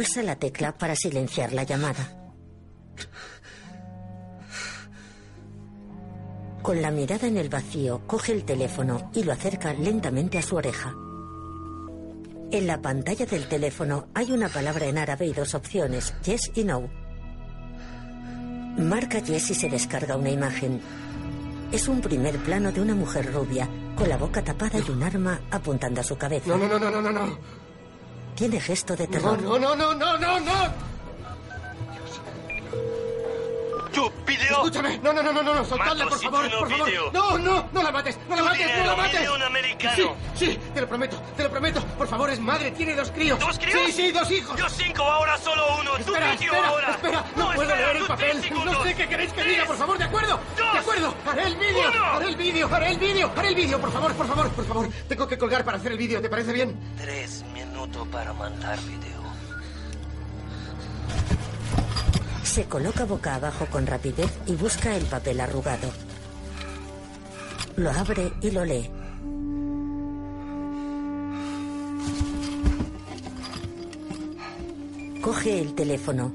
Pulsa 0.00 0.22
la 0.22 0.36
tecla 0.36 0.72
para 0.78 0.96
silenciar 0.96 1.52
la 1.52 1.62
llamada. 1.62 2.32
Con 6.62 6.80
la 6.80 6.90
mirada 6.90 7.28
en 7.28 7.36
el 7.36 7.50
vacío, 7.50 8.06
coge 8.06 8.32
el 8.32 8.44
teléfono 8.44 9.10
y 9.12 9.24
lo 9.24 9.34
acerca 9.34 9.74
lentamente 9.74 10.38
a 10.38 10.42
su 10.42 10.56
oreja. 10.56 10.94
En 12.50 12.66
la 12.66 12.80
pantalla 12.80 13.26
del 13.26 13.46
teléfono 13.46 14.06
hay 14.14 14.32
una 14.32 14.48
palabra 14.48 14.86
en 14.86 14.96
árabe 14.96 15.26
y 15.26 15.34
dos 15.34 15.54
opciones, 15.54 16.14
yes 16.24 16.50
y 16.54 16.64
no. 16.64 16.88
Marca 18.78 19.18
yes 19.18 19.50
y 19.50 19.54
se 19.54 19.68
descarga 19.68 20.16
una 20.16 20.30
imagen. 20.30 20.80
Es 21.72 21.88
un 21.88 22.00
primer 22.00 22.38
plano 22.38 22.72
de 22.72 22.80
una 22.80 22.94
mujer 22.94 23.30
rubia, 23.34 23.68
con 23.96 24.08
la 24.08 24.16
boca 24.16 24.42
tapada 24.42 24.78
y 24.78 24.90
un 24.90 25.02
arma 25.02 25.42
apuntando 25.50 26.00
a 26.00 26.04
su 26.04 26.16
cabeza. 26.16 26.48
No, 26.48 26.56
no, 26.56 26.78
no, 26.78 26.78
no, 26.78 26.90
no, 26.90 27.02
no, 27.02 27.12
no. 27.12 27.69
Tiene 28.40 28.58
gesto 28.58 28.96
de 28.96 29.04
No, 29.06 29.10
terror. 29.12 29.42
no, 29.42 29.58
no, 29.58 29.76
no, 29.76 29.92
no, 29.94 30.16
no, 30.16 30.40
no. 30.40 30.52
Escúchame. 33.92 34.98
No, 34.98 35.12
no, 35.12 35.22
no, 35.22 35.32
no, 35.32 35.42
no, 35.42 35.54
no. 35.54 35.64
Soltadla, 35.64 36.06
por 36.06 36.20
favor, 36.20 36.50
por 36.50 36.70
favor. 36.70 36.90
No, 37.12 37.38
no, 37.38 37.68
no 37.72 37.82
la 37.82 37.90
mates. 37.90 38.18
No 38.28 38.36
la 38.36 38.42
mates, 38.44 38.66
no 38.78 38.84
la 38.86 38.96
mates. 38.96 39.20
milión 39.20 39.42
americano. 39.42 40.16
sí, 40.34 40.46
sí, 40.46 40.60
te 40.74 40.80
lo 40.80 40.88
prometo, 40.88 41.20
te 41.36 41.42
lo 41.42 41.50
prometo. 41.50 41.80
Por 41.98 42.08
favor, 42.08 42.30
es 42.30 42.40
madre, 42.40 42.70
tiene 42.72 42.94
dos 42.94 43.10
críos. 43.10 43.38
¿Dos 43.38 43.58
críos? 43.58 43.80
Sí, 43.86 43.92
sí, 43.92 44.12
dos 44.12 44.30
hijos. 44.30 44.58
Yo 44.58 44.68
cinco, 44.68 45.02
ahora 45.02 45.36
solo 45.38 45.64
uno. 45.80 45.96
Espera, 45.96 46.34
espera, 46.34 46.68
ahora. 46.68 46.90
espera, 46.90 47.24
no, 47.36 47.52
puedo 47.52 47.76
leer 47.76 47.96
el 47.96 48.06
papel. 48.06 48.42
No 48.64 48.84
sé 48.84 48.94
qué 48.94 49.08
queréis 49.08 49.32
que 49.32 49.44
diga, 49.44 49.64
por 49.64 49.76
favor, 49.76 49.98
¿de 49.98 50.04
acuerdo? 50.04 50.40
de 50.56 50.78
acuerdo, 50.78 51.14
haré 51.26 51.46
el 51.46 51.56
vídeo, 51.56 52.04
haré 52.14 52.28
el 52.28 52.36
vídeo, 52.36 52.68
haré 52.72 52.90
el 52.90 52.98
vídeo, 52.98 53.32
haré 53.36 53.48
el 53.48 53.54
vídeo, 53.54 53.80
por 53.80 53.92
favor, 53.92 54.12
por 54.14 54.26
favor, 54.26 54.50
por 54.50 54.66
favor. 54.66 54.88
Tengo 55.08 55.26
que 55.26 55.38
colgar 55.38 55.64
para 55.64 55.78
hacer 55.78 55.92
el 55.92 55.98
vídeo, 55.98 56.20
¿te 56.20 56.28
parece 56.28 56.52
bien? 56.52 56.78
Tres 56.96 57.44
minutos 57.52 58.06
para 58.08 58.32
mandar 58.32 58.78
video. 58.82 59.20
Se 62.42 62.64
coloca 62.64 63.04
boca 63.04 63.34
abajo 63.34 63.66
con 63.66 63.86
rapidez 63.86 64.30
y 64.46 64.54
busca 64.54 64.96
el 64.96 65.04
papel 65.04 65.40
arrugado. 65.40 65.90
Lo 67.76 67.90
abre 67.90 68.32
y 68.42 68.50
lo 68.50 68.64
lee. 68.64 68.90
Coge 75.20 75.60
el 75.60 75.74
teléfono. 75.74 76.32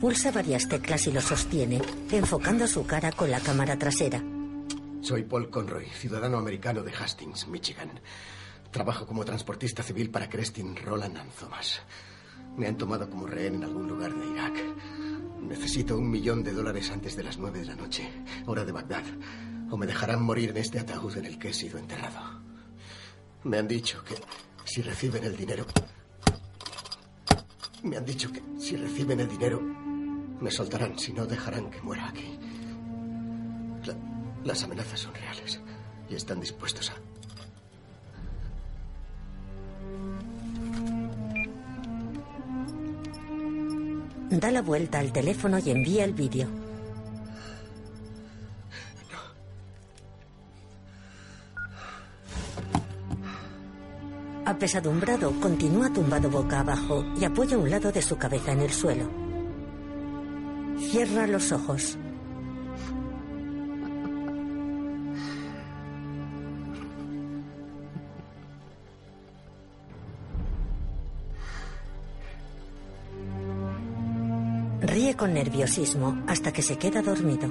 Pulsa 0.00 0.30
varias 0.30 0.68
teclas 0.68 1.06
y 1.06 1.12
lo 1.12 1.20
sostiene, 1.20 1.80
enfocando 2.10 2.66
su 2.66 2.84
cara 2.86 3.12
con 3.12 3.30
la 3.30 3.40
cámara 3.40 3.78
trasera. 3.78 4.22
Soy 5.00 5.22
Paul 5.22 5.48
Conroy, 5.48 5.86
ciudadano 5.86 6.38
americano 6.38 6.82
de 6.82 6.92
Hastings, 6.92 7.48
Michigan. 7.48 7.90
Trabajo 8.70 9.06
como 9.06 9.24
transportista 9.24 9.82
civil 9.82 10.10
para 10.10 10.28
Crestin 10.28 10.76
Roland 10.76 11.16
and 11.16 11.32
Thomas. 11.32 11.80
Me 12.56 12.66
han 12.66 12.76
tomado 12.76 13.08
como 13.08 13.26
rehén 13.26 13.54
en 13.56 13.64
algún 13.64 13.86
lugar 13.88 14.12
de 14.14 14.26
Irak. 14.26 14.54
Necesito 15.40 15.96
un 15.96 16.10
millón 16.10 16.42
de 16.42 16.52
dólares 16.52 16.90
antes 16.90 17.16
de 17.16 17.22
las 17.22 17.38
nueve 17.38 17.60
de 17.60 17.66
la 17.66 17.76
noche, 17.76 18.10
hora 18.46 18.64
de 18.64 18.72
Bagdad. 18.72 19.04
O 19.70 19.76
me 19.76 19.86
dejarán 19.86 20.22
morir 20.22 20.50
en 20.50 20.56
este 20.56 20.78
ataúd 20.80 21.16
en 21.18 21.26
el 21.26 21.38
que 21.38 21.50
he 21.50 21.54
sido 21.54 21.78
enterrado. 21.78 22.40
Me 23.44 23.58
han 23.58 23.68
dicho 23.68 24.02
que 24.04 24.14
si 24.64 24.82
reciben 24.82 25.24
el 25.24 25.36
dinero... 25.36 25.64
Me 27.84 27.96
han 27.96 28.04
dicho 28.04 28.32
que 28.32 28.42
si 28.58 28.76
reciben 28.76 29.20
el 29.20 29.28
dinero, 29.28 29.60
me 29.60 30.50
soltarán, 30.50 30.98
si 30.98 31.12
no 31.12 31.26
dejarán 31.26 31.70
que 31.70 31.80
muera 31.80 32.08
aquí. 32.08 32.36
La- 33.84 33.96
las 34.44 34.62
amenazas 34.64 34.98
son 35.00 35.14
reales 35.14 35.60
y 36.10 36.14
están 36.16 36.40
dispuestos 36.40 36.90
a... 36.90 36.94
Da 44.30 44.50
la 44.50 44.62
vuelta 44.62 44.98
al 44.98 45.12
teléfono 45.12 45.58
y 45.58 45.70
envía 45.70 46.04
el 46.04 46.12
vídeo. 46.12 46.48
Apesadumbrado, 54.44 55.32
continúa 55.40 55.92
tumbado 55.92 56.30
boca 56.30 56.60
abajo 56.60 57.04
y 57.20 57.24
apoya 57.24 57.58
un 57.58 57.70
lado 57.70 57.92
de 57.92 58.02
su 58.02 58.16
cabeza 58.16 58.52
en 58.52 58.60
el 58.60 58.70
suelo. 58.70 59.10
Cierra 60.78 61.26
los 61.26 61.52
ojos. 61.52 61.98
Ríe 74.80 75.16
con 75.16 75.34
nerviosismo 75.34 76.22
hasta 76.28 76.52
que 76.52 76.62
se 76.62 76.78
queda 76.78 77.02
dormido. 77.02 77.50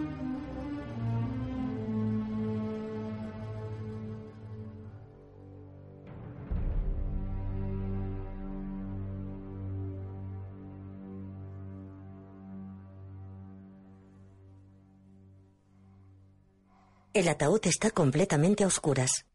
El 17.14 17.28
ataúd 17.30 17.62
está 17.66 17.90
completamente 17.90 18.64
a 18.64 18.68
oscuras. 18.68 19.26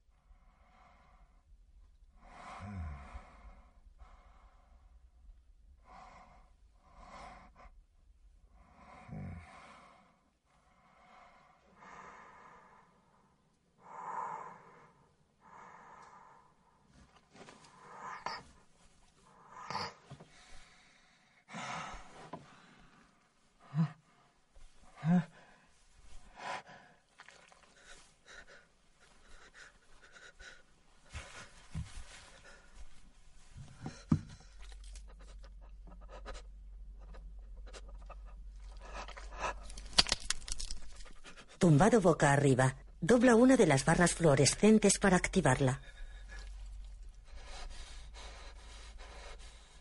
Boca 41.90 42.32
arriba, 42.32 42.76
dobla 43.00 43.34
una 43.34 43.56
de 43.56 43.66
las 43.66 43.84
barras 43.84 44.14
fluorescentes 44.14 44.98
para 44.98 45.16
activarla. 45.16 45.80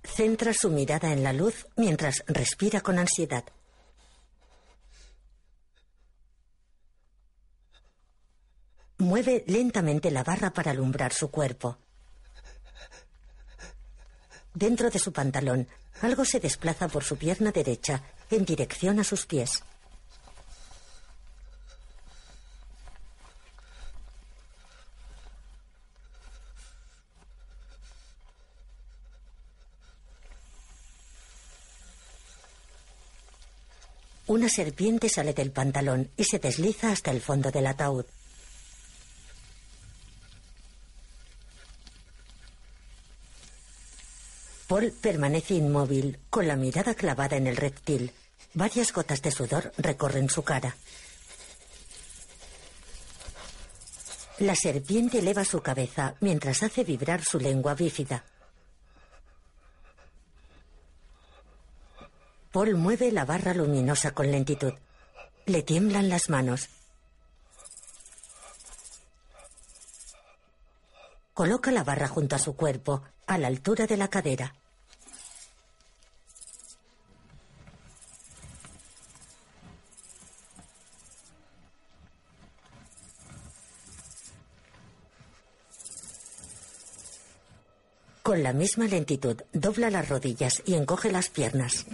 Centra 0.03 0.51
su 0.53 0.71
mirada 0.71 1.13
en 1.13 1.23
la 1.23 1.31
luz 1.31 1.67
mientras 1.77 2.23
respira 2.27 2.81
con 2.81 2.97
ansiedad. 2.97 3.43
Mueve 8.97 9.43
lentamente 9.47 10.09
la 10.09 10.23
barra 10.23 10.51
para 10.51 10.71
alumbrar 10.71 11.13
su 11.13 11.29
cuerpo. 11.29 11.77
Dentro 14.53 14.89
de 14.89 14.99
su 14.99 15.13
pantalón, 15.13 15.67
algo 16.01 16.25
se 16.25 16.39
desplaza 16.39 16.87
por 16.87 17.03
su 17.03 17.15
pierna 17.17 17.51
derecha 17.51 18.03
en 18.31 18.43
dirección 18.43 18.99
a 18.99 19.03
sus 19.03 19.27
pies. 19.27 19.63
Una 34.27 34.49
serpiente 34.49 35.09
sale 35.09 35.33
del 35.33 35.51
pantalón 35.51 36.09
y 36.15 36.23
se 36.23 36.39
desliza 36.39 36.91
hasta 36.91 37.11
el 37.11 37.21
fondo 37.21 37.51
del 37.51 37.67
ataúd. 37.67 38.05
Paul 44.67 44.93
permanece 45.01 45.55
inmóvil, 45.55 46.17
con 46.29 46.47
la 46.47 46.55
mirada 46.55 46.93
clavada 46.95 47.35
en 47.35 47.47
el 47.47 47.57
reptil. 47.57 48.13
Varias 48.53 48.93
gotas 48.93 49.21
de 49.21 49.31
sudor 49.31 49.73
recorren 49.77 50.29
su 50.29 50.43
cara. 50.43 50.77
La 54.39 54.55
serpiente 54.55 55.19
eleva 55.19 55.43
su 55.43 55.61
cabeza 55.61 56.15
mientras 56.21 56.63
hace 56.63 56.85
vibrar 56.85 57.23
su 57.23 57.37
lengua 57.37 57.75
bífida. 57.75 58.23
Paul 62.51 62.75
mueve 62.75 63.13
la 63.13 63.23
barra 63.23 63.53
luminosa 63.53 64.11
con 64.11 64.29
lentitud. 64.29 64.73
Le 65.45 65.63
tiemblan 65.63 66.09
las 66.09 66.29
manos. 66.29 66.67
Coloca 71.33 71.71
la 71.71 71.85
barra 71.85 72.09
junto 72.09 72.35
a 72.35 72.39
su 72.39 72.57
cuerpo, 72.57 73.03
a 73.25 73.37
la 73.37 73.47
altura 73.47 73.87
de 73.87 73.95
la 73.95 74.09
cadera. 74.09 74.53
Con 88.23 88.43
la 88.43 88.51
misma 88.51 88.85
lentitud, 88.87 89.41
dobla 89.53 89.89
las 89.89 90.09
rodillas 90.09 90.61
y 90.65 90.75
encoge 90.75 91.11
las 91.11 91.29
piernas. 91.29 91.85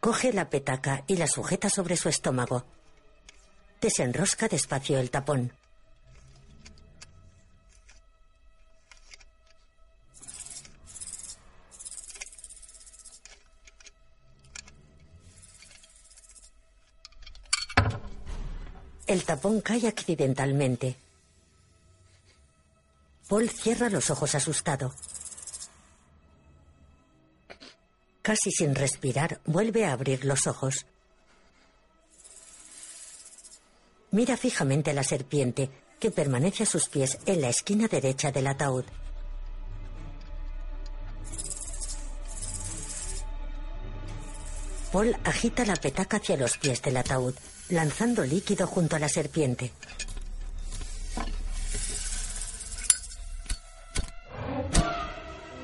Coge 0.00 0.32
la 0.32 0.48
petaca 0.48 1.04
y 1.06 1.16
la 1.16 1.26
sujeta 1.26 1.68
sobre 1.68 1.94
su 1.94 2.08
estómago. 2.08 2.64
Desenrosca 3.82 4.48
despacio 4.48 4.98
el 4.98 5.10
tapón. 5.10 5.52
El 19.06 19.24
tapón 19.24 19.60
cae 19.60 19.86
accidentalmente. 19.86 20.96
Paul 23.28 23.50
cierra 23.50 23.90
los 23.90 24.08
ojos 24.08 24.34
asustado. 24.34 24.94
Casi 28.22 28.50
sin 28.50 28.74
respirar, 28.74 29.40
vuelve 29.46 29.86
a 29.86 29.92
abrir 29.92 30.24
los 30.24 30.46
ojos. 30.46 30.86
Mira 34.10 34.36
fijamente 34.36 34.90
a 34.90 34.94
la 34.94 35.04
serpiente, 35.04 35.70
que 35.98 36.10
permanece 36.10 36.64
a 36.64 36.66
sus 36.66 36.88
pies 36.88 37.18
en 37.26 37.40
la 37.40 37.48
esquina 37.48 37.86
derecha 37.86 38.32
del 38.32 38.46
ataúd. 38.46 38.84
Paul 44.92 45.16
agita 45.22 45.64
la 45.64 45.76
petaca 45.76 46.16
hacia 46.16 46.36
los 46.36 46.58
pies 46.58 46.82
del 46.82 46.96
ataúd, 46.96 47.34
lanzando 47.68 48.24
líquido 48.24 48.66
junto 48.66 48.96
a 48.96 48.98
la 48.98 49.08
serpiente. 49.08 49.70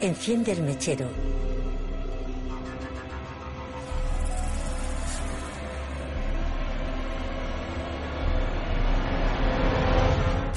Enciende 0.00 0.52
el 0.52 0.62
mechero. 0.62 1.45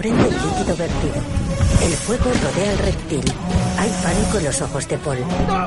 El 0.02 0.16
líquido 0.16 0.78
vertido. 0.78 1.22
El 1.84 1.92
fuego 1.92 2.24
rodea 2.24 2.72
al 2.72 2.78
reptil. 2.78 3.24
Hay 3.78 3.90
pánico 4.02 4.38
en 4.38 4.46
los 4.46 4.62
ojos 4.62 4.88
de 4.88 4.98
Paul. 4.98 5.18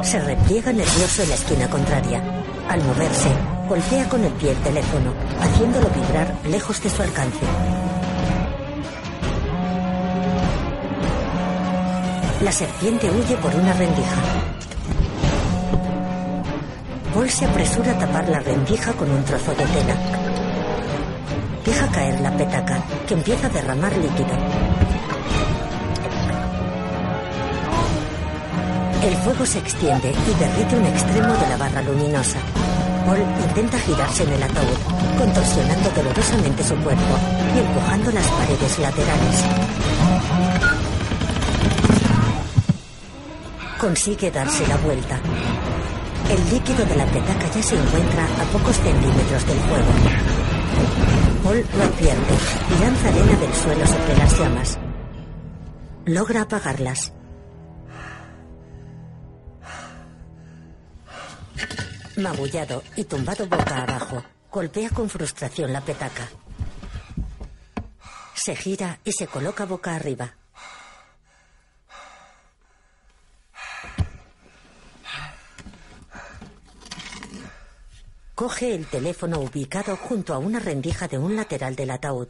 Se 0.03 0.21
repliega 0.21 0.73
nervioso 0.73 1.23
en 1.23 1.29
la 1.29 1.35
esquina 1.35 1.69
contraria. 1.69 2.23
Al 2.67 2.83
moverse, 2.83 3.29
golpea 3.69 4.09
con 4.09 4.25
el 4.25 4.33
pie 4.33 4.53
el 4.53 4.57
teléfono, 4.59 5.13
haciéndolo 5.39 5.87
vibrar 5.91 6.35
lejos 6.49 6.83
de 6.83 6.89
su 6.89 7.03
alcance. 7.03 7.41
La 12.43 12.53
serpiente 12.53 13.11
huye 13.11 13.37
por 13.37 13.55
una 13.55 13.75
rendija. 13.75 14.17
Paul 17.13 17.29
se 17.29 17.45
apresura 17.45 17.93
a 17.93 17.99
tapar 17.99 18.29
la 18.31 18.41
rendija 18.41 18.95
con 18.95 19.11
un 19.11 19.23
trozo 19.25 19.51
de 19.51 19.67
tela. 19.67 20.22
Deja 21.65 21.87
caer 21.89 22.21
la 22.21 22.31
petaca, 22.37 22.83
que 23.07 23.15
empieza 23.15 23.47
a 23.47 23.51
derramar 23.51 23.97
líquido. 23.97 24.37
El 29.03 29.17
fuego 29.17 29.47
se 29.47 29.59
extiende 29.59 30.11
y 30.11 30.39
derrite 30.39 30.77
un 30.77 30.87
extremo 30.87 31.35
de 31.35 31.49
la 31.49 31.57
barra 31.57 31.83
luminosa. 31.83 32.39
Paul 33.07 33.19
intenta 33.49 33.79
girarse 33.79 34.23
en 34.23 34.33
el 34.33 34.43
ataúd, 34.43 34.79
contorsionando 35.19 35.91
dolorosamente 35.91 36.63
su 36.63 36.77
cuerpo 36.77 37.19
y 37.55 37.59
empujando 37.59 38.13
las 38.13 38.27
paredes 38.29 38.79
laterales. 38.79 39.45
Consigue 43.79 44.31
darse 44.31 44.67
la 44.69 44.77
vuelta. 44.77 45.19
El 46.31 46.51
líquido 46.51 46.85
de 46.87 46.97
la 46.97 47.07
petaca 47.07 47.51
ya 47.53 47.63
se 47.63 47.75
encuentra 47.75 48.25
a 48.25 48.45
pocos 48.53 48.77
centímetros 48.77 49.47
del 49.47 49.59
fuego. 49.59 50.32
Paul 51.43 51.67
lo 51.77 51.83
advierte 51.83 52.35
y 52.71 52.81
lanza 52.81 53.09
arena 53.09 53.41
del 53.41 53.55
suelo 53.55 53.87
sobre 53.87 54.17
las 54.17 54.39
llamas. 54.39 54.79
Logra 56.07 56.43
apagarlas. 56.43 57.13
Magullado 62.17 62.83
y 62.97 63.05
tumbado 63.05 63.47
boca 63.47 63.83
abajo, 63.83 64.23
golpea 64.51 64.91
con 64.91 65.09
frustración 65.09 65.73
la 65.73 65.81
petaca. 65.81 66.29
Se 68.35 68.55
gira 68.55 68.99
y 69.05 69.13
se 69.13 69.27
coloca 69.27 69.65
boca 69.65 69.95
arriba. 69.95 70.35
Coge 78.35 78.75
el 78.75 78.87
teléfono 78.87 79.41
ubicado 79.41 79.97
junto 79.97 80.33
a 80.33 80.39
una 80.39 80.59
rendija 80.59 81.07
de 81.07 81.19
un 81.19 81.37
lateral 81.37 81.77
del 81.77 81.91
ataúd. 81.91 82.29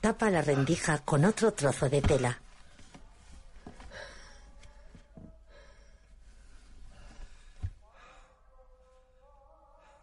Tapa 0.00 0.30
la 0.30 0.40
rendija 0.40 0.98
con 0.98 1.24
otro 1.24 1.52
trozo 1.52 1.88
de 1.88 2.00
tela. 2.00 2.40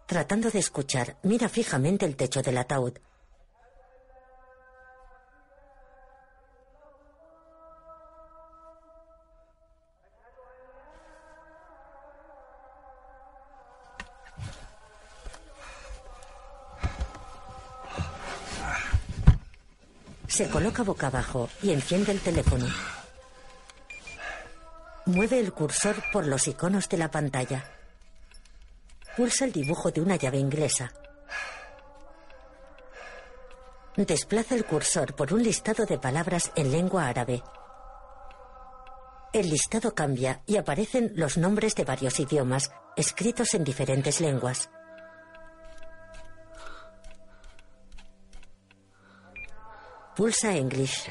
Tratando 0.05 0.51
de 0.51 0.59
escuchar, 0.59 1.17
mira 1.23 1.49
fijamente 1.49 2.05
el 2.05 2.15
techo 2.15 2.41
del 2.41 2.57
ataúd. 2.57 2.99
Se 20.37 20.47
coloca 20.49 20.83
boca 20.83 21.07
abajo 21.07 21.49
y 21.63 21.71
enciende 21.71 22.11
el 22.11 22.19
teléfono. 22.21 22.67
Mueve 25.07 25.39
el 25.39 25.51
cursor 25.51 25.95
por 26.13 26.27
los 26.27 26.47
iconos 26.47 26.87
de 26.89 26.97
la 26.97 27.09
pantalla. 27.09 27.65
Pulsa 29.15 29.45
el 29.45 29.51
dibujo 29.51 29.89
de 29.89 29.99
una 29.99 30.15
llave 30.15 30.37
inglesa. 30.37 30.91
Desplaza 33.95 34.53
el 34.53 34.65
cursor 34.65 35.15
por 35.15 35.33
un 35.33 35.41
listado 35.41 35.87
de 35.87 35.97
palabras 35.97 36.51
en 36.55 36.71
lengua 36.71 37.07
árabe. 37.07 37.41
El 39.33 39.49
listado 39.49 39.95
cambia 39.95 40.43
y 40.45 40.57
aparecen 40.57 41.13
los 41.15 41.39
nombres 41.39 41.73
de 41.73 41.83
varios 41.83 42.19
idiomas, 42.19 42.69
escritos 42.95 43.55
en 43.55 43.63
diferentes 43.63 44.21
lenguas. 44.21 44.69
Pulsa 50.17 50.51
English. 50.51 51.07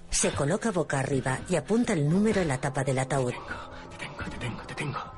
Se 0.09 0.31
coloca 0.31 0.71
boca 0.71 0.99
arriba 0.99 1.39
y 1.49 1.57
apunta 1.57 1.91
el 1.91 2.09
número 2.09 2.39
en 2.39 2.47
la 2.47 2.57
tapa 2.57 2.85
del 2.85 2.99
ataúd. 2.99 3.33
Te 3.91 3.97
tengo, 3.97 4.23
te 4.23 4.37
tengo, 4.37 4.61
te 4.61 4.75
tengo. 4.75 4.97
Vale. 4.97 5.14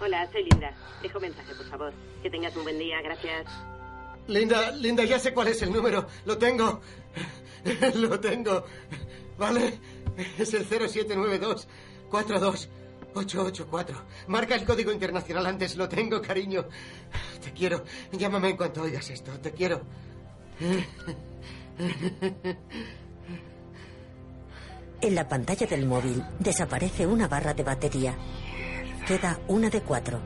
Hola, 0.00 0.28
soy 0.30 0.44
Linda. 0.44 0.72
Dejo 1.02 1.18
mensaje, 1.20 1.54
por 1.54 1.66
favor. 1.66 1.92
Que 2.22 2.30
tengas 2.30 2.54
un 2.56 2.62
buen 2.62 2.78
día, 2.78 3.00
gracias. 3.02 3.46
Linda, 4.28 4.70
Linda, 4.72 5.04
ya 5.04 5.18
sé 5.18 5.32
cuál 5.34 5.48
es 5.48 5.60
el 5.62 5.72
número. 5.72 6.06
Lo 6.24 6.38
tengo. 6.38 6.80
Lo 7.94 8.20
tengo. 8.20 8.64
¿Vale? 9.38 9.78
Es 10.38 10.54
el 10.54 10.64
0792 10.64 11.68
42884. 12.10 13.96
Marca 14.28 14.54
el 14.54 14.64
código 14.64 14.92
internacional 14.92 15.46
antes. 15.46 15.76
Lo 15.76 15.88
tengo, 15.88 16.22
cariño. 16.22 16.66
Te 17.42 17.52
quiero. 17.52 17.84
Llámame 18.12 18.50
en 18.50 18.56
cuanto 18.56 18.82
oigas 18.82 19.10
esto. 19.10 19.32
Te 19.40 19.52
quiero. 19.52 19.80
En 25.00 25.14
la 25.14 25.28
pantalla 25.28 25.66
del 25.66 25.86
móvil 25.86 26.22
desaparece 26.40 27.06
una 27.06 27.28
barra 27.28 27.54
de 27.54 27.62
batería. 27.62 28.16
Queda 29.08 29.40
una 29.48 29.70
de 29.70 29.80
cuatro. 29.80 30.20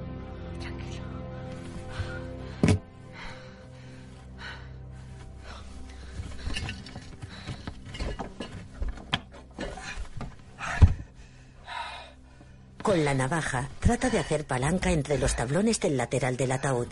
Con 12.82 13.04
la 13.04 13.14
navaja 13.14 13.68
trata 13.78 14.10
de 14.10 14.18
hacer 14.18 14.44
palanca 14.48 14.90
entre 14.90 15.16
los 15.16 15.36
tablones 15.36 15.78
del 15.78 15.96
lateral 15.96 16.36
del 16.36 16.50
ataúd. 16.50 16.88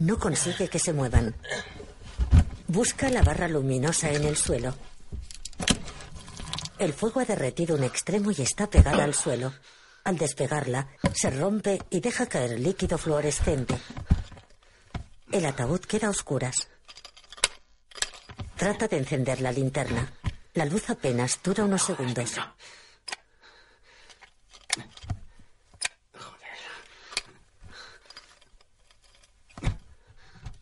No 0.00 0.18
consigue 0.18 0.68
que 0.68 0.78
se 0.78 0.92
muevan. 0.92 1.34
Busca 2.66 3.08
la 3.08 3.22
barra 3.22 3.48
luminosa 3.48 4.10
en 4.10 4.24
el 4.24 4.36
suelo. 4.36 4.74
El 6.78 6.92
fuego 6.92 7.20
ha 7.20 7.24
derretido 7.24 7.74
un 7.74 7.82
extremo 7.82 8.30
y 8.30 8.40
está 8.40 8.70
pegada 8.70 9.02
al 9.02 9.14
suelo. 9.14 9.52
Al 10.04 10.16
despegarla, 10.16 10.88
se 11.12 11.28
rompe 11.30 11.82
y 11.90 12.00
deja 12.00 12.26
caer 12.26 12.58
líquido 12.60 12.98
fluorescente. 12.98 13.76
El 15.32 15.44
ataúd 15.44 15.80
queda 15.80 16.06
a 16.06 16.10
oscuras. 16.10 16.68
Trata 18.56 18.86
de 18.86 18.98
encender 18.98 19.40
la 19.40 19.50
linterna. 19.50 20.12
La 20.54 20.64
luz 20.64 20.88
apenas 20.88 21.40
dura 21.42 21.64
unos 21.64 21.82
segundos. 21.82 22.40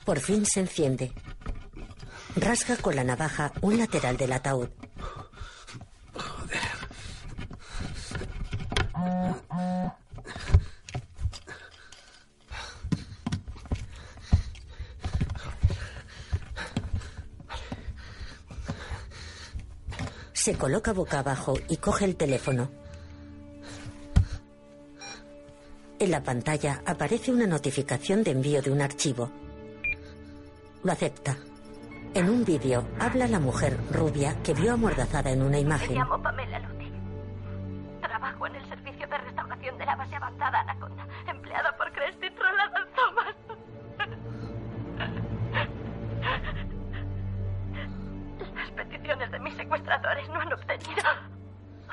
Por 0.04 0.20
fin 0.20 0.46
se 0.46 0.60
enciende. 0.60 1.12
Rasga 2.36 2.76
con 2.76 2.96
la 2.96 3.04
navaja 3.04 3.52
un 3.60 3.78
lateral 3.78 4.16
del 4.16 4.32
ataúd. 4.32 4.70
Se 20.32 20.54
coloca 20.56 20.92
boca 20.92 21.18
abajo 21.18 21.54
y 21.68 21.78
coge 21.78 22.04
el 22.04 22.14
teléfono. 22.14 22.70
En 25.98 26.10
la 26.12 26.22
pantalla 26.22 26.82
aparece 26.86 27.32
una 27.32 27.48
notificación 27.48 28.22
de 28.22 28.30
envío 28.30 28.62
de 28.62 28.70
un 28.70 28.80
archivo. 28.80 29.28
Lo 30.84 30.92
acepta. 30.92 31.36
En 32.14 32.30
un 32.30 32.44
vídeo 32.44 32.86
habla 33.00 33.26
la 33.26 33.40
mujer 33.40 33.76
rubia 33.90 34.40
que 34.44 34.54
vio 34.54 34.74
amordazada 34.74 35.32
en 35.32 35.40
una 35.42 35.50
Me 35.56 35.60
imagen. 35.60 35.96
llamo 35.96 36.22
Pamela 36.22 36.60
Luti. 36.60 36.92
Trabajo 38.00 38.46
en 38.46 38.54
el 38.54 38.68
servicio 38.68 38.95
la 39.86 39.94
base 39.96 40.16
avanzada 40.16 40.60
Anaconda, 40.60 41.06
empleado 41.28 41.68
por 41.78 41.92
Cresty 41.92 42.28
Roland 42.30 42.74
Thomas. 42.96 43.36
Las 48.54 48.70
peticiones 48.72 49.30
de 49.30 49.38
mis 49.38 49.54
secuestradores 49.54 50.28
no 50.28 50.40
han 50.40 50.52
obtenido. 50.52 51.02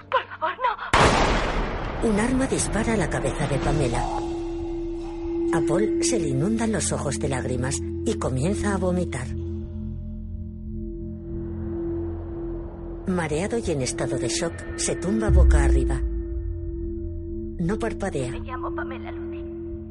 Por 0.10 0.24
favor, 0.26 0.54
no. 0.58 2.10
Un 2.10 2.20
arma 2.20 2.48
dispara 2.48 2.94
a 2.94 2.98
la 2.98 3.10
cabeza 3.10 3.48
de 3.48 3.58
Pamela. 3.60 4.04
A 5.54 5.62
Paul 5.68 6.04
se 6.04 6.20
le 6.20 6.30
inundan 6.30 6.72
los 6.72 6.91
ojos 6.91 7.20
de 7.20 7.30
lágrimas 7.30 7.80
y 8.06 8.18
comienza 8.18 8.74
a 8.74 8.78
vomitar. 8.78 9.28
Mareado 13.06 13.60
y 13.60 13.72
en 13.72 13.82
estado 13.84 14.18
de 14.18 14.30
shock, 14.30 14.54
se 14.78 14.96
tumba 14.96 15.30
boca 15.30 15.64
arriba. 15.64 16.02
No 17.64 17.80
parpadea. 17.80 18.30
Me 18.30 18.39
llamo 18.41 18.76
Pamela 18.76 19.09
Luti. 19.14 19.41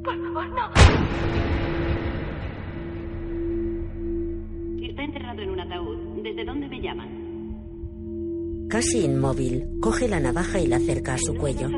Por 0.05 0.15
favor, 0.15 0.47
no. 0.51 0.69
Está 4.87 5.05
enterrado 5.05 5.41
en 5.41 5.51
un 5.51 5.61
ataúd. 5.61 5.97
¿Desde 6.23 6.45
dónde 6.45 6.69
me 6.69 6.83
llaman? 6.83 7.09
Casi 8.69 9.07
inmóvil, 9.07 9.65
coge 9.81 10.07
la 10.07 10.21
navaja 10.21 10.61
y 10.61 10.67
la 10.67 10.77
acerca 10.77 11.15
a 11.15 11.19
su 11.19 11.35
cuello. 11.35 11.69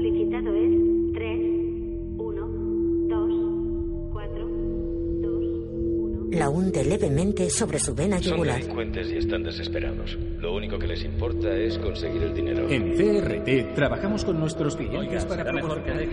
La 6.34 6.48
hunde 6.48 6.84
levemente 6.84 7.48
sobre 7.48 7.78
su 7.78 7.94
vena 7.94 8.18
Son 8.20 8.32
yugular. 8.32 8.58
delincuentes 8.60 9.08
y 9.10 9.16
están 9.18 9.42
desesperados. 9.44 10.18
Lo 10.38 10.54
único 10.54 10.78
que 10.78 10.86
les 10.88 11.04
importa 11.04 11.54
es 11.54 11.78
conseguir 11.78 12.22
el 12.24 12.34
dinero. 12.34 12.68
En 12.68 12.92
CRT 12.96 13.74
trabajamos 13.74 14.24
con 14.24 14.40
nuestros 14.40 14.76
clientes 14.76 15.24
para 15.26 15.44
proporcionar... 15.44 16.04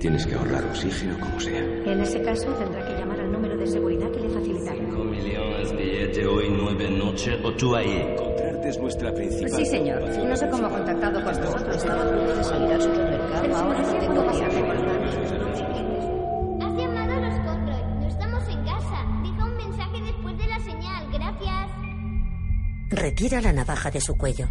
Tienes 0.00 0.26
que 0.26 0.34
ahorrar 0.34 0.64
oxígeno 0.64 1.18
como 1.20 1.38
sea. 1.40 1.58
En 1.60 2.00
ese 2.00 2.22
caso 2.22 2.52
tendrá 2.54 2.84
que 2.86 2.94
llamar 2.98 3.20
al 3.20 3.30
número 3.32 3.56
de 3.56 3.66
seguridad 3.66 4.10
que 4.10 4.20
le 4.20 4.28
facilitaré. 4.30 4.80
millones 4.80 5.76
billete 5.76 6.26
hoy, 6.26 6.46
nueve 6.50 6.90
noche, 6.90 7.32
o 7.42 7.52
tú 7.52 7.74
ahí. 7.74 7.90
Encontrarte 8.12 8.68
es 8.68 8.78
nuestra 8.78 9.12
principal. 9.12 9.50
Sí, 9.50 9.66
señor. 9.66 10.00
No 10.02 10.36
sé 10.36 10.48
cómo 10.48 10.66
ha 10.66 10.70
contactado 10.70 11.22
con 11.22 11.40
nosotros. 11.40 11.76
Estaba 11.76 12.02
a 12.02 12.10
punto 12.10 12.36
de 12.36 12.44
salir 12.44 12.72
al 12.72 12.80
supermercado. 12.82 13.56
Ahora 13.56 13.82
no 13.82 13.98
tengo 13.98 14.22
viaje. 14.22 15.95
Retira 23.06 23.40
la 23.40 23.52
navaja 23.52 23.88
de 23.88 24.00
su 24.00 24.16
cuello. 24.16 24.48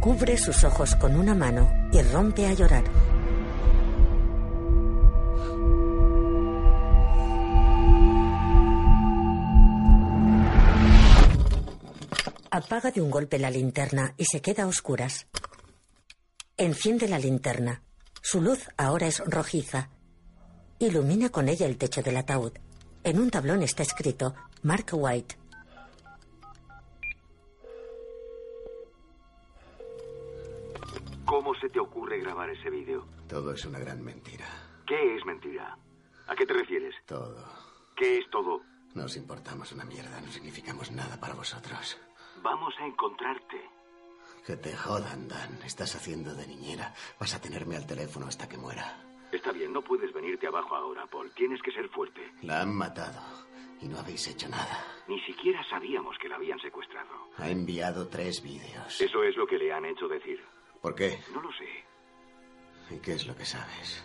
Cubre 0.00 0.38
sus 0.38 0.64
ojos 0.64 0.96
con 0.96 1.14
una 1.14 1.34
mano 1.34 1.90
y 1.92 2.00
rompe 2.00 2.46
a 2.46 2.54
llorar. 2.54 2.84
Apaga 12.50 12.90
de 12.90 13.02
un 13.02 13.10
golpe 13.10 13.38
la 13.38 13.50
linterna 13.50 14.14
y 14.16 14.24
se 14.24 14.40
queda 14.40 14.62
a 14.62 14.68
oscuras. 14.68 15.26
Enciende 16.56 17.08
la 17.08 17.18
linterna. 17.18 17.82
Su 18.22 18.40
luz 18.40 18.70
ahora 18.78 19.06
es 19.06 19.18
rojiza. 19.26 19.90
Ilumina 20.78 21.28
con 21.28 21.50
ella 21.50 21.66
el 21.66 21.76
techo 21.76 22.00
del 22.00 22.16
ataúd. 22.16 22.52
En 23.04 23.20
un 23.20 23.30
tablón 23.30 23.62
está 23.62 23.82
escrito 23.82 24.34
Mark 24.62 24.86
White. 24.92 25.41
¿Cómo 31.32 31.54
se 31.54 31.70
te 31.70 31.80
ocurre 31.80 32.18
grabar 32.20 32.50
ese 32.50 32.68
vídeo? 32.68 33.06
Todo 33.26 33.54
es 33.54 33.64
una 33.64 33.78
gran 33.78 34.04
mentira. 34.04 34.44
¿Qué 34.86 35.16
es 35.16 35.24
mentira? 35.24 35.78
¿A 36.26 36.36
qué 36.36 36.44
te 36.44 36.52
refieres? 36.52 36.94
Todo. 37.06 37.42
¿Qué 37.96 38.18
es 38.18 38.28
todo? 38.28 38.60
Nos 38.94 39.16
importamos 39.16 39.72
una 39.72 39.86
mierda, 39.86 40.20
no 40.20 40.30
significamos 40.30 40.92
nada 40.92 41.18
para 41.18 41.32
vosotros. 41.32 41.98
Vamos 42.42 42.74
a 42.78 42.84
encontrarte. 42.84 43.62
Que 44.46 44.58
te 44.58 44.76
jodan, 44.76 45.26
Dan. 45.26 45.58
Estás 45.64 45.96
haciendo 45.96 46.34
de 46.34 46.46
niñera. 46.46 46.92
Vas 47.18 47.34
a 47.34 47.40
tenerme 47.40 47.76
al 47.76 47.86
teléfono 47.86 48.26
hasta 48.26 48.46
que 48.46 48.58
muera. 48.58 49.02
Está 49.32 49.52
bien, 49.52 49.72
no 49.72 49.80
puedes 49.80 50.12
venirte 50.12 50.46
abajo 50.48 50.76
ahora, 50.76 51.06
Paul. 51.06 51.32
Tienes 51.34 51.62
que 51.62 51.72
ser 51.72 51.88
fuerte. 51.88 52.30
La 52.42 52.60
han 52.60 52.74
matado 52.76 53.22
y 53.80 53.88
no 53.88 53.98
habéis 53.98 54.28
hecho 54.28 54.50
nada. 54.50 54.84
Ni 55.08 55.18
siquiera 55.22 55.64
sabíamos 55.70 56.18
que 56.18 56.28
la 56.28 56.36
habían 56.36 56.58
secuestrado. 56.60 57.30
Ha 57.38 57.48
enviado 57.48 58.08
tres 58.08 58.42
vídeos. 58.42 59.00
Eso 59.00 59.22
es 59.22 59.34
lo 59.38 59.46
que 59.46 59.56
le 59.56 59.72
han 59.72 59.86
hecho 59.86 60.06
decir. 60.08 60.38
¿Por 60.82 60.96
qué? 60.96 61.20
No 61.32 61.40
lo 61.40 61.50
sé. 61.52 61.84
¿Y 62.90 62.98
qué 62.98 63.12
es 63.12 63.26
lo 63.26 63.36
que 63.36 63.44
sabes? 63.44 64.04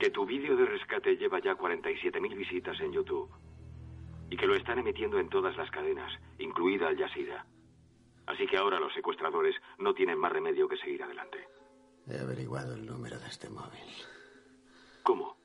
Que 0.00 0.10
tu 0.10 0.24
vídeo 0.24 0.56
de 0.56 0.64
rescate 0.64 1.16
lleva 1.16 1.38
ya 1.40 1.54
47.000 1.54 2.36
visitas 2.36 2.80
en 2.80 2.92
YouTube. 2.92 3.30
Y 4.30 4.36
que 4.36 4.46
lo 4.46 4.56
están 4.56 4.78
emitiendo 4.78 5.18
en 5.18 5.28
todas 5.28 5.56
las 5.56 5.70
cadenas, 5.70 6.12
incluida 6.38 6.88
Al 6.88 6.98
Jazeera. 6.98 7.44
Así 8.26 8.46
que 8.46 8.56
ahora 8.56 8.80
los 8.80 8.92
secuestradores 8.94 9.54
no 9.78 9.94
tienen 9.94 10.18
más 10.18 10.32
remedio 10.32 10.66
que 10.66 10.76
seguir 10.78 11.02
adelante. 11.02 11.46
He 12.06 12.18
averiguado 12.18 12.74
el 12.74 12.86
número 12.86 13.18
de 13.18 13.28
este 13.28 13.50
móvil. 13.50 13.84
¿Cómo? 15.02 15.36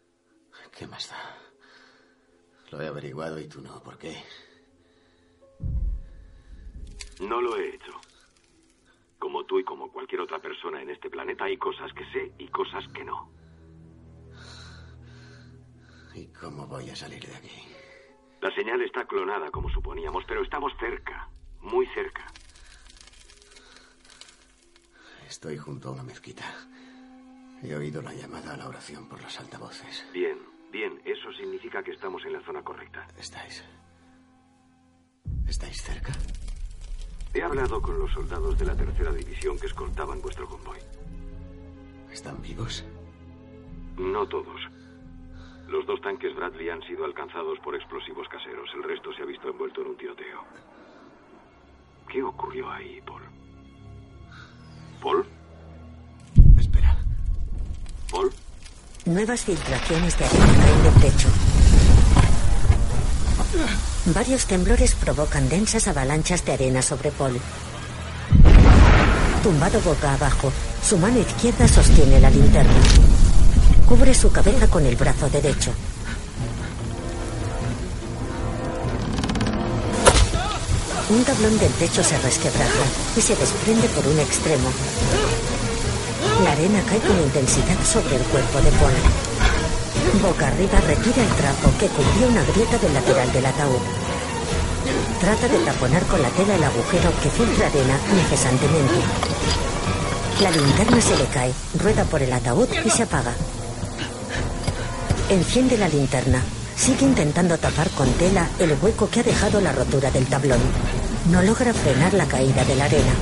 ¿Qué 0.78 0.88
más 0.88 1.10
da? 1.10 1.38
Lo 2.72 2.82
he 2.82 2.88
averiguado 2.88 3.40
y 3.40 3.48
tú 3.48 3.62
no. 3.62 3.82
¿Por 3.84 3.98
qué? 3.98 4.16
No 7.22 7.42
lo 7.42 7.58
he 7.58 7.76
hecho. 7.76 7.92
Como 9.24 9.46
tú 9.46 9.58
y 9.58 9.64
como 9.64 9.90
cualquier 9.90 10.20
otra 10.20 10.40
persona 10.40 10.82
en 10.82 10.90
este 10.90 11.10
planeta 11.10 11.46
hay 11.46 11.56
cosas 11.56 11.94
que 11.94 12.04
sé 12.12 12.34
y 12.40 12.50
cosas 12.50 12.86
que 12.90 13.06
no. 13.06 13.32
¿Y 16.14 16.28
cómo 16.34 16.68
voy 16.68 16.90
a 16.90 16.96
salir 16.98 17.26
de 17.26 17.34
aquí? 17.34 17.64
La 18.42 18.54
señal 18.54 18.82
está 18.82 19.06
clonada 19.06 19.50
como 19.50 19.70
suponíamos, 19.70 20.26
pero 20.28 20.44
estamos 20.44 20.74
cerca, 20.78 21.30
muy 21.62 21.88
cerca. 21.94 22.28
Estoy 25.26 25.58
junto 25.58 25.88
a 25.88 25.92
una 25.94 26.04
mezquita. 26.04 26.44
He 27.64 27.74
oído 27.74 28.02
la 28.02 28.14
llamada 28.14 28.56
a 28.56 28.58
la 28.58 28.68
oración 28.68 29.08
por 29.08 29.22
los 29.22 29.40
altavoces. 29.40 30.06
Bien, 30.12 30.38
bien, 30.70 31.02
eso 31.06 31.32
significa 31.32 31.82
que 31.82 31.92
estamos 31.92 32.26
en 32.26 32.34
la 32.34 32.42
zona 32.42 32.62
correcta. 32.62 33.08
¿Estáis? 33.18 33.64
¿Estáis 35.48 35.82
cerca? 35.82 36.12
He 37.34 37.42
hablado 37.42 37.82
con 37.82 37.98
los 37.98 38.12
soldados 38.12 38.58
de 38.60 38.66
la 38.66 38.76
tercera 38.76 39.12
división 39.12 39.58
que 39.58 39.66
escoltaban 39.66 40.22
vuestro 40.22 40.48
convoy. 40.48 40.78
¿Están 42.12 42.40
vivos? 42.42 42.84
No 43.98 44.28
todos. 44.28 44.62
Los 45.68 45.86
dos 45.88 46.00
tanques 46.02 46.36
Bradley 46.36 46.70
han 46.70 46.84
sido 46.84 47.06
alcanzados 47.06 47.58
por 47.60 47.74
explosivos 47.76 48.28
caseros. 48.28 48.70
El 48.76 48.84
resto 48.84 49.12
se 49.14 49.24
ha 49.24 49.26
visto 49.26 49.50
envuelto 49.50 49.82
en 49.82 49.88
un 49.88 49.98
tiroteo. 49.98 50.44
¿Qué 52.08 52.22
ocurrió 52.22 52.70
ahí, 52.70 53.02
Paul? 53.04 53.24
¿Paul? 55.02 55.26
Espera. 56.60 56.96
¿Paul? 58.12 58.32
Nuevas 59.06 59.44
filtraciones 59.44 60.20
de 60.20 60.26
arena 60.26 60.46
caen 60.46 60.84
del 60.84 61.02
techo. 61.02 61.53
Varios 64.06 64.46
temblores 64.46 64.96
provocan 64.96 65.48
densas 65.48 65.88
avalanchas 65.88 66.44
de 66.44 66.52
arena 66.52 66.82
sobre 66.82 67.10
Paul. 67.12 67.40
tumbado 69.42 69.80
boca 69.82 70.14
abajo. 70.14 70.52
Su 70.82 70.98
mano 70.98 71.20
izquierda 71.20 71.68
sostiene 71.68 72.20
la 72.20 72.30
linterna. 72.30 72.82
Cubre 73.88 74.14
su 74.14 74.30
cabeza 74.30 74.68
con 74.68 74.86
el 74.86 74.98
brazo 74.98 75.30
derecho. 75.30 75.72
Un 81.10 81.24
tablón 81.24 81.58
del 81.60 81.72
techo 81.74 82.04
se 82.04 82.18
resquebraja 82.18 82.86
y 83.16 83.22
se 83.22 83.36
desprende 83.36 83.88
por 83.90 84.06
un 84.08 84.20
extremo. 84.20 84.70
La 86.44 86.52
arena 86.52 86.82
cae 86.90 87.00
con 87.00 87.20
intensidad 87.22 87.78
sobre 87.86 88.18
el 88.18 88.24
cuerpo 88.24 88.60
de 88.60 88.72
Paul. 88.72 89.33
Boca 90.22 90.48
arriba 90.48 90.80
retira 90.82 91.24
el 91.24 91.36
trapo 91.36 91.72
que 91.80 91.88
cubría 91.88 92.28
una 92.28 92.44
grieta 92.44 92.78
del 92.78 92.94
lateral 92.94 93.32
del 93.34 93.46
ataúd. 93.46 93.82
Trata 95.20 95.48
de 95.48 95.58
taponar 95.66 96.04
con 96.04 96.22
la 96.22 96.30
tela 96.30 96.56
el 96.56 96.64
agujero 96.64 97.12
que 97.22 97.30
filtra 97.30 97.68
arena 97.68 97.98
incesantemente. 98.14 98.94
La 100.42 100.52
linterna 100.52 101.02
se 101.02 101.18
le 101.18 101.26
cae, 101.26 101.54
rueda 101.80 102.04
por 102.06 102.22
el 102.22 102.32
ataúd 102.32 102.68
y 102.86 102.90
se 102.90 103.04
apaga. 103.04 103.34
Enciende 105.30 105.78
la 105.78 105.88
linterna. 105.88 106.42
Sigue 106.76 107.06
intentando 107.06 107.58
tapar 107.58 107.90
con 107.92 108.12
tela 108.14 108.48
el 108.60 108.76
hueco 108.82 109.10
que 109.10 109.22
ha 109.22 109.24
dejado 109.24 109.62
la 109.62 109.72
rotura 109.72 110.12
del 110.12 110.26
tablón. 110.28 110.60
No 111.32 111.42
logra 111.42 111.74
frenar 111.74 112.14
la 112.14 112.26
caída 112.26 112.64
de 112.66 112.76
la 112.76 112.86
arena. 112.86 113.14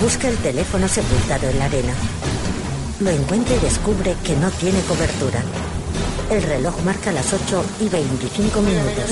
Busca 0.00 0.28
el 0.28 0.36
teléfono 0.38 0.88
sepultado 0.88 1.48
en 1.48 1.58
la 1.58 1.64
arena. 1.64 1.94
Lo 3.00 3.10
encuentra 3.10 3.54
y 3.54 3.58
descubre 3.60 4.16
que 4.24 4.34
no 4.36 4.50
tiene 4.50 4.80
cobertura. 4.82 5.42
El 6.30 6.42
reloj 6.42 6.74
marca 6.84 7.12
las 7.12 7.32
8 7.32 7.64
y 7.80 7.88
25 7.88 8.60
minutos. 8.60 9.10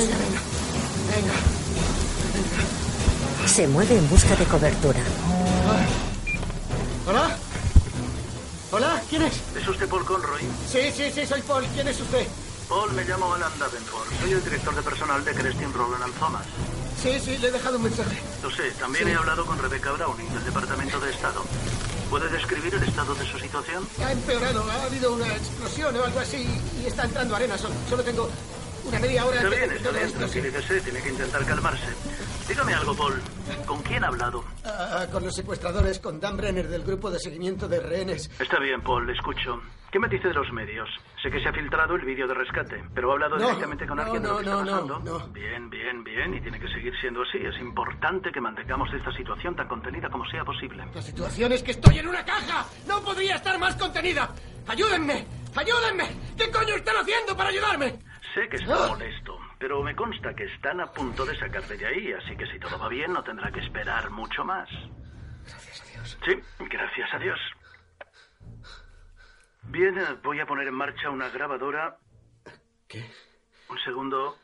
Se 3.47 3.69
mueve 3.69 3.97
en 3.97 4.09
busca 4.11 4.35
de 4.37 4.45
cobertura. 4.45 5.01
¿Hola? 7.07 7.37
¿Hola? 8.73 9.03
¿Quién 9.09 9.23
es? 9.23 9.35
¿Es 9.57 9.69
usted 9.69 9.89
Paul 9.89 10.05
Conroy? 10.05 10.43
Sí, 10.71 10.81
sí, 10.95 11.05
sí, 11.15 11.25
soy 11.25 11.41
Paul. 11.43 11.65
¿Quién 11.73 11.87
es 11.89 12.01
usted? 12.01 12.27
Paul, 12.69 12.93
me 12.93 13.05
llamo 13.05 13.33
Alan 13.33 13.53
Davenport. 13.59 14.07
Soy 14.21 14.33
el 14.33 14.43
director 14.45 14.75
de 14.75 14.83
personal 14.83 15.25
de 15.25 15.33
Crestin 15.33 15.73
Roland 15.73 16.03
and 16.03 16.15
Thomas. 16.19 16.43
Sí, 17.01 17.13
sí, 17.25 17.39
le 17.39 17.49
he 17.49 17.53
dejado 17.53 17.77
un 17.77 17.85
mensaje. 17.85 18.21
Lo 18.43 18.51
sé, 18.51 18.73
también 18.81 19.05
Sí. 19.05 19.11
he 19.13 19.15
hablado 19.15 19.47
con 19.47 19.57
Rebecca 19.59 19.93
Browning 19.93 20.29
del 20.35 20.45
Departamento 20.45 20.99
de 20.99 21.11
Estado. 21.13 21.45
¿Puede 22.11 22.29
describir 22.29 22.73
el 22.75 22.83
estado 22.85 23.15
de 23.17 23.27
su 23.27 23.39
situación? 23.39 23.87
Ha 24.05 24.13
empeorado, 24.13 24.71
ha 24.71 24.85
habido 24.85 25.13
una 25.13 25.27
explosión 25.27 25.97
o 25.97 26.05
algo 26.05 26.21
así 26.21 26.47
y 26.81 26.87
está 26.87 27.05
entrando 27.05 27.35
arena. 27.35 27.59
Solo, 27.59 27.75
solo 27.89 28.05
tengo 28.05 28.31
una 28.85 28.99
media 29.01 29.27
hora 29.27 29.37
Está 29.37 29.49
bien, 29.49 29.73
está 29.73 29.91
bien, 29.91 30.13
tranquilícese, 30.13 30.81
tiene 30.83 31.03
que 31.03 31.09
intentar 31.09 31.45
calmarse. 31.45 31.87
Dígame 32.49 32.75
algo, 32.75 32.95
Paul. 32.95 33.21
¿Con 33.67 33.83
quién 33.83 34.05
ha 34.05 34.09
hablado? 34.09 34.45
Ah, 34.65 35.07
con 35.11 35.25
los 35.25 35.35
secuestradores, 35.35 35.99
con 35.99 36.21
Dan 36.21 36.37
Brenner 36.37 36.69
del 36.69 36.85
grupo 36.85 37.11
de 37.11 37.19
seguimiento 37.19 37.67
de 37.69 37.81
rehenes. 37.81 38.31
Está 38.41 38.59
bien, 38.61 38.81
Paul, 38.83 39.07
le 39.07 39.15
escucho. 39.15 39.61
¿Qué 39.91 39.99
me 39.99 40.09
dice 40.09 40.29
de 40.29 40.35
los 40.35 40.53
medios? 40.53 40.89
Sé 41.23 41.31
que 41.31 41.41
se 41.41 41.49
ha 41.49 41.53
filtrado 41.53 41.95
el 41.97 42.05
vídeo 42.05 42.27
de 42.29 42.35
rescate, 42.35 42.85
pero 42.95 43.11
ha 43.11 43.15
hablado 43.15 43.37
No, 43.39 43.47
directamente 43.47 43.87
con 43.87 43.97
no, 43.97 44.03
alguien 44.03 44.23
de 44.23 44.29
lo 44.29 44.35
no, 44.35 44.39
que 44.41 44.45
está 44.45 44.57
no, 44.57 44.65
pasando. 44.71 45.01
no, 45.01 45.27
Bien, 45.29 45.71
bien, 45.71 46.05
bien, 46.05 46.35
y 46.35 46.41
tiene 46.41 46.61
que 46.61 46.69
seguir 46.69 46.93
siendo 47.01 47.23
así. 47.23 47.39
Es 47.39 47.59
importante 47.61 48.31
que 48.31 48.41
mantengamos 48.41 48.93
esta 48.93 49.11
situación 49.13 49.57
tan 49.57 49.67
contenida 49.69 50.09
como 50.11 50.25
sea 50.27 50.45
posible. 50.45 50.85
La 50.95 51.03
situación 51.03 51.53
es 51.53 51.63
que 51.63 51.71
estoy 51.73 51.99
en 51.99 52.09
una 52.09 52.25
caja. 52.25 52.67
No 52.87 53.01
podría 53.03 53.37
estar 53.37 53.59
más 53.59 53.75
contenida. 53.77 54.29
Ayúdenme, 54.69 55.25
ayúdenme. 55.55 56.09
¿Qué 56.37 56.51
coño 56.51 56.75
están 56.77 56.97
haciendo 56.97 57.37
para 57.37 57.51
ayudarme? 57.51 57.99
Sé 58.35 58.49
que 58.51 58.57
está 58.57 58.89
molesto, 58.89 59.39
pero 59.59 59.83
me 59.83 59.95
consta 59.95 60.35
que 60.35 60.45
están 60.45 60.81
a 60.81 60.93
punto 60.93 61.25
de 61.25 61.37
sacarte 61.39 61.77
de 61.77 61.87
ahí, 61.87 62.13
así 62.13 62.37
que 62.37 62.47
si 62.47 62.59
todo 62.59 62.79
va 62.79 62.89
bien 62.89 63.13
no 63.13 63.23
tendrá 63.23 63.51
que 63.51 63.61
esperar 63.61 64.11
mucho 64.11 64.45
más. 64.45 64.69
Gracias 65.45 65.81
a 65.81 65.85
Dios. 65.91 66.19
Sí, 66.25 66.67
gracias 66.71 67.15
a 67.15 67.19
Dios. 67.19 67.41
Bien, 69.69 69.99
eh, 69.99 70.17
voy 70.23 70.41
a 70.41 70.47
poner 70.47 70.69
en 70.69 70.75
marcha 70.75 71.11
una 71.11 71.29
grabadora. 71.29 71.99
¿Qué? 72.89 73.05
Un 73.69 73.79
segundo. 73.79 74.37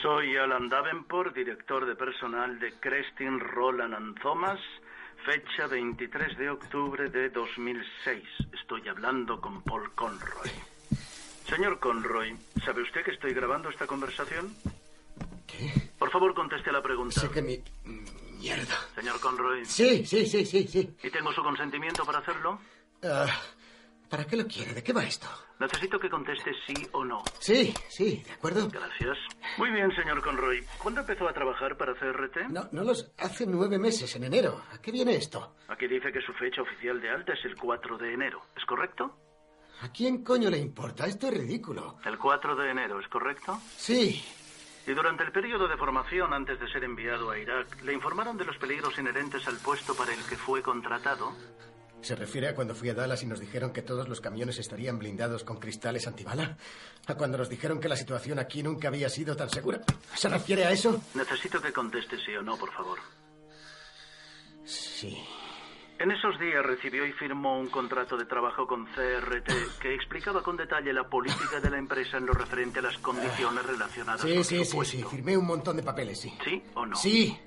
Soy 0.00 0.36
Alan 0.36 0.68
Davenport, 0.68 1.34
director 1.34 1.86
de 1.86 1.94
personal 1.94 2.58
de 2.58 2.72
Crestin 2.80 3.38
Roland 3.38 3.94
and 3.94 4.20
Thomas, 4.20 4.58
fecha 5.24 5.66
23 5.66 6.36
de 6.38 6.50
octubre 6.50 7.08
de 7.10 7.28
2006. 7.30 8.24
Estoy 8.52 8.88
hablando 8.88 9.40
con 9.40 9.62
Paul 9.62 9.94
Conroy. 9.94 10.71
Señor 11.54 11.78
Conroy, 11.80 12.34
¿sabe 12.64 12.80
usted 12.80 13.04
que 13.04 13.10
estoy 13.10 13.34
grabando 13.34 13.68
esta 13.68 13.86
conversación? 13.86 14.54
¿Qué? 15.46 15.70
Por 15.98 16.10
favor, 16.10 16.32
conteste 16.32 16.70
a 16.70 16.72
la 16.72 16.82
pregunta. 16.82 17.20
Sé 17.20 17.28
que 17.28 17.42
mi... 17.42 17.62
Mierda. 18.38 18.74
Señor 18.94 19.20
Conroy. 19.20 19.62
Sí, 19.66 20.06
sí, 20.06 20.24
sí, 20.24 20.46
sí, 20.46 20.66
sí. 20.66 20.96
¿Y 21.02 21.10
tengo 21.10 21.30
su 21.30 21.42
consentimiento 21.42 22.06
para 22.06 22.20
hacerlo? 22.20 22.58
Ah, 23.04 23.26
¿Para 24.08 24.24
qué 24.26 24.36
lo 24.36 24.46
quiere? 24.46 24.72
¿De 24.72 24.82
qué 24.82 24.94
va 24.94 25.04
esto? 25.04 25.26
Necesito 25.60 25.98
que 25.98 26.08
conteste 26.08 26.52
sí 26.66 26.88
o 26.92 27.04
no. 27.04 27.22
Sí, 27.38 27.74
sí, 27.90 28.22
¿de 28.26 28.32
acuerdo? 28.32 28.70
Gracias. 28.70 29.18
Muy 29.58 29.70
bien, 29.72 29.94
señor 29.94 30.22
Conroy. 30.22 30.64
¿Cuándo 30.78 31.02
empezó 31.02 31.28
a 31.28 31.34
trabajar 31.34 31.76
para 31.76 31.92
CRT? 31.94 32.48
No, 32.48 32.66
no 32.72 32.82
los... 32.82 33.12
Hace 33.18 33.44
nueve 33.46 33.78
meses, 33.78 34.16
en 34.16 34.24
enero. 34.24 34.62
¿A 34.72 34.80
qué 34.80 34.90
viene 34.90 35.16
esto? 35.16 35.54
Aquí 35.68 35.86
dice 35.86 36.10
que 36.12 36.22
su 36.22 36.32
fecha 36.32 36.62
oficial 36.62 36.98
de 36.98 37.10
alta 37.10 37.34
es 37.34 37.44
el 37.44 37.56
4 37.56 37.98
de 37.98 38.14
enero. 38.14 38.40
¿Es 38.56 38.64
correcto? 38.64 39.18
¿A 39.82 39.88
quién 39.90 40.22
coño 40.22 40.48
le 40.48 40.58
importa? 40.58 41.06
Esto 41.06 41.26
es 41.26 41.34
ridículo. 41.34 41.98
El 42.04 42.16
4 42.16 42.54
de 42.54 42.70
enero, 42.70 43.00
¿es 43.00 43.08
correcto? 43.08 43.60
Sí. 43.76 44.24
Y 44.86 44.92
durante 44.92 45.24
el 45.24 45.32
periodo 45.32 45.66
de 45.66 45.76
formación 45.76 46.32
antes 46.32 46.58
de 46.60 46.68
ser 46.70 46.84
enviado 46.84 47.30
a 47.30 47.38
Irak, 47.38 47.82
¿le 47.82 47.92
informaron 47.92 48.36
de 48.36 48.44
los 48.44 48.56
peligros 48.58 48.96
inherentes 48.98 49.46
al 49.48 49.56
puesto 49.56 49.94
para 49.94 50.14
el 50.14 50.22
que 50.24 50.36
fue 50.36 50.62
contratado? 50.62 51.32
¿Se 52.00 52.14
refiere 52.14 52.48
a 52.48 52.54
cuando 52.54 52.74
fui 52.74 52.90
a 52.90 52.94
Dallas 52.94 53.22
y 53.24 53.26
nos 53.26 53.40
dijeron 53.40 53.72
que 53.72 53.82
todos 53.82 54.08
los 54.08 54.20
camiones 54.20 54.58
estarían 54.58 54.98
blindados 54.98 55.42
con 55.42 55.58
cristales 55.58 56.06
antibala? 56.06 56.56
¿A 57.06 57.14
cuando 57.14 57.38
nos 57.38 57.48
dijeron 57.48 57.80
que 57.80 57.88
la 57.88 57.96
situación 57.96 58.38
aquí 58.38 58.62
nunca 58.62 58.88
había 58.88 59.08
sido 59.08 59.36
tan 59.36 59.50
segura? 59.50 59.80
¿Se 60.14 60.28
refiere 60.28 60.64
a 60.64 60.70
eso? 60.70 61.00
Necesito 61.14 61.60
que 61.60 61.72
conteste 61.72 62.18
sí 62.24 62.34
o 62.36 62.42
no, 62.42 62.56
por 62.56 62.72
favor. 62.72 62.98
Sí. 64.64 65.16
En 66.02 66.10
esos 66.10 66.38
días 66.40 66.64
recibió 66.66 67.06
y 67.06 67.12
firmó 67.12 67.58
un 67.60 67.68
contrato 67.68 68.16
de 68.16 68.24
trabajo 68.24 68.66
con 68.66 68.86
CRT 68.86 69.78
que 69.80 69.94
explicaba 69.94 70.42
con 70.42 70.56
detalle 70.56 70.92
la 70.92 71.04
política 71.08 71.60
de 71.60 71.70
la 71.70 71.78
empresa 71.78 72.16
en 72.16 72.26
lo 72.26 72.32
referente 72.32 72.80
a 72.80 72.82
las 72.82 72.98
condiciones 72.98 73.64
relacionadas 73.64 74.20
Sí, 74.22 74.34
con 74.34 74.44
sí, 74.44 74.58
su 74.58 74.64
sí, 74.64 74.76
puesto. 74.76 74.96
sí. 74.96 75.04
Firmé 75.08 75.36
un 75.36 75.46
montón 75.46 75.76
de 75.76 75.82
papeles, 75.84 76.18
sí. 76.20 76.32
¿Sí 76.44 76.60
o 76.74 76.86
no? 76.86 76.96
Sí. 76.96 77.38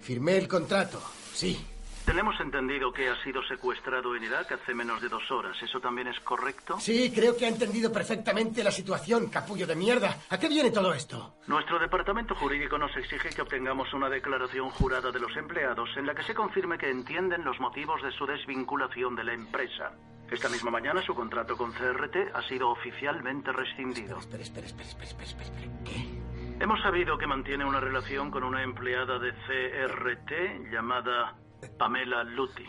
Firmé 0.00 0.36
el 0.36 0.46
contrato. 0.46 1.02
Sí. 1.32 1.58
Tenemos 2.06 2.38
entendido 2.38 2.92
que 2.92 3.08
ha 3.08 3.20
sido 3.24 3.42
secuestrado 3.42 4.14
en 4.14 4.22
Irak 4.22 4.52
hace 4.52 4.72
menos 4.72 5.02
de 5.02 5.08
dos 5.08 5.28
horas. 5.32 5.60
¿Eso 5.60 5.80
también 5.80 6.06
es 6.06 6.20
correcto? 6.20 6.78
Sí, 6.78 7.12
creo 7.12 7.36
que 7.36 7.46
ha 7.46 7.48
entendido 7.48 7.92
perfectamente 7.92 8.62
la 8.62 8.70
situación, 8.70 9.28
capullo 9.28 9.66
de 9.66 9.74
mierda. 9.74 10.16
¿A 10.30 10.38
qué 10.38 10.48
viene 10.48 10.70
todo 10.70 10.94
esto? 10.94 11.34
Nuestro 11.48 11.80
departamento 11.80 12.36
jurídico 12.36 12.78
nos 12.78 12.96
exige 12.96 13.30
que 13.30 13.42
obtengamos 13.42 13.92
una 13.92 14.08
declaración 14.08 14.70
jurada 14.70 15.10
de 15.10 15.18
los 15.18 15.36
empleados 15.36 15.88
en 15.96 16.06
la 16.06 16.14
que 16.14 16.22
se 16.22 16.32
confirme 16.32 16.78
que 16.78 16.88
entienden 16.88 17.44
los 17.44 17.58
motivos 17.58 18.00
de 18.00 18.12
su 18.12 18.24
desvinculación 18.24 19.16
de 19.16 19.24
la 19.24 19.32
empresa. 19.34 19.90
Esta 20.30 20.48
misma 20.48 20.70
mañana 20.70 21.02
su 21.02 21.12
contrato 21.12 21.56
con 21.56 21.72
CRT 21.72 22.34
ha 22.34 22.42
sido 22.42 22.70
oficialmente 22.70 23.50
rescindido. 23.50 24.18
Espera, 24.20 24.44
espera, 24.44 24.66
espera, 24.68 24.88
espera, 24.88 25.08
espera, 25.08 25.26
espera, 25.26 25.44
espera. 25.44 25.72
¿Qué? 25.84 26.62
Hemos 26.62 26.80
sabido 26.82 27.18
que 27.18 27.26
mantiene 27.26 27.64
una 27.64 27.80
relación 27.80 28.30
con 28.30 28.44
una 28.44 28.62
empleada 28.62 29.18
de 29.18 29.32
CRT 29.32 30.70
llamada 30.72 31.36
Pamela 31.78 32.24
Luty. 32.24 32.64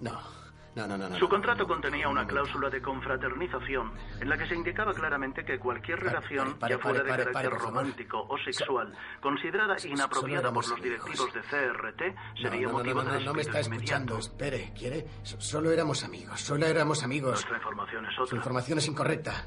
No. 0.00 0.38
No, 0.74 0.86
no, 0.86 0.96
no, 0.96 1.08
no. 1.08 1.18
Su 1.18 1.28
contrato 1.28 1.66
contenía 1.66 2.08
una 2.08 2.24
cláusula 2.24 2.70
de 2.70 2.80
confraternización 2.80 3.90
en 4.20 4.28
la 4.28 4.38
que 4.38 4.46
se 4.46 4.54
indicaba 4.54 4.94
claramente 4.94 5.44
que 5.44 5.58
cualquier 5.58 5.98
relación, 5.98 6.56
ya 6.68 6.78
fuera 6.78 7.02
de 7.02 7.08
carácter 7.10 7.50
romántico 7.50 8.24
o 8.28 8.38
sexual, 8.38 8.92
considerada 9.20 9.74
inapropiada 9.84 10.52
por 10.52 10.68
los 10.68 10.80
directivos 10.80 11.32
de 11.34 11.40
CRT, 11.40 12.02
sería 12.40 12.68
motivo 12.68 13.02
no, 13.02 13.10
no, 13.10 13.18
de 13.18 13.24
no 13.24 13.34
me 13.34 13.42
está 13.42 13.58
escuchando. 13.58 14.18
Espere, 14.18 14.72
¿quiere? 14.78 15.04
So- 15.24 15.40
Solo 15.40 15.72
éramos 15.72 16.04
amigos, 16.04 16.40
solo 16.40 16.64
éramos 16.66 17.02
amigos. 17.02 17.32
Nuestra 17.32 17.56
información 17.56 18.06
es 18.06 18.14
Su 18.14 18.22
otra. 18.22 18.36
información 18.36 18.78
es 18.78 18.86
incorrecta. 18.86 19.46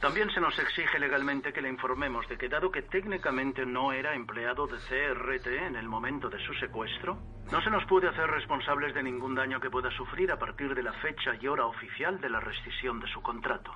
También 0.00 0.30
se 0.30 0.40
nos 0.40 0.58
exige 0.58 0.98
legalmente 0.98 1.52
que 1.52 1.60
le 1.60 1.68
informemos 1.68 2.26
de 2.26 2.38
que 2.38 2.48
dado 2.48 2.70
que 2.70 2.80
técnicamente 2.80 3.66
no 3.66 3.92
era 3.92 4.14
empleado 4.14 4.66
de 4.66 4.78
CRT 4.78 5.46
en 5.46 5.76
el 5.76 5.88
momento 5.88 6.30
de 6.30 6.42
su 6.46 6.54
secuestro, 6.54 7.18
no 7.52 7.60
se 7.62 7.68
nos 7.68 7.84
puede 7.84 8.08
hacer 8.08 8.26
responsables 8.26 8.94
de 8.94 9.02
ningún 9.02 9.34
daño 9.34 9.60
que 9.60 9.68
pueda 9.68 9.90
sufrir 9.90 10.32
a 10.32 10.38
partir 10.38 10.74
de 10.74 10.82
la 10.82 10.94
fecha 10.94 11.32
y 11.38 11.46
hora 11.46 11.66
oficial 11.66 12.18
de 12.18 12.30
la 12.30 12.40
rescisión 12.40 12.98
de 12.98 13.12
su 13.12 13.20
contrato. 13.20 13.72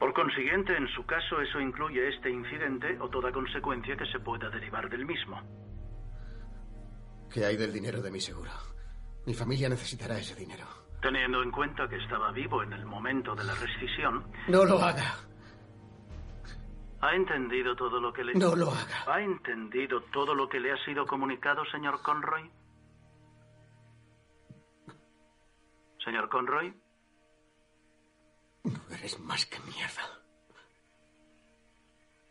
Por 0.00 0.12
consiguiente, 0.12 0.76
en 0.76 0.88
su 0.88 1.06
caso, 1.06 1.40
eso 1.40 1.60
incluye 1.60 2.08
este 2.08 2.30
incidente 2.30 2.98
o 3.00 3.08
toda 3.08 3.30
consecuencia 3.30 3.96
que 3.96 4.06
se 4.06 4.18
pueda 4.18 4.50
derivar 4.50 4.90
del 4.90 5.06
mismo. 5.06 5.40
¿Qué 7.32 7.44
hay 7.44 7.56
del 7.56 7.72
dinero 7.72 8.02
de 8.02 8.10
mi 8.10 8.20
seguro? 8.20 8.50
Mi 9.24 9.34
familia 9.34 9.68
necesitará 9.68 10.18
ese 10.18 10.34
dinero. 10.34 10.66
Teniendo 11.00 11.42
en 11.44 11.52
cuenta 11.52 11.86
que 11.88 11.96
estaba 11.96 12.32
vivo 12.32 12.62
en 12.64 12.72
el 12.72 12.84
momento 12.84 13.36
de 13.36 13.44
la 13.44 13.54
rescisión, 13.54 14.24
No 14.48 14.64
lo 14.64 14.80
haga. 14.80 15.14
¿Ha 17.04 17.14
entendido 17.14 17.76
todo 17.76 18.00
lo 18.00 18.14
que 18.14 18.24
le... 18.24 18.32
No 18.32 18.56
lo 18.56 18.70
haga. 18.70 19.04
¿Ha 19.06 19.20
entendido 19.20 20.00
todo 20.04 20.34
lo 20.34 20.48
que 20.48 20.58
le 20.58 20.72
ha 20.72 20.84
sido 20.86 21.04
comunicado, 21.04 21.62
señor 21.66 22.00
Conroy? 22.00 22.50
Señor 26.02 26.30
Conroy. 26.30 26.74
No 28.64 28.96
eres 28.96 29.20
más 29.20 29.44
que 29.44 29.60
mierda. 29.70 30.02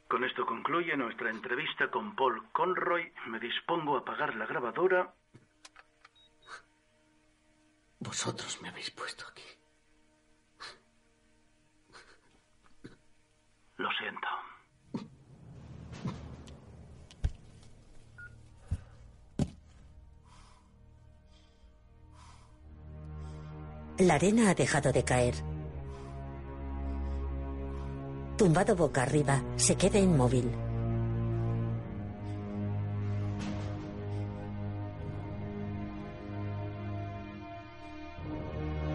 Con 0.07 0.23
esto 0.23 0.43
concluye 0.43 0.97
nuestra 0.97 1.29
entrevista 1.29 1.91
con 1.91 2.15
Paul 2.15 2.51
Conroy. 2.51 3.13
Me 3.27 3.39
dispongo 3.39 3.95
a 3.95 3.99
apagar 3.99 4.33
la 4.35 4.47
grabadora. 4.47 5.13
Vosotros 7.99 8.59
me 8.63 8.69
habéis 8.69 8.89
puesto 8.89 9.23
aquí. 9.27 9.43
Lo 13.77 13.91
siento. 13.91 14.42
La 23.99 24.15
arena 24.15 24.49
ha 24.49 24.55
dejado 24.55 24.91
de 24.91 25.03
caer. 25.03 25.35
Tumbado 28.35 28.75
boca 28.75 29.03
arriba, 29.03 29.43
se 29.55 29.75
queda 29.75 29.99
inmóvil. 29.99 30.49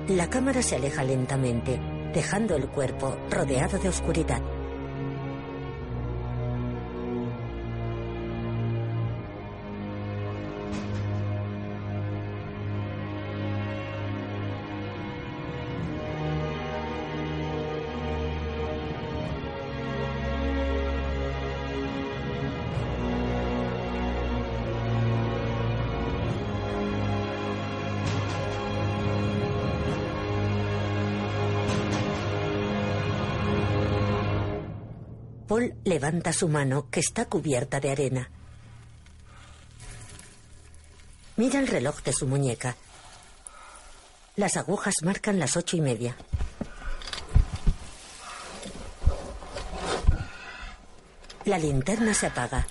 La 0.09 0.29
cámara 0.29 0.63
se 0.63 0.75
aleja 0.75 1.05
lentamente, 1.05 1.79
dejando 2.13 2.57
el 2.57 2.67
cuerpo 2.69 3.17
rodeado 3.31 3.79
de 3.79 3.91
oscuridad. 3.91 4.43
Levanta 35.89 36.33
su 36.33 36.49
mano 36.49 36.89
que 36.91 37.01
está 37.01 37.25
cubierta 37.25 37.81
de 37.81 37.91
arena. 37.91 38.31
Mira 41.37 41.59
el 41.59 41.69
reloj 41.69 42.03
de 42.03 42.13
su 42.13 42.27
muñeca. 42.27 42.77
Las 44.37 44.57
agujas 44.57 44.95
marcan 45.03 45.39
las 45.39 45.57
ocho 45.57 45.77
y 45.77 45.81
media. 45.81 46.17
La 51.45 51.59
linterna 51.59 52.13
se 52.13 52.27
apaga. 52.27 52.67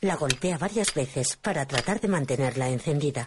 La 0.00 0.14
golpea 0.14 0.56
varias 0.58 0.94
veces 0.94 1.36
para 1.36 1.66
tratar 1.66 2.00
de 2.00 2.08
mantenerla 2.08 2.68
encendida. 2.68 3.26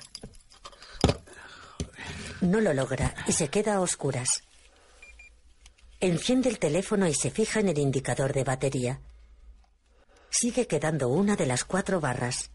No 2.42 2.62
lo 2.62 2.74
logra 2.74 3.14
y 3.28 3.34
se 3.34 3.50
queda 3.50 3.76
a 3.76 3.82
oscuras. 3.82 4.44
Enciende 6.02 6.48
el 6.48 6.60
teléfono 6.60 7.08
y 7.08 7.14
se 7.14 7.30
fija 7.30 7.60
en 7.60 7.68
el 7.68 7.78
indicador 7.78 8.32
de 8.32 8.46
batería. 8.46 9.02
Sigue 10.30 10.66
quedando 10.66 11.10
una 11.10 11.36
de 11.36 11.46
las 11.46 11.66
cuatro 11.66 12.00
barras. 12.00 12.52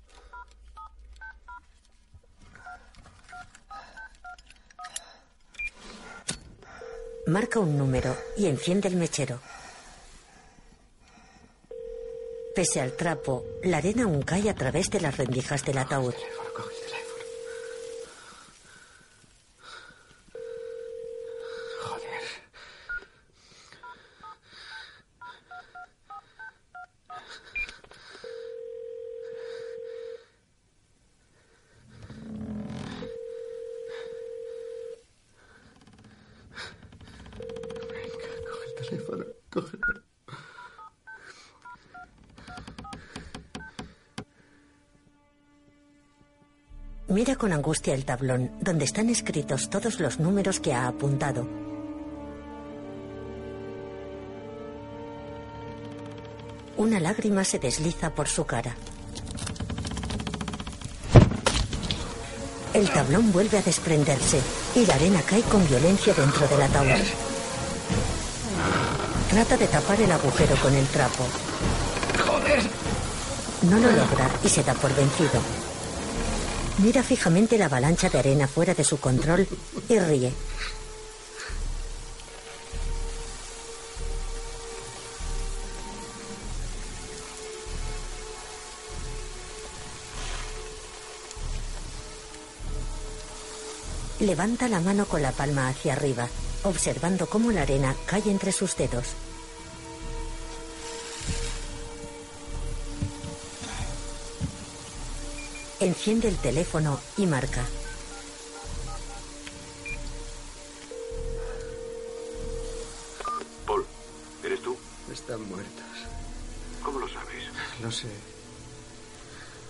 Marca 7.27 7.59
un 7.59 7.77
número 7.77 8.17
y 8.39 8.47
enciende 8.47 8.89
el 8.89 8.97
mechero. 8.97 9.39
Pese 12.55 12.81
al 12.81 12.97
trapo, 12.97 13.45
la 13.63 13.77
arena 13.79 14.05
aún 14.05 14.23
cae 14.23 14.49
a 14.49 14.55
través 14.55 14.89
de 14.89 15.01
las 15.01 15.19
rendijas 15.19 15.67
del 15.67 15.79
ataúd. 15.79 16.15
Mira 47.15 47.37
con 47.37 47.53
angustia 47.53 47.95
el 47.95 48.05
tablón, 48.05 48.51
donde 48.61 48.85
están 48.85 49.09
escritos 49.09 49.71
todos 49.71 50.01
los 50.01 50.19
números 50.19 50.59
que 50.59 50.75
ha 50.75 50.89
apuntado. 50.89 51.47
Una 56.77 56.99
lágrima 56.99 57.45
se 57.45 57.61
desliza 57.61 58.13
por 58.13 58.27
su 58.27 58.45
cara. 58.45 58.75
El 62.73 62.91
tablón 62.91 63.31
vuelve 63.31 63.59
a 63.59 63.63
desprenderse 63.63 64.41
y 64.75 64.85
la 64.85 64.97
arena 64.97 65.23
cae 65.23 65.43
con 65.43 65.65
violencia 65.69 66.13
dentro 66.15 66.49
del 66.49 66.63
ataúd. 66.63 67.05
Trata 69.31 69.57
de 69.57 69.69
tapar 69.69 70.01
el 70.01 70.11
agujero 70.11 70.57
con 70.57 70.75
el 70.75 70.87
trapo. 70.89 71.25
¡Joder! 72.27 72.61
No 73.71 73.79
lo 73.79 73.93
logra 73.93 74.29
y 74.43 74.49
se 74.49 74.65
da 74.65 74.75
por 74.75 74.93
vencido. 74.97 75.64
Mira 76.79 77.03
fijamente 77.03 77.57
la 77.57 77.67
avalancha 77.67 78.11
de 78.11 78.19
arena 78.19 78.49
fuera 78.49 78.75
de 78.75 78.83
su 78.83 78.99
control 78.99 79.47
y 79.89 79.99
ríe. 79.99 80.33
Levanta 94.21 94.69
la 94.69 94.81
mano 94.81 95.07
con 95.07 95.23
la 95.23 95.33
palma 95.33 95.69
hacia 95.69 95.93
arriba, 95.93 96.29
observando 96.65 97.27
cómo 97.27 97.53
la 97.53 97.63
arena 97.63 97.95
cae 98.07 98.31
entre 98.31 98.53
sus 98.53 98.77
dedos. 98.77 99.15
Enciende 105.95 106.27
el 106.27 106.37
teléfono 106.39 106.99
y 107.17 107.25
marca. 107.25 107.65
Paul, 113.65 113.87
¿eres 114.43 114.61
tú? 114.61 114.77
Están 115.13 115.49
muertos. 115.49 115.85
¿Cómo 116.83 116.99
lo 116.99 117.09
sabes? 117.09 117.45
Lo 117.81 117.93
sé. 117.93 118.09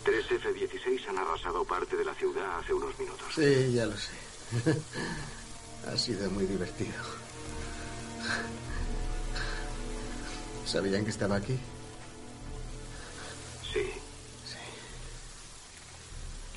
Tres 0.03 0.25
F-16 0.31 1.09
han 1.11 1.19
arrasado 1.19 1.63
parte 1.67 1.95
de 1.95 2.07
la 2.07 2.15
ciudad 2.15 2.59
hace 2.59 2.73
unos 2.73 2.99
minutos. 2.99 3.27
Sí, 3.35 3.73
ya 3.75 3.85
lo 3.85 3.95
sé. 3.95 4.81
ha 5.93 5.97
sido 5.99 6.31
muy 6.31 6.47
divertido. 6.47 6.95
¿Sabían 10.65 11.05
que 11.05 11.11
estaba 11.11 11.37
aquí? 11.37 11.61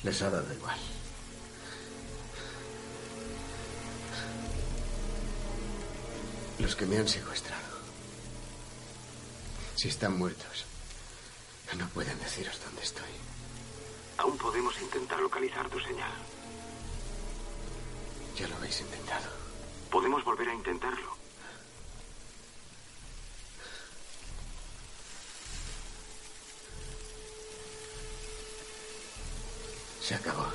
Les 0.08 0.22
ha 0.22 0.30
dado 0.30 0.50
igual. 0.54 0.78
Los 6.60 6.74
que 6.74 6.86
me 6.86 6.96
han 6.96 7.06
secuestrado. 7.06 7.76
Si 9.76 9.88
están 9.88 10.16
muertos, 10.16 10.64
no 11.76 11.86
pueden 11.90 12.18
deciros 12.20 12.58
dónde 12.64 12.84
estoy. 12.84 13.12
Aún 14.16 14.38
podemos 14.38 14.80
intentar 14.80 15.20
localizar 15.20 15.68
tu 15.68 15.78
señal. 15.78 16.14
Ya 18.38 18.48
lo 18.48 18.56
habéis 18.56 18.80
intentado. 18.80 19.28
Podemos 19.90 20.24
volver 20.24 20.48
a 20.48 20.54
intentarlo. 20.54 21.17
Se 30.08 30.14
acabó, 30.14 30.47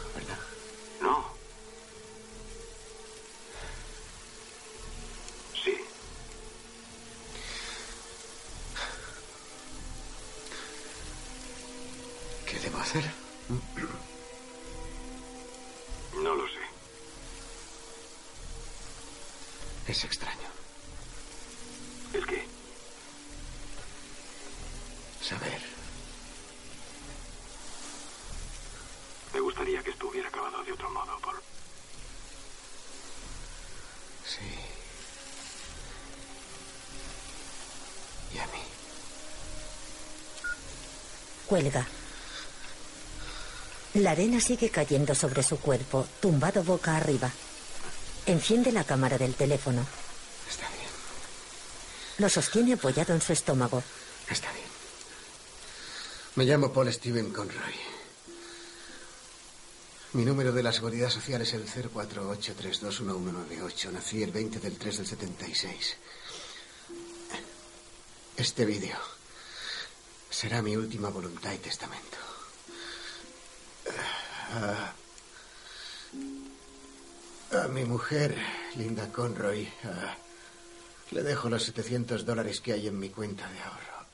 Cuelga. 41.64 41.88
La 43.94 44.12
arena 44.12 44.42
sigue 44.42 44.70
cayendo 44.70 45.16
sobre 45.16 45.42
su 45.44 45.60
cuerpo, 45.60 46.06
tumbado 46.20 46.62
boca 46.62 46.98
arriba. 46.98 47.32
Enciende 48.26 48.74
la 48.74 48.84
cámara 48.84 49.18
del 49.18 49.34
teléfono. 49.36 49.86
Está 50.50 50.68
bien. 50.70 50.90
Lo 52.18 52.28
sostiene 52.28 52.74
apoyado 52.74 53.14
en 53.14 53.22
su 53.22 53.32
estómago. 53.32 53.82
Está 54.30 54.52
bien. 54.52 54.66
Me 56.36 56.44
llamo 56.44 56.74
Paul 56.74 56.92
Steven 56.92 57.32
Conroy. 57.32 57.76
Mi 60.14 60.26
número 60.26 60.52
de 60.52 60.64
la 60.64 60.74
seguridad 60.74 61.10
social 61.10 61.44
es 61.44 61.54
el 61.54 61.66
0483211198. 61.66 63.92
Nací 63.92 64.22
el 64.22 64.32
20 64.32 64.60
del 64.60 64.78
3 64.78 64.98
del 64.98 65.08
76. 65.08 65.96
Este 68.36 68.66
vídeo 68.66 69.13
será 70.44 70.62
mi 70.62 70.76
última 70.76 71.08
voluntad 71.08 71.54
y 71.54 71.58
testamento. 71.58 72.18
A, 74.52 74.94
mi 77.70 77.86
mujer, 77.86 78.36
Linda 78.76 79.10
Conroy, 79.10 79.72
le 81.12 81.24
dejo 81.24 81.48
los 81.48 81.64
700 81.64 82.26
dólares 82.26 82.60
que 82.60 82.74
hay 82.74 82.88
en 82.88 83.00
mi 83.00 83.10
cuenta 83.10 83.50
de 83.50 83.60
ahorro. 83.60 84.06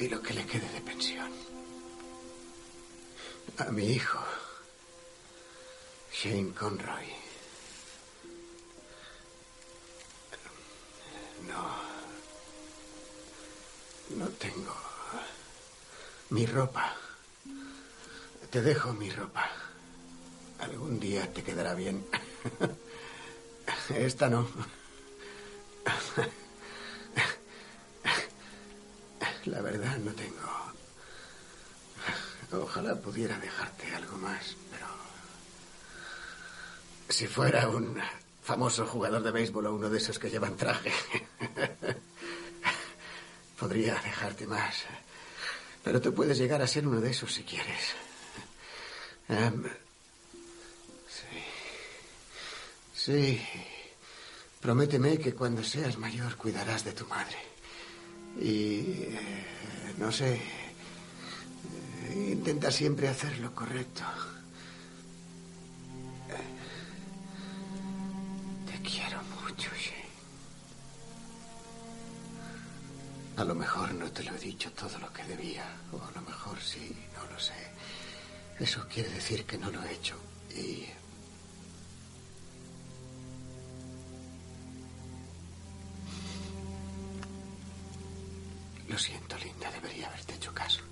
Y 0.00 0.08
lo 0.08 0.20
que 0.20 0.34
le 0.34 0.44
quede 0.46 0.68
de 0.72 0.80
pensión. 0.80 1.30
A 3.58 3.70
mi 3.70 3.86
hijo, 3.86 4.18
Shane 6.12 6.52
Conroy. 6.54 7.23
No 14.16 14.26
tengo. 14.28 14.74
Mi 16.30 16.46
ropa. 16.46 16.94
Te 18.50 18.62
dejo 18.62 18.92
mi 18.92 19.10
ropa. 19.10 19.50
Algún 20.60 21.00
día 21.00 21.32
te 21.32 21.42
quedará 21.42 21.74
bien. 21.74 22.06
Esta 23.90 24.28
no. 24.28 24.48
La 29.46 29.60
verdad 29.60 29.98
no 29.98 30.12
tengo. 30.12 30.34
Ojalá 32.52 32.94
pudiera 32.94 33.38
dejarte 33.38 33.94
algo 33.94 34.16
más, 34.18 34.56
pero... 34.70 34.86
Si 37.08 37.26
fuera 37.26 37.68
un 37.68 38.00
famoso 38.42 38.86
jugador 38.86 39.22
de 39.22 39.32
béisbol 39.32 39.66
o 39.66 39.74
uno 39.74 39.90
de 39.90 39.98
esos 39.98 40.18
que 40.18 40.30
llevan 40.30 40.56
traje, 40.56 40.92
podría 43.64 43.94
dejarte 43.94 44.46
más. 44.46 44.74
Pero 45.82 45.98
tú 45.98 46.12
puedes 46.12 46.36
llegar 46.36 46.60
a 46.60 46.66
ser 46.66 46.86
uno 46.86 47.00
de 47.00 47.10
esos 47.10 47.32
si 47.32 47.44
quieres. 47.44 47.94
Em, 49.26 49.64
sí. 51.08 51.40
Sí. 52.94 53.40
Prométeme 54.60 55.16
que 55.16 55.32
cuando 55.32 55.64
seas 55.64 55.96
mayor 55.96 56.36
cuidarás 56.36 56.84
de 56.84 56.92
tu 56.92 57.06
madre. 57.06 57.38
Y... 58.38 59.08
eh, 59.08 59.94
no 59.96 60.12
sé. 60.12 60.38
Intenta 62.14 62.70
siempre 62.70 63.08
hacer 63.08 63.38
lo 63.38 63.54
correcto. 63.54 64.02
Te 68.66 68.76
quiero 68.86 69.22
A 73.36 73.44
lo 73.44 73.54
mejor 73.54 73.92
no 73.94 74.10
te 74.10 74.22
lo 74.22 74.34
he 74.34 74.38
dicho 74.38 74.70
todo 74.72 74.98
lo 74.98 75.12
que 75.12 75.24
debía, 75.24 75.64
o 75.92 75.96
a 75.96 76.10
lo 76.12 76.22
mejor 76.22 76.58
sí, 76.60 76.96
no 77.14 77.32
lo 77.32 77.38
sé. 77.38 77.52
Eso 78.60 78.86
quiere 78.88 79.10
decir 79.10 79.44
que 79.44 79.58
no 79.58 79.70
lo 79.70 79.82
he 79.82 79.92
hecho. 79.92 80.14
Y... 80.56 80.86
Lo 88.88 88.98
siento, 88.98 89.36
Linda, 89.38 89.70
debería 89.72 90.06
haberte 90.06 90.34
hecho 90.34 90.54
caso. 90.54 90.82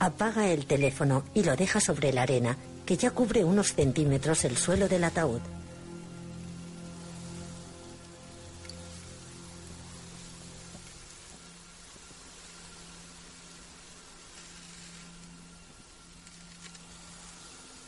Apaga 0.00 0.48
el 0.48 0.66
teléfono 0.66 1.24
y 1.34 1.44
lo 1.44 1.54
deja 1.54 1.78
sobre 1.78 2.12
la 2.12 2.22
arena, 2.22 2.56
que 2.84 2.96
ya 2.96 3.12
cubre 3.12 3.44
unos 3.44 3.74
centímetros 3.74 4.44
el 4.44 4.56
suelo 4.56 4.88
del 4.88 5.04
ataúd. 5.04 5.40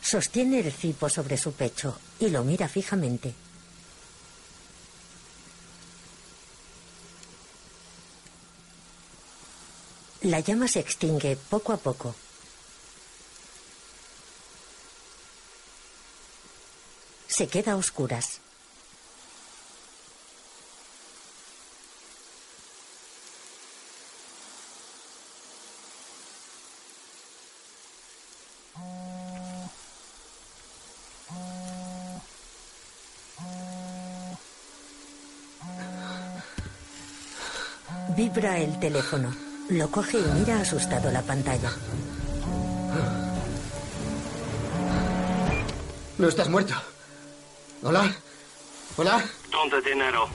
Sostiene 0.06 0.60
el 0.60 0.72
cipo 0.72 1.08
sobre 1.08 1.36
su 1.36 1.52
pecho 1.52 1.98
y 2.20 2.28
lo 2.28 2.44
mira 2.44 2.68
fijamente. 2.68 3.34
La 10.20 10.38
llama 10.38 10.68
se 10.68 10.78
extingue 10.78 11.34
poco 11.34 11.72
a 11.72 11.78
poco. 11.78 12.14
Se 17.26 17.48
queda 17.48 17.72
a 17.72 17.76
oscuras. 17.76 18.45
Vibra 38.36 38.58
el 38.58 38.78
teléfono. 38.78 39.34
Lo 39.70 39.90
coge 39.90 40.18
y 40.18 40.24
mira 40.38 40.60
asustado 40.60 41.10
la 41.10 41.22
pantalla. 41.22 41.70
No 46.18 46.28
estás 46.28 46.46
muerto. 46.50 46.74
Hola. 47.82 48.14
Hola. 48.98 49.24
¿Dónde 49.50 49.80
dinero? 49.80 50.28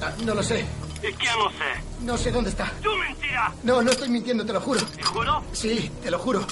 Ah, 0.00 0.12
no 0.24 0.36
lo 0.36 0.42
sé. 0.44 0.64
¿Y 1.02 1.12
qué 1.14 1.26
no 1.36 1.50
sé? 1.50 2.04
No 2.04 2.16
sé 2.16 2.30
dónde 2.30 2.50
está. 2.50 2.70
¡Tu 2.80 2.94
mentira! 2.94 3.52
No, 3.64 3.82
no 3.82 3.90
estoy 3.90 4.08
mintiendo, 4.08 4.46
te 4.46 4.52
lo 4.52 4.60
juro. 4.60 4.80
¿Te 4.80 5.02
juro? 5.02 5.42
Sí, 5.52 5.90
te 6.00 6.12
lo 6.12 6.18
juro. 6.20 6.46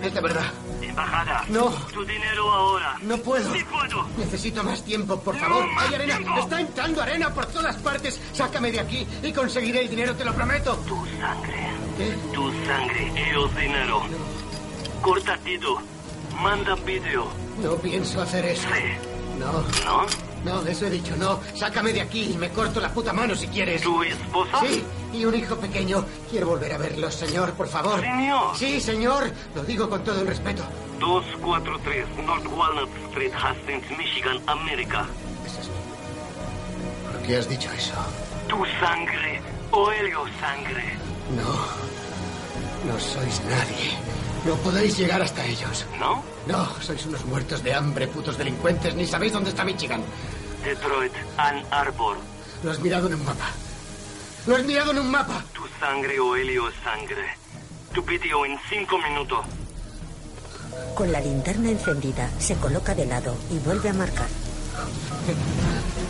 Es 0.00 0.14
de 0.14 0.20
verdad. 0.20 0.52
Embajada. 0.90 1.44
No. 1.48 1.70
Tu 1.92 2.04
dinero 2.04 2.50
ahora. 2.52 2.96
No 3.02 3.16
puedo. 3.18 3.52
Sí 3.54 3.64
puedo. 3.64 4.06
Necesito 4.18 4.62
más 4.64 4.82
tiempo, 4.84 5.20
por 5.20 5.34
No, 5.34 5.40
favor. 5.40 5.64
Hay 5.78 5.94
arena. 5.94 6.16
tiempo. 6.18 6.38
Está 6.40 6.60
entrando 6.60 7.02
arena 7.02 7.32
por 7.32 7.46
todas 7.46 7.76
partes. 7.76 8.20
Sácame 8.32 8.70
de 8.72 8.80
aquí 8.80 9.06
y 9.22 9.32
conseguiré 9.32 9.82
el 9.82 9.90
dinero, 9.90 10.14
te 10.14 10.24
lo 10.24 10.32
prometo. 10.34 10.74
Tu 10.86 10.96
sangre. 11.20 11.70
¿Qué? 11.96 12.18
Tu 12.34 12.52
sangre 12.66 13.12
y 13.14 13.30
el 13.30 13.54
dinero. 13.56 14.02
Corta 15.02 15.38
todo. 15.38 15.80
Manda 16.42 16.74
vídeo. 16.76 17.26
No 17.62 17.76
pienso 17.76 18.20
hacer 18.22 18.44
eso. 18.46 18.68
No. 19.38 19.52
¿No? 19.84 20.29
No, 20.44 20.66
eso 20.66 20.86
he 20.86 20.90
dicho, 20.90 21.14
no. 21.16 21.40
Sácame 21.54 21.92
de 21.92 22.00
aquí 22.00 22.30
y 22.32 22.38
me 22.38 22.48
corto 22.50 22.80
la 22.80 22.88
puta 22.92 23.12
mano 23.12 23.34
si 23.34 23.46
quieres. 23.48 23.82
¿Tu 23.82 24.02
esposa? 24.02 24.60
Sí, 24.60 24.84
y 25.12 25.24
un 25.24 25.34
hijo 25.34 25.56
pequeño. 25.56 26.04
Quiero 26.30 26.48
volver 26.48 26.72
a 26.72 26.78
verlos, 26.78 27.14
señor, 27.14 27.52
por 27.52 27.68
favor. 27.68 28.00
Señor. 28.00 28.56
Sí, 28.56 28.80
señor. 28.80 29.30
Lo 29.54 29.62
digo 29.64 29.88
con 29.90 30.02
todo 30.02 30.20
el 30.20 30.26
respeto. 30.26 30.62
243 30.98 32.06
North 32.24 32.46
Walnut 32.46 32.90
Street, 33.08 33.32
Hastings, 33.34 33.98
Michigan, 33.98 34.38
América. 34.46 35.06
¿Por 37.12 37.22
qué 37.22 37.36
has 37.36 37.48
dicho 37.48 37.70
eso? 37.72 37.94
Tu 38.48 38.56
sangre 38.80 39.40
o 39.72 39.86
sangre. 40.40 40.96
No. 41.36 41.90
No 42.90 42.98
sois 42.98 43.42
nadie. 43.44 43.92
No 44.44 44.56
podéis 44.56 44.96
llegar 44.96 45.20
hasta 45.20 45.44
ellos. 45.44 45.84
¿No? 45.98 46.22
No, 46.46 46.66
sois 46.80 47.04
unos 47.06 47.24
muertos 47.26 47.62
de 47.62 47.74
hambre, 47.74 48.08
putos 48.08 48.38
delincuentes. 48.38 48.94
Ni 48.94 49.06
sabéis 49.06 49.32
dónde 49.32 49.50
está 49.50 49.64
Michigan. 49.64 50.02
Detroit, 50.64 51.12
Ann 51.36 51.62
Arbor. 51.70 52.16
Lo 52.62 52.70
has 52.70 52.80
mirado 52.80 53.06
en 53.08 53.14
un 53.14 53.24
mapa. 53.24 53.50
Lo 54.46 54.56
has 54.56 54.64
mirado 54.64 54.92
en 54.92 54.98
un 54.98 55.10
mapa. 55.10 55.44
Tu 55.52 55.62
sangre 55.78 56.18
o 56.18 56.36
helio 56.36 56.68
es 56.68 56.74
sangre. 56.82 57.36
Tu 57.92 58.02
vídeo 58.02 58.46
en 58.46 58.58
cinco 58.68 58.98
minutos. 58.98 59.44
Con 60.94 61.12
la 61.12 61.20
linterna 61.20 61.70
encendida, 61.70 62.30
se 62.38 62.54
coloca 62.56 62.94
de 62.94 63.06
lado 63.06 63.36
y 63.50 63.58
vuelve 63.58 63.90
a 63.90 63.94
marcar. 63.94 64.28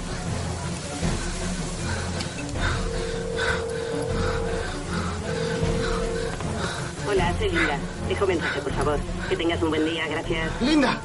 Hola, 7.11 7.35
soy 7.39 7.49
Linda. 7.49 7.77
Dejo 8.09 8.24
mensaje, 8.24 8.61
por 8.61 8.73
favor. 8.73 8.99
Que 9.28 9.37
tengas 9.37 9.61
un 9.62 9.70
buen 9.70 9.85
día, 9.85 10.07
gracias. 10.07 10.49
Linda, 10.61 11.01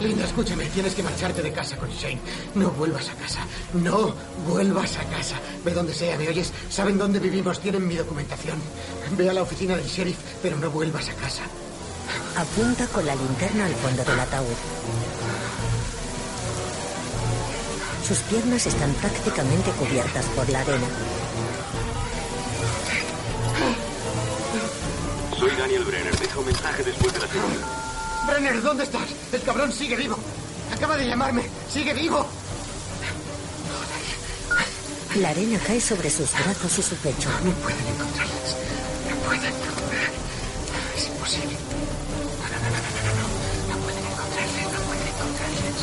Linda, 0.00 0.24
escúchame, 0.24 0.66
tienes 0.66 0.94
que 0.94 1.02
marcharte 1.02 1.42
de 1.42 1.50
casa 1.50 1.78
con 1.78 1.88
Shane. 1.88 2.18
No 2.54 2.70
vuelvas 2.72 3.08
a 3.08 3.14
casa. 3.14 3.40
No 3.72 4.14
vuelvas 4.46 4.98
a 4.98 5.04
casa. 5.04 5.36
Ve 5.64 5.72
donde 5.72 5.94
sea, 5.94 6.18
¿me 6.18 6.28
oyes? 6.28 6.52
Saben 6.68 6.98
dónde 6.98 7.20
vivimos, 7.20 7.58
tienen 7.58 7.88
mi 7.88 7.94
documentación. 7.94 8.58
Ve 9.16 9.30
a 9.30 9.32
la 9.32 9.42
oficina 9.42 9.76
del 9.76 9.86
sheriff, 9.86 10.18
pero 10.42 10.58
no 10.58 10.70
vuelvas 10.70 11.08
a 11.08 11.14
casa. 11.14 11.44
Apunta 12.36 12.86
con 12.88 13.06
la 13.06 13.14
linterna 13.14 13.64
al 13.64 13.74
fondo 13.76 14.04
del 14.04 14.20
ataúd. 14.20 14.56
Sus 18.06 18.18
piernas 18.18 18.66
están 18.66 18.92
prácticamente 18.92 19.70
cubiertas 19.70 20.26
por 20.26 20.48
la 20.50 20.60
arena. 20.60 20.86
Soy 25.46 25.54
Daniel 25.54 25.84
Brenner. 25.84 26.18
Deja 26.18 26.40
un 26.40 26.46
mensaje 26.46 26.82
después 26.82 27.12
de 27.12 27.20
la. 27.20 27.26
Brenner, 28.26 28.60
¿dónde 28.62 28.82
estás? 28.82 29.06
El 29.30 29.42
cabrón 29.42 29.72
sigue 29.72 29.94
vivo. 29.94 30.18
Acaba 30.74 30.96
de 30.96 31.06
llamarme. 31.06 31.44
Sigue 31.72 31.94
vivo. 31.94 32.26
La 35.20 35.28
arena 35.28 35.60
cae 35.64 35.80
sobre 35.80 36.10
sus 36.10 36.32
brazos 36.32 36.78
y 36.80 36.82
su 36.82 36.96
pecho. 36.96 37.30
No 37.44 37.52
pueden 37.52 37.86
encontrarles. 37.86 38.56
No 39.08 39.14
pueden. 39.24 39.54
Es 40.96 41.06
imposible. 41.06 41.56
No, 42.42 42.48
no, 42.50 42.58
no, 42.58 42.70
no, 42.74 42.90
no, 42.90 43.02
no, 43.06 43.78
no. 43.78 43.84
Pueden 43.84 44.04
encontrarles. 44.04 44.64
No 44.64 44.80
pueden 44.82 45.06
encontrarles. 45.06 45.78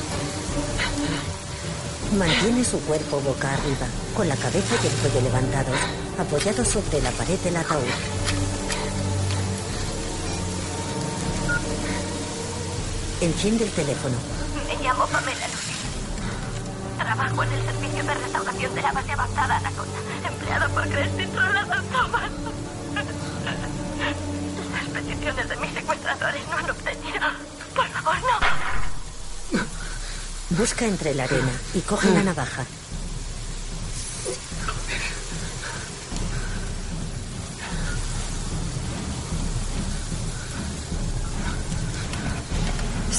Mantiene 2.18 2.66
su 2.66 2.82
cuerpo 2.82 3.22
boca 3.22 3.54
arriba, 3.54 3.88
con 4.14 4.28
la 4.28 4.36
cabeza 4.36 4.76
y 4.84 4.88
el 4.88 4.94
cuello 4.94 5.22
levantados, 5.22 5.80
apoyado 6.20 6.66
sobre 6.66 7.02
la 7.02 7.12
pared 7.12 7.40
del 7.40 7.56
ataúd. 7.56 7.88
Enciende 13.24 13.64
el 13.64 13.72
teléfono. 13.72 14.18
Me 14.68 14.76
llamo 14.84 15.08
Pamela 15.08 15.48
Lucy. 15.48 15.72
Trabajo 16.98 17.44
en 17.44 17.54
el 17.54 17.64
servicio 17.64 18.04
de 18.04 18.14
restauración 18.16 18.76
de 18.76 18.82
la 18.82 18.92
base 18.92 19.14
avanzada 19.14 19.60
Anaconda, 19.60 19.98
empleado 20.28 20.70
por 20.74 20.90
Cresty 20.90 21.26
Trollado 21.28 21.82
Thomas. 21.84 22.30
Las 24.74 24.90
peticiones 24.90 25.48
de 25.48 25.56
mis 25.56 25.72
secuestradores 25.72 26.42
no 26.50 26.58
han 26.58 26.70
obtenido. 26.70 27.30
Por 27.74 27.88
favor, 27.88 28.18
no. 28.20 28.40
Busca 30.58 30.86
entre 30.86 31.14
la 31.14 31.24
arena 31.24 31.54
y 31.74 31.80
coge 31.80 32.10
la 32.10 32.24
navaja. 32.24 32.66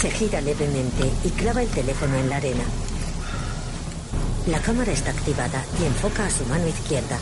Se 0.05 0.11
gira 0.11 0.43
levemente 0.43 1.11
y 1.25 1.31
clava 1.31 1.63
el 1.63 1.69
teléfono 1.71 2.15
en 2.19 2.29
la 2.29 2.37
arena. 2.37 2.63
La 4.49 4.61
cámara 4.61 4.93
está 4.93 5.13
activada 5.13 5.65
y 5.81 5.87
enfoca 5.87 6.27
a 6.27 6.31
su 6.31 6.45
mano 6.45 6.69
izquierda. 6.69 7.19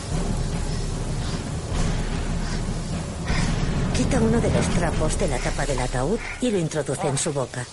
Quita 3.95 4.19
uno 4.19 4.41
de 4.41 4.51
los 4.51 4.67
trapos 4.67 5.17
de 5.17 5.29
la 5.29 5.37
tapa 5.37 5.65
del 5.65 5.79
ataúd 5.79 6.19
y 6.41 6.51
lo 6.51 6.57
introduce 6.57 7.07
en 7.07 7.17
su 7.17 7.31
boca. 7.31 7.65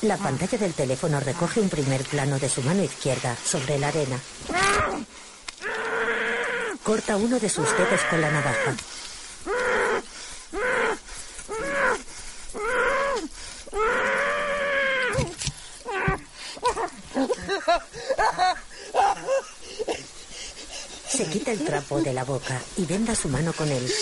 La 0.00 0.16
pantalla 0.16 0.58
del 0.58 0.74
teléfono 0.74 1.20
recoge 1.20 1.60
un 1.60 1.68
primer 1.68 2.02
plano 2.02 2.36
de 2.40 2.48
su 2.48 2.62
mano 2.62 2.82
izquierda 2.82 3.36
sobre 3.44 3.78
la 3.78 3.86
arena. 3.86 4.18
Corta 6.82 7.16
uno 7.16 7.38
de 7.38 7.48
sus 7.48 7.70
dedos 7.78 8.00
con 8.10 8.20
la 8.20 8.32
navaja. 8.32 8.74
Se 21.08 21.26
quita 21.26 21.52
el 21.52 21.64
trapo 21.64 22.00
de 22.00 22.12
la 22.12 22.24
boca 22.24 22.60
y 22.76 22.86
venda 22.86 23.14
su 23.14 23.28
mano 23.28 23.52
con 23.52 23.68
él. 23.70 23.92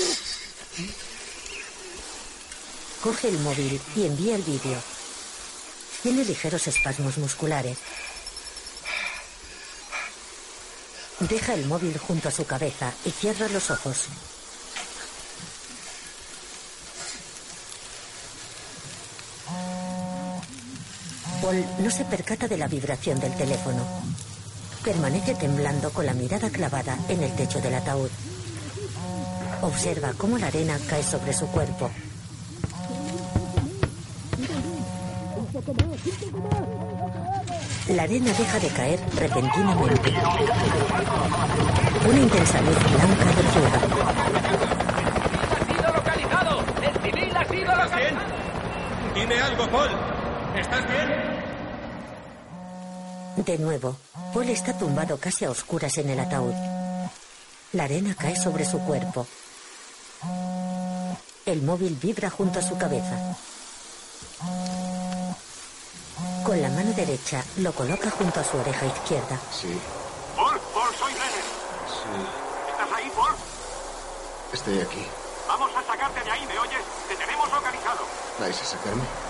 Coge 3.03 3.29
el 3.29 3.39
móvil 3.39 3.81
y 3.97 4.07
envía 4.07 4.37
el 4.37 4.43
vídeo. 4.43 4.79
Tiene 6.03 6.25
ligeros 6.25 6.67
espasmos 6.67 7.19
musculares. 7.19 7.79
Deja 11.21 11.55
el 11.55 11.67
móvil 11.67 11.99
junto 11.99 12.29
a 12.29 12.33
su 12.33 12.47
cabeza 12.47 12.93
y 13.05 13.11
cierra 13.11 13.49
los 13.49 13.71
ojos. 13.71 14.07
Paul 21.41 21.65
no 21.79 21.91
se 21.91 22.05
percata 22.05 22.49
de 22.49 22.59
la 22.59 22.69
vibración 22.69 23.19
del 23.19 23.35
teléfono. 23.35 23.83
Permanece 24.85 25.35
temblando 25.35 25.91
con 25.91 26.07
la 26.07 26.15
mirada 26.15 26.51
clavada 26.51 26.97
en 27.09 27.23
el 27.23 27.33
techo 27.35 27.61
del 27.61 27.75
ataúd. 27.75 28.11
Observa 29.63 30.13
cómo 30.17 30.39
la 30.39 30.47
arena 30.49 30.79
cae 30.89 31.03
sobre 31.03 31.33
su 31.33 31.47
cuerpo. 31.49 31.91
La 37.89 38.03
arena 38.05 38.33
deja 38.33 38.59
de 38.59 38.69
caer 38.69 39.01
repentinamente. 39.17 40.15
Una 42.09 42.21
intensa 42.21 42.61
luz 42.61 42.79
blanca 42.93 43.25
refleja. 43.37 43.81
¡Ha 45.53 45.67
sido 45.67 45.93
localizado! 45.93 46.65
¡El 46.83 47.03
civil 47.03 47.37
ha 47.37 47.45
sido 47.45 47.77
localizado! 47.77 48.21
Dime 49.15 49.41
algo, 49.41 49.69
Paul. 49.71 50.20
¿Estás 50.57 50.89
bien? 50.89 51.45
De 53.37 53.59
nuevo, 53.59 53.97
Paul 54.35 54.49
está 54.51 54.77
tumbado 54.77 55.19
casi 55.19 55.45
a 55.45 55.51
oscuras 55.51 55.97
en 55.99 56.11
el 56.11 56.21
ataúd. 56.21 56.55
La 57.73 57.85
arena 57.85 58.15
cae 58.19 58.37
sobre 58.37 58.65
su 58.65 58.81
cuerpo. 58.81 59.27
El 61.47 61.63
móvil 61.63 61.97
vibra 62.01 62.29
junto 62.31 62.59
a 62.59 62.63
su 62.63 62.77
cabeza. 62.77 63.37
Con 66.45 66.61
la 66.61 66.69
mano 66.69 66.93
derecha 66.93 67.45
lo 67.59 67.73
coloca 67.73 68.11
junto 68.11 68.41
a 68.41 68.45
su 68.45 68.57
oreja 68.57 68.87
izquierda. 68.87 69.39
Sí. 69.53 69.81
Paul, 70.37 70.61
Paul, 70.75 70.95
soy 70.97 71.13
Brenner. 71.13 71.45
Sí. 71.87 72.71
¿Estás 72.71 72.93
ahí, 72.97 73.11
Paul? 73.15 73.35
Estoy 74.53 74.81
aquí. 74.81 75.07
Vamos 75.47 75.71
a 75.77 75.83
sacarte 75.87 76.23
de 76.25 76.31
ahí, 76.31 76.45
¿me 76.47 76.59
oyes? 76.59 76.83
Te 77.09 77.17
tenemos 77.17 77.51
localizado. 77.53 78.01
¿Vais 78.41 78.61
a 78.61 78.65
sacarme? 78.65 79.30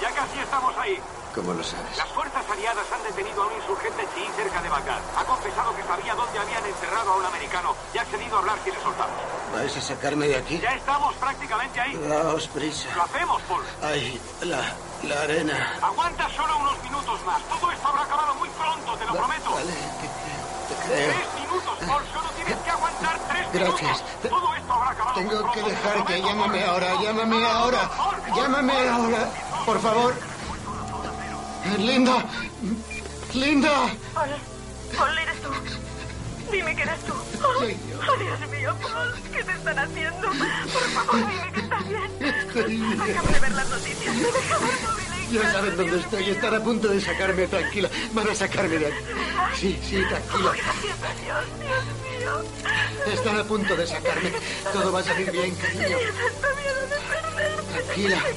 Ya 0.00 0.10
casi 0.12 0.38
estamos 0.38 0.76
ahí. 0.78 1.00
¿Cómo 1.34 1.52
lo 1.52 1.62
sabes? 1.62 1.96
Las 1.98 2.08
fuerzas 2.08 2.42
aliadas 2.50 2.86
han 2.92 3.02
detenido 3.02 3.42
a 3.42 3.46
un 3.46 3.52
insurgente 3.54 4.06
chií 4.14 4.26
cerca 4.36 4.62
de 4.62 4.68
Bagdad. 4.70 5.00
Ha 5.18 5.24
confesado 5.24 5.76
que 5.76 5.82
sabía 5.84 6.14
dónde 6.14 6.38
habían 6.38 6.64
encerrado 6.64 7.12
a 7.12 7.16
un 7.16 7.26
americano 7.26 7.74
y 7.92 7.98
ha 7.98 8.02
accedido 8.02 8.36
a 8.36 8.38
hablar 8.40 8.58
si 8.64 8.70
le 8.70 8.80
soltamos. 8.80 9.16
¿Vais 9.52 9.76
a 9.76 9.80
sacarme 9.82 10.28
de 10.28 10.36
aquí? 10.36 10.58
Ya 10.58 10.72
estamos 10.74 11.14
prácticamente 11.16 11.78
ahí. 11.80 11.94
Daos 12.08 12.48
prisa. 12.48 12.88
Lo 12.94 13.02
hacemos, 13.02 13.42
Paul. 13.42 13.64
Ay, 13.82 14.20
la, 14.42 14.72
la 15.02 15.20
arena. 15.22 15.74
Aguanta 15.82 16.28
solo 16.30 16.56
unos 16.56 16.82
minutos 16.82 17.22
más. 17.26 17.42
Todo 17.42 17.70
esto 17.70 17.88
habrá 17.88 18.02
acabado 18.02 18.34
muy 18.36 18.48
pronto, 18.50 18.96
te 18.96 19.04
lo 19.04 19.14
prometo. 19.14 19.50
Vale, 19.50 19.72
te, 19.72 20.74
te 20.74 20.88
creo. 20.88 21.12
Tres 21.12 21.34
minutos, 21.42 21.78
Paul. 21.86 22.02
Solo 22.14 22.28
tienes 22.46 22.64
que 22.64 22.70
aguantar 22.70 23.18
tres 23.28 23.46
Gracias. 23.52 23.82
minutos. 23.82 24.30
Todo 24.30 24.54
esto 24.54 24.72
habrá 24.72 24.90
acabado 24.90 25.14
Tengo 25.16 25.52
que 25.52 25.62
dejarte. 25.62 26.22
Llámame 26.22 26.64
ahora, 26.64 27.02
llámame 27.02 27.46
ahora. 27.46 27.90
Llámame 28.34 28.88
ahora. 28.88 29.30
Por 29.64 29.80
favor. 29.80 30.14
Linda. 31.78 32.24
Linda. 33.34 33.70
Paul, 34.14 34.30
Paul, 34.96 35.18
eres 35.18 35.42
tú. 35.42 35.50
Dime 36.50 36.76
que 36.76 36.82
eres 36.82 37.00
tú. 37.04 37.12
Oh, 37.12 37.58
Soy 37.58 37.76
oh, 38.08 38.16
Dios 38.18 38.50
mío, 38.50 38.76
Paul, 38.80 39.14
¿qué 39.32 39.42
te 39.44 39.52
están 39.52 39.78
haciendo? 39.78 40.28
Por 40.28 40.90
favor, 40.90 41.28
dime 41.28 41.52
que 41.52 41.60
estás 41.60 41.88
bien. 41.88 42.10
Estoy 42.20 42.76
bien. 42.76 43.00
Acabo 43.02 43.28
de 43.28 43.40
ver 43.40 43.52
las 43.52 43.68
noticias. 43.68 44.14
Me 44.14 44.22
móvil 44.22 45.05
en 45.05 45.05
Ya 45.32 45.52
saben 45.52 45.76
dónde 45.76 45.98
estoy. 45.98 46.30
Están 46.30 46.54
a 46.54 46.62
punto 46.62 46.88
de 46.88 47.00
sacarme. 47.00 47.46
Tranquila. 47.46 47.88
Van 48.12 48.28
a 48.30 48.34
sacarme 48.34 48.78
de 48.78 48.86
aquí. 48.86 48.96
Sí, 49.58 49.78
sí, 49.82 50.02
tranquila. 50.08 50.52
Gracias 50.52 51.02
a 51.02 51.14
Dios, 51.22 51.44
Dios 51.60 51.84
mío. 52.02 53.12
Están 53.12 53.38
a 53.40 53.44
punto 53.44 53.76
de 53.76 53.86
sacarme. 53.86 54.32
Todo 54.72 54.92
va 54.92 55.00
a 55.00 55.02
salir 55.02 55.30
bien, 55.30 55.54
cariño. 55.56 55.96
Tranquila. 57.72 58.22
Te 58.26 58.32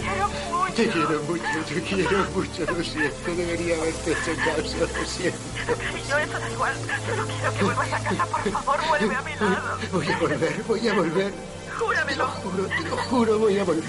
quiero 0.00 0.28
mucho, 0.28 0.64
Te 0.74 0.80
te 0.80 0.92
quiero 0.92 1.22
mucho. 1.22 1.42
quiero 1.44 1.52
mucho, 1.52 1.74
te 1.74 1.82
quiero 1.82 2.18
mucho. 2.34 2.64
Lo 2.72 2.84
siento. 2.84 3.34
Debería 3.36 3.76
haberte 3.76 4.12
hecho 4.12 4.36
caso. 4.44 4.76
Lo 4.78 5.06
siento. 5.06 5.38
Cariño, 5.66 6.18
eso 6.18 6.38
da 6.38 6.50
igual. 6.50 6.74
Solo 7.06 7.26
quiero 7.26 7.54
que 7.54 7.64
vuelvas 7.64 7.92
a 7.92 7.98
casa. 8.02 8.26
Por 8.26 8.52
favor, 8.52 8.88
vuelve 8.88 9.14
a 9.16 9.22
mi 9.22 9.34
lado. 9.34 9.78
Voy 9.92 10.08
a 10.08 10.18
volver, 10.18 10.62
voy 10.66 10.88
a 10.88 10.94
volver. 10.94 11.32
Júramelo. 11.78 12.26
Juro, 12.28 12.66
te 12.68 12.80
lo 12.88 12.96
juro, 12.96 13.38
voy 13.38 13.58
a 13.58 13.64
volver. 13.64 13.84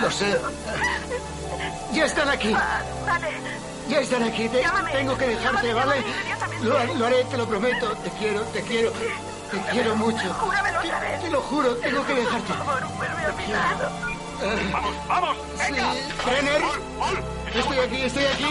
Lo 0.00 0.10
sé. 0.10 0.38
Ya 1.92 2.04
están 2.06 2.28
aquí. 2.28 2.52
Vale. 2.52 3.28
Ya 3.88 4.00
están 4.00 4.22
aquí. 4.22 4.48
Te- 4.48 4.62
Llámame. 4.62 4.92
tengo 4.92 5.16
que 5.16 5.26
dejarte, 5.28 5.66
Llámame, 5.68 5.74
¿vale? 5.74 6.00
llámame 6.00 6.10
inmediatamente. 6.18 6.66
Lo, 6.66 6.94
lo 6.94 7.06
haré, 7.06 7.24
te 7.24 7.36
lo 7.36 7.46
prometo. 7.46 7.96
Te 7.96 8.10
quiero, 8.10 8.40
te 8.42 8.62
quiero. 8.62 8.92
Te 9.50 9.60
quiero 9.70 9.94
mucho. 9.96 10.34
Júramelo 10.34 10.78
otra 10.80 11.00
vez. 11.00 11.20
Te 11.20 11.30
lo 11.30 11.40
juro, 11.42 11.76
tengo 11.76 12.04
que 12.06 12.14
dejarte. 12.14 12.52
Por 12.54 12.64
favor, 12.64 12.86
vuelve 12.96 13.24
a 13.24 13.32
mi 13.32 13.46
lado. 13.46 13.90
¡Vamos, 14.72 14.94
vamos! 15.06 15.36
¡Venga! 15.58 15.92
Brenner. 16.26 16.60
Paul, 16.60 16.80
Paul, 16.98 17.24
Estoy 17.54 17.78
aquí, 17.78 18.00
estoy 18.02 18.24
aquí. 18.24 18.44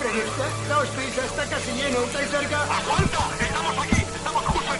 Brenner, 0.00 0.26
da- 0.38 0.68
daos 0.68 0.88
prisa, 0.88 1.24
está 1.24 1.44
casi 1.44 1.70
lleno. 1.72 1.98
¿Estáis 2.00 2.30
cerca? 2.30 2.62
¡Aguanta! 2.62 3.18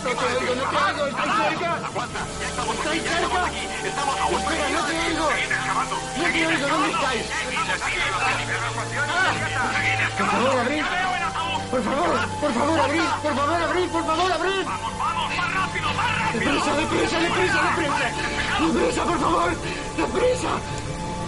No 0.02 0.10
te 0.10 0.24
oigo, 0.24 0.54
no 0.54 0.70
te 0.70 0.76
oigo. 0.76 1.06
¿Estáis 1.06 1.32
cerca? 1.50 1.74
¡Aguanta! 1.86 2.20
¡Ya 2.40 2.46
estamos 2.48 2.74
aquí! 2.78 2.80
¿Estáis 2.80 3.02
¡Ya 3.04 3.10
estamos 3.10 3.30
cerca? 3.30 3.46
aquí! 3.46 3.62
¡Estamos 3.86 4.14
justo 4.20 4.38
Espera, 4.50 4.68
no 4.70 4.80
te 4.86 4.92
oigo. 4.98 5.28
¡Seguid 5.30 5.52
excavando! 5.52 5.94
No 5.96 6.00
te 6.00 6.30
¡Seguid 6.30 6.46
oigo, 6.46 6.68
¿dónde 6.68 6.90
estáis? 6.90 7.24
Por 10.16 10.26
favor, 10.30 10.58
abrid. 10.60 10.84
Por 11.70 11.82
favor, 11.84 12.28
por 12.40 12.52
favor, 12.54 12.80
abrid. 12.80 13.02
Por 13.22 13.34
favor, 13.36 13.62
abrid. 13.62 13.88
Por 13.90 14.04
favor, 14.06 14.32
abrid. 14.32 14.64
¡Vamos, 14.66 14.98
vamos! 14.98 15.36
¡Más 15.36 15.54
rápido, 15.54 15.94
más 15.94 16.18
rápido! 16.18 16.40
Deprisa, 16.52 16.76
deprisa, 16.76 17.18
deprisa, 17.20 17.62
deprisa. 17.62 17.96
Deprisa, 18.72 19.04
por 19.04 19.20
favor. 19.20 19.50
Deprisa. 19.96 20.52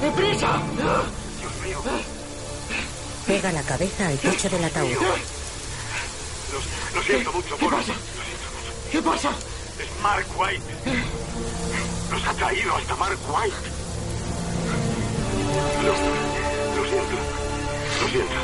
Deprisa. 0.01 0.63
¡Dios 1.41 1.55
mío! 1.65 1.83
Pega 3.27 3.53
la 3.53 3.63
cabeza 3.63 4.09
al 4.09 4.19
techo 4.19 4.49
del 4.49 4.65
ataúd. 4.65 4.97
Lo, 6.95 7.03
siento 7.03 7.33
mucho, 7.33 7.57
¿Qué 7.57 7.65
Paul. 7.67 7.75
pasa? 7.81 7.93
¿Qué 8.93 9.01
pasa? 9.01 9.31
Es 9.31 10.03
Mark 10.03 10.27
White. 10.39 10.63
Nos 12.11 12.27
ha 12.27 12.35
traído 12.35 12.77
hasta 12.77 12.95
Mark 12.97 13.19
White. 13.27 13.57
Lo, 15.83 15.93
lo 16.77 16.89
siento. 16.91 17.17
Lo 18.03 18.09
siento. 18.11 18.35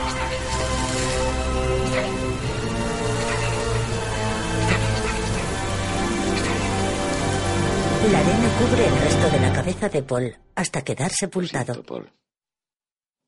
La 8.10 8.18
arena 8.20 8.48
cubre 8.58 8.86
el 8.86 9.00
resto 9.02 9.30
de 9.30 9.40
la 9.40 9.52
cabeza 9.52 9.88
de 9.90 10.02
Paul 10.02 10.36
hasta 10.54 10.82
quedar 10.82 11.12
sepultado. 11.12 11.74
Siento, 11.74 11.94
Paul. 11.94 12.12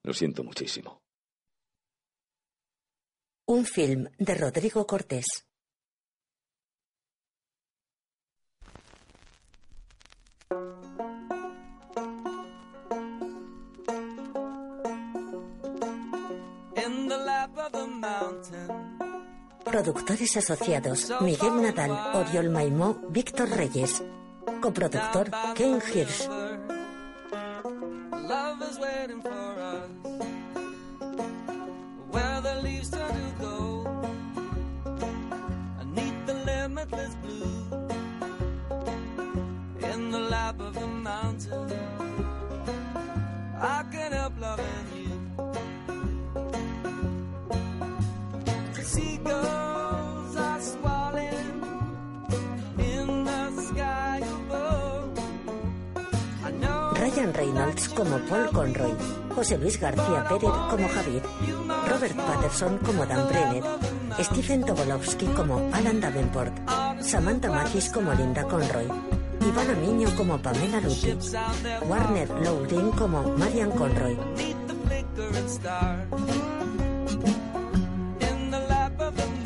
Lo 0.04 0.14
siento 0.14 0.42
muchísimo. 0.42 1.02
Un 3.46 3.66
film 3.66 4.08
de 4.16 4.34
Rodrigo 4.36 4.86
Cortés. 4.86 5.49
Productores 19.70 20.36
asociados: 20.36 21.12
Miguel 21.20 21.62
Nadal, 21.62 21.92
Oriol 22.14 22.50
Maimó, 22.50 22.98
Víctor 23.08 23.48
Reyes. 23.48 24.02
Coproductor: 24.60 25.30
Ken 25.54 25.80
Hirsch. 25.80 26.26
Love 28.28 28.62
is 28.68 28.78
waiting 28.78 29.22
for 29.22 29.50
Reynolds 57.40 57.88
como 57.88 58.18
Paul 58.28 58.50
Conroy. 58.52 58.92
José 59.34 59.56
Luis 59.56 59.80
García 59.80 60.26
Pérez 60.28 60.50
como 60.68 60.86
Javier. 60.86 61.22
Robert 61.88 62.14
Patterson 62.14 62.76
como 62.84 63.06
Dan 63.06 63.28
Brenner. 63.28 63.64
Stephen 64.18 64.62
Tobolowsky 64.62 65.24
como 65.28 65.70
Alan 65.72 66.02
Davenport. 66.02 66.52
Samantha 67.00 67.48
Mathis 67.48 67.88
como 67.88 68.12
Linda 68.12 68.44
Conroy. 68.44 68.88
Ivana 69.40 69.72
Miño 69.80 70.14
como 70.18 70.36
Pamela 70.36 70.82
Lutti. 70.82 71.16
Warner 71.88 72.28
Loughlin 72.44 72.90
como 72.90 73.22
Marian 73.38 73.70
Conroy. 73.70 74.18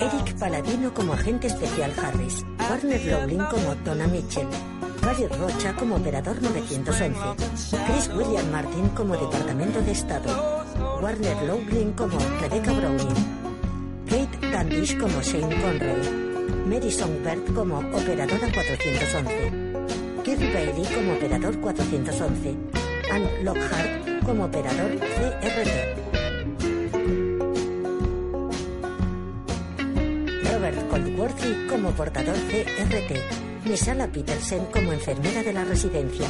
Eric 0.00 0.38
Paladino 0.40 0.92
como 0.92 1.12
agente 1.12 1.46
especial 1.46 1.92
Harris. 2.02 2.44
Warner 2.58 3.04
Loughlin 3.04 3.44
como 3.44 3.72
Donna 3.84 4.08
Mitchell. 4.08 4.48
Gary 5.04 5.26
Rocha 5.26 5.74
como 5.76 5.96
operador 5.96 6.40
911. 6.40 7.14
Chris 7.86 8.10
William 8.16 8.50
Martin 8.50 8.88
como 8.96 9.14
Departamento 9.14 9.82
de 9.82 9.92
Estado. 9.92 10.64
Warner 11.02 11.42
Loughlin 11.42 11.92
como 11.92 12.18
Rebecca 12.40 12.72
Browning. 12.72 13.14
Kate 14.08 14.50
Candish 14.50 14.98
como 14.98 15.20
Shane 15.20 15.60
Conroy. 15.60 16.00
Mary 16.66 16.90
Songbird 16.90 17.54
como 17.54 17.80
operadora 17.80 18.50
411. 18.50 19.52
Kirk 20.24 20.54
Bailey 20.54 20.86
como 20.94 21.12
operador 21.12 21.60
411. 21.60 22.56
Anne 23.12 23.42
Lockhart 23.42 24.24
como 24.24 24.46
operador 24.46 24.90
CRT. 24.98 26.04
Robert 30.50 30.88
Coldworthy 30.88 31.66
como 31.68 31.90
portador 31.90 32.36
CRT. 32.48 33.53
Misala 33.64 34.06
Petersen 34.08 34.66
como 34.66 34.92
enfermera 34.92 35.42
de 35.42 35.52
la 35.52 35.64
residencia. 35.64 36.28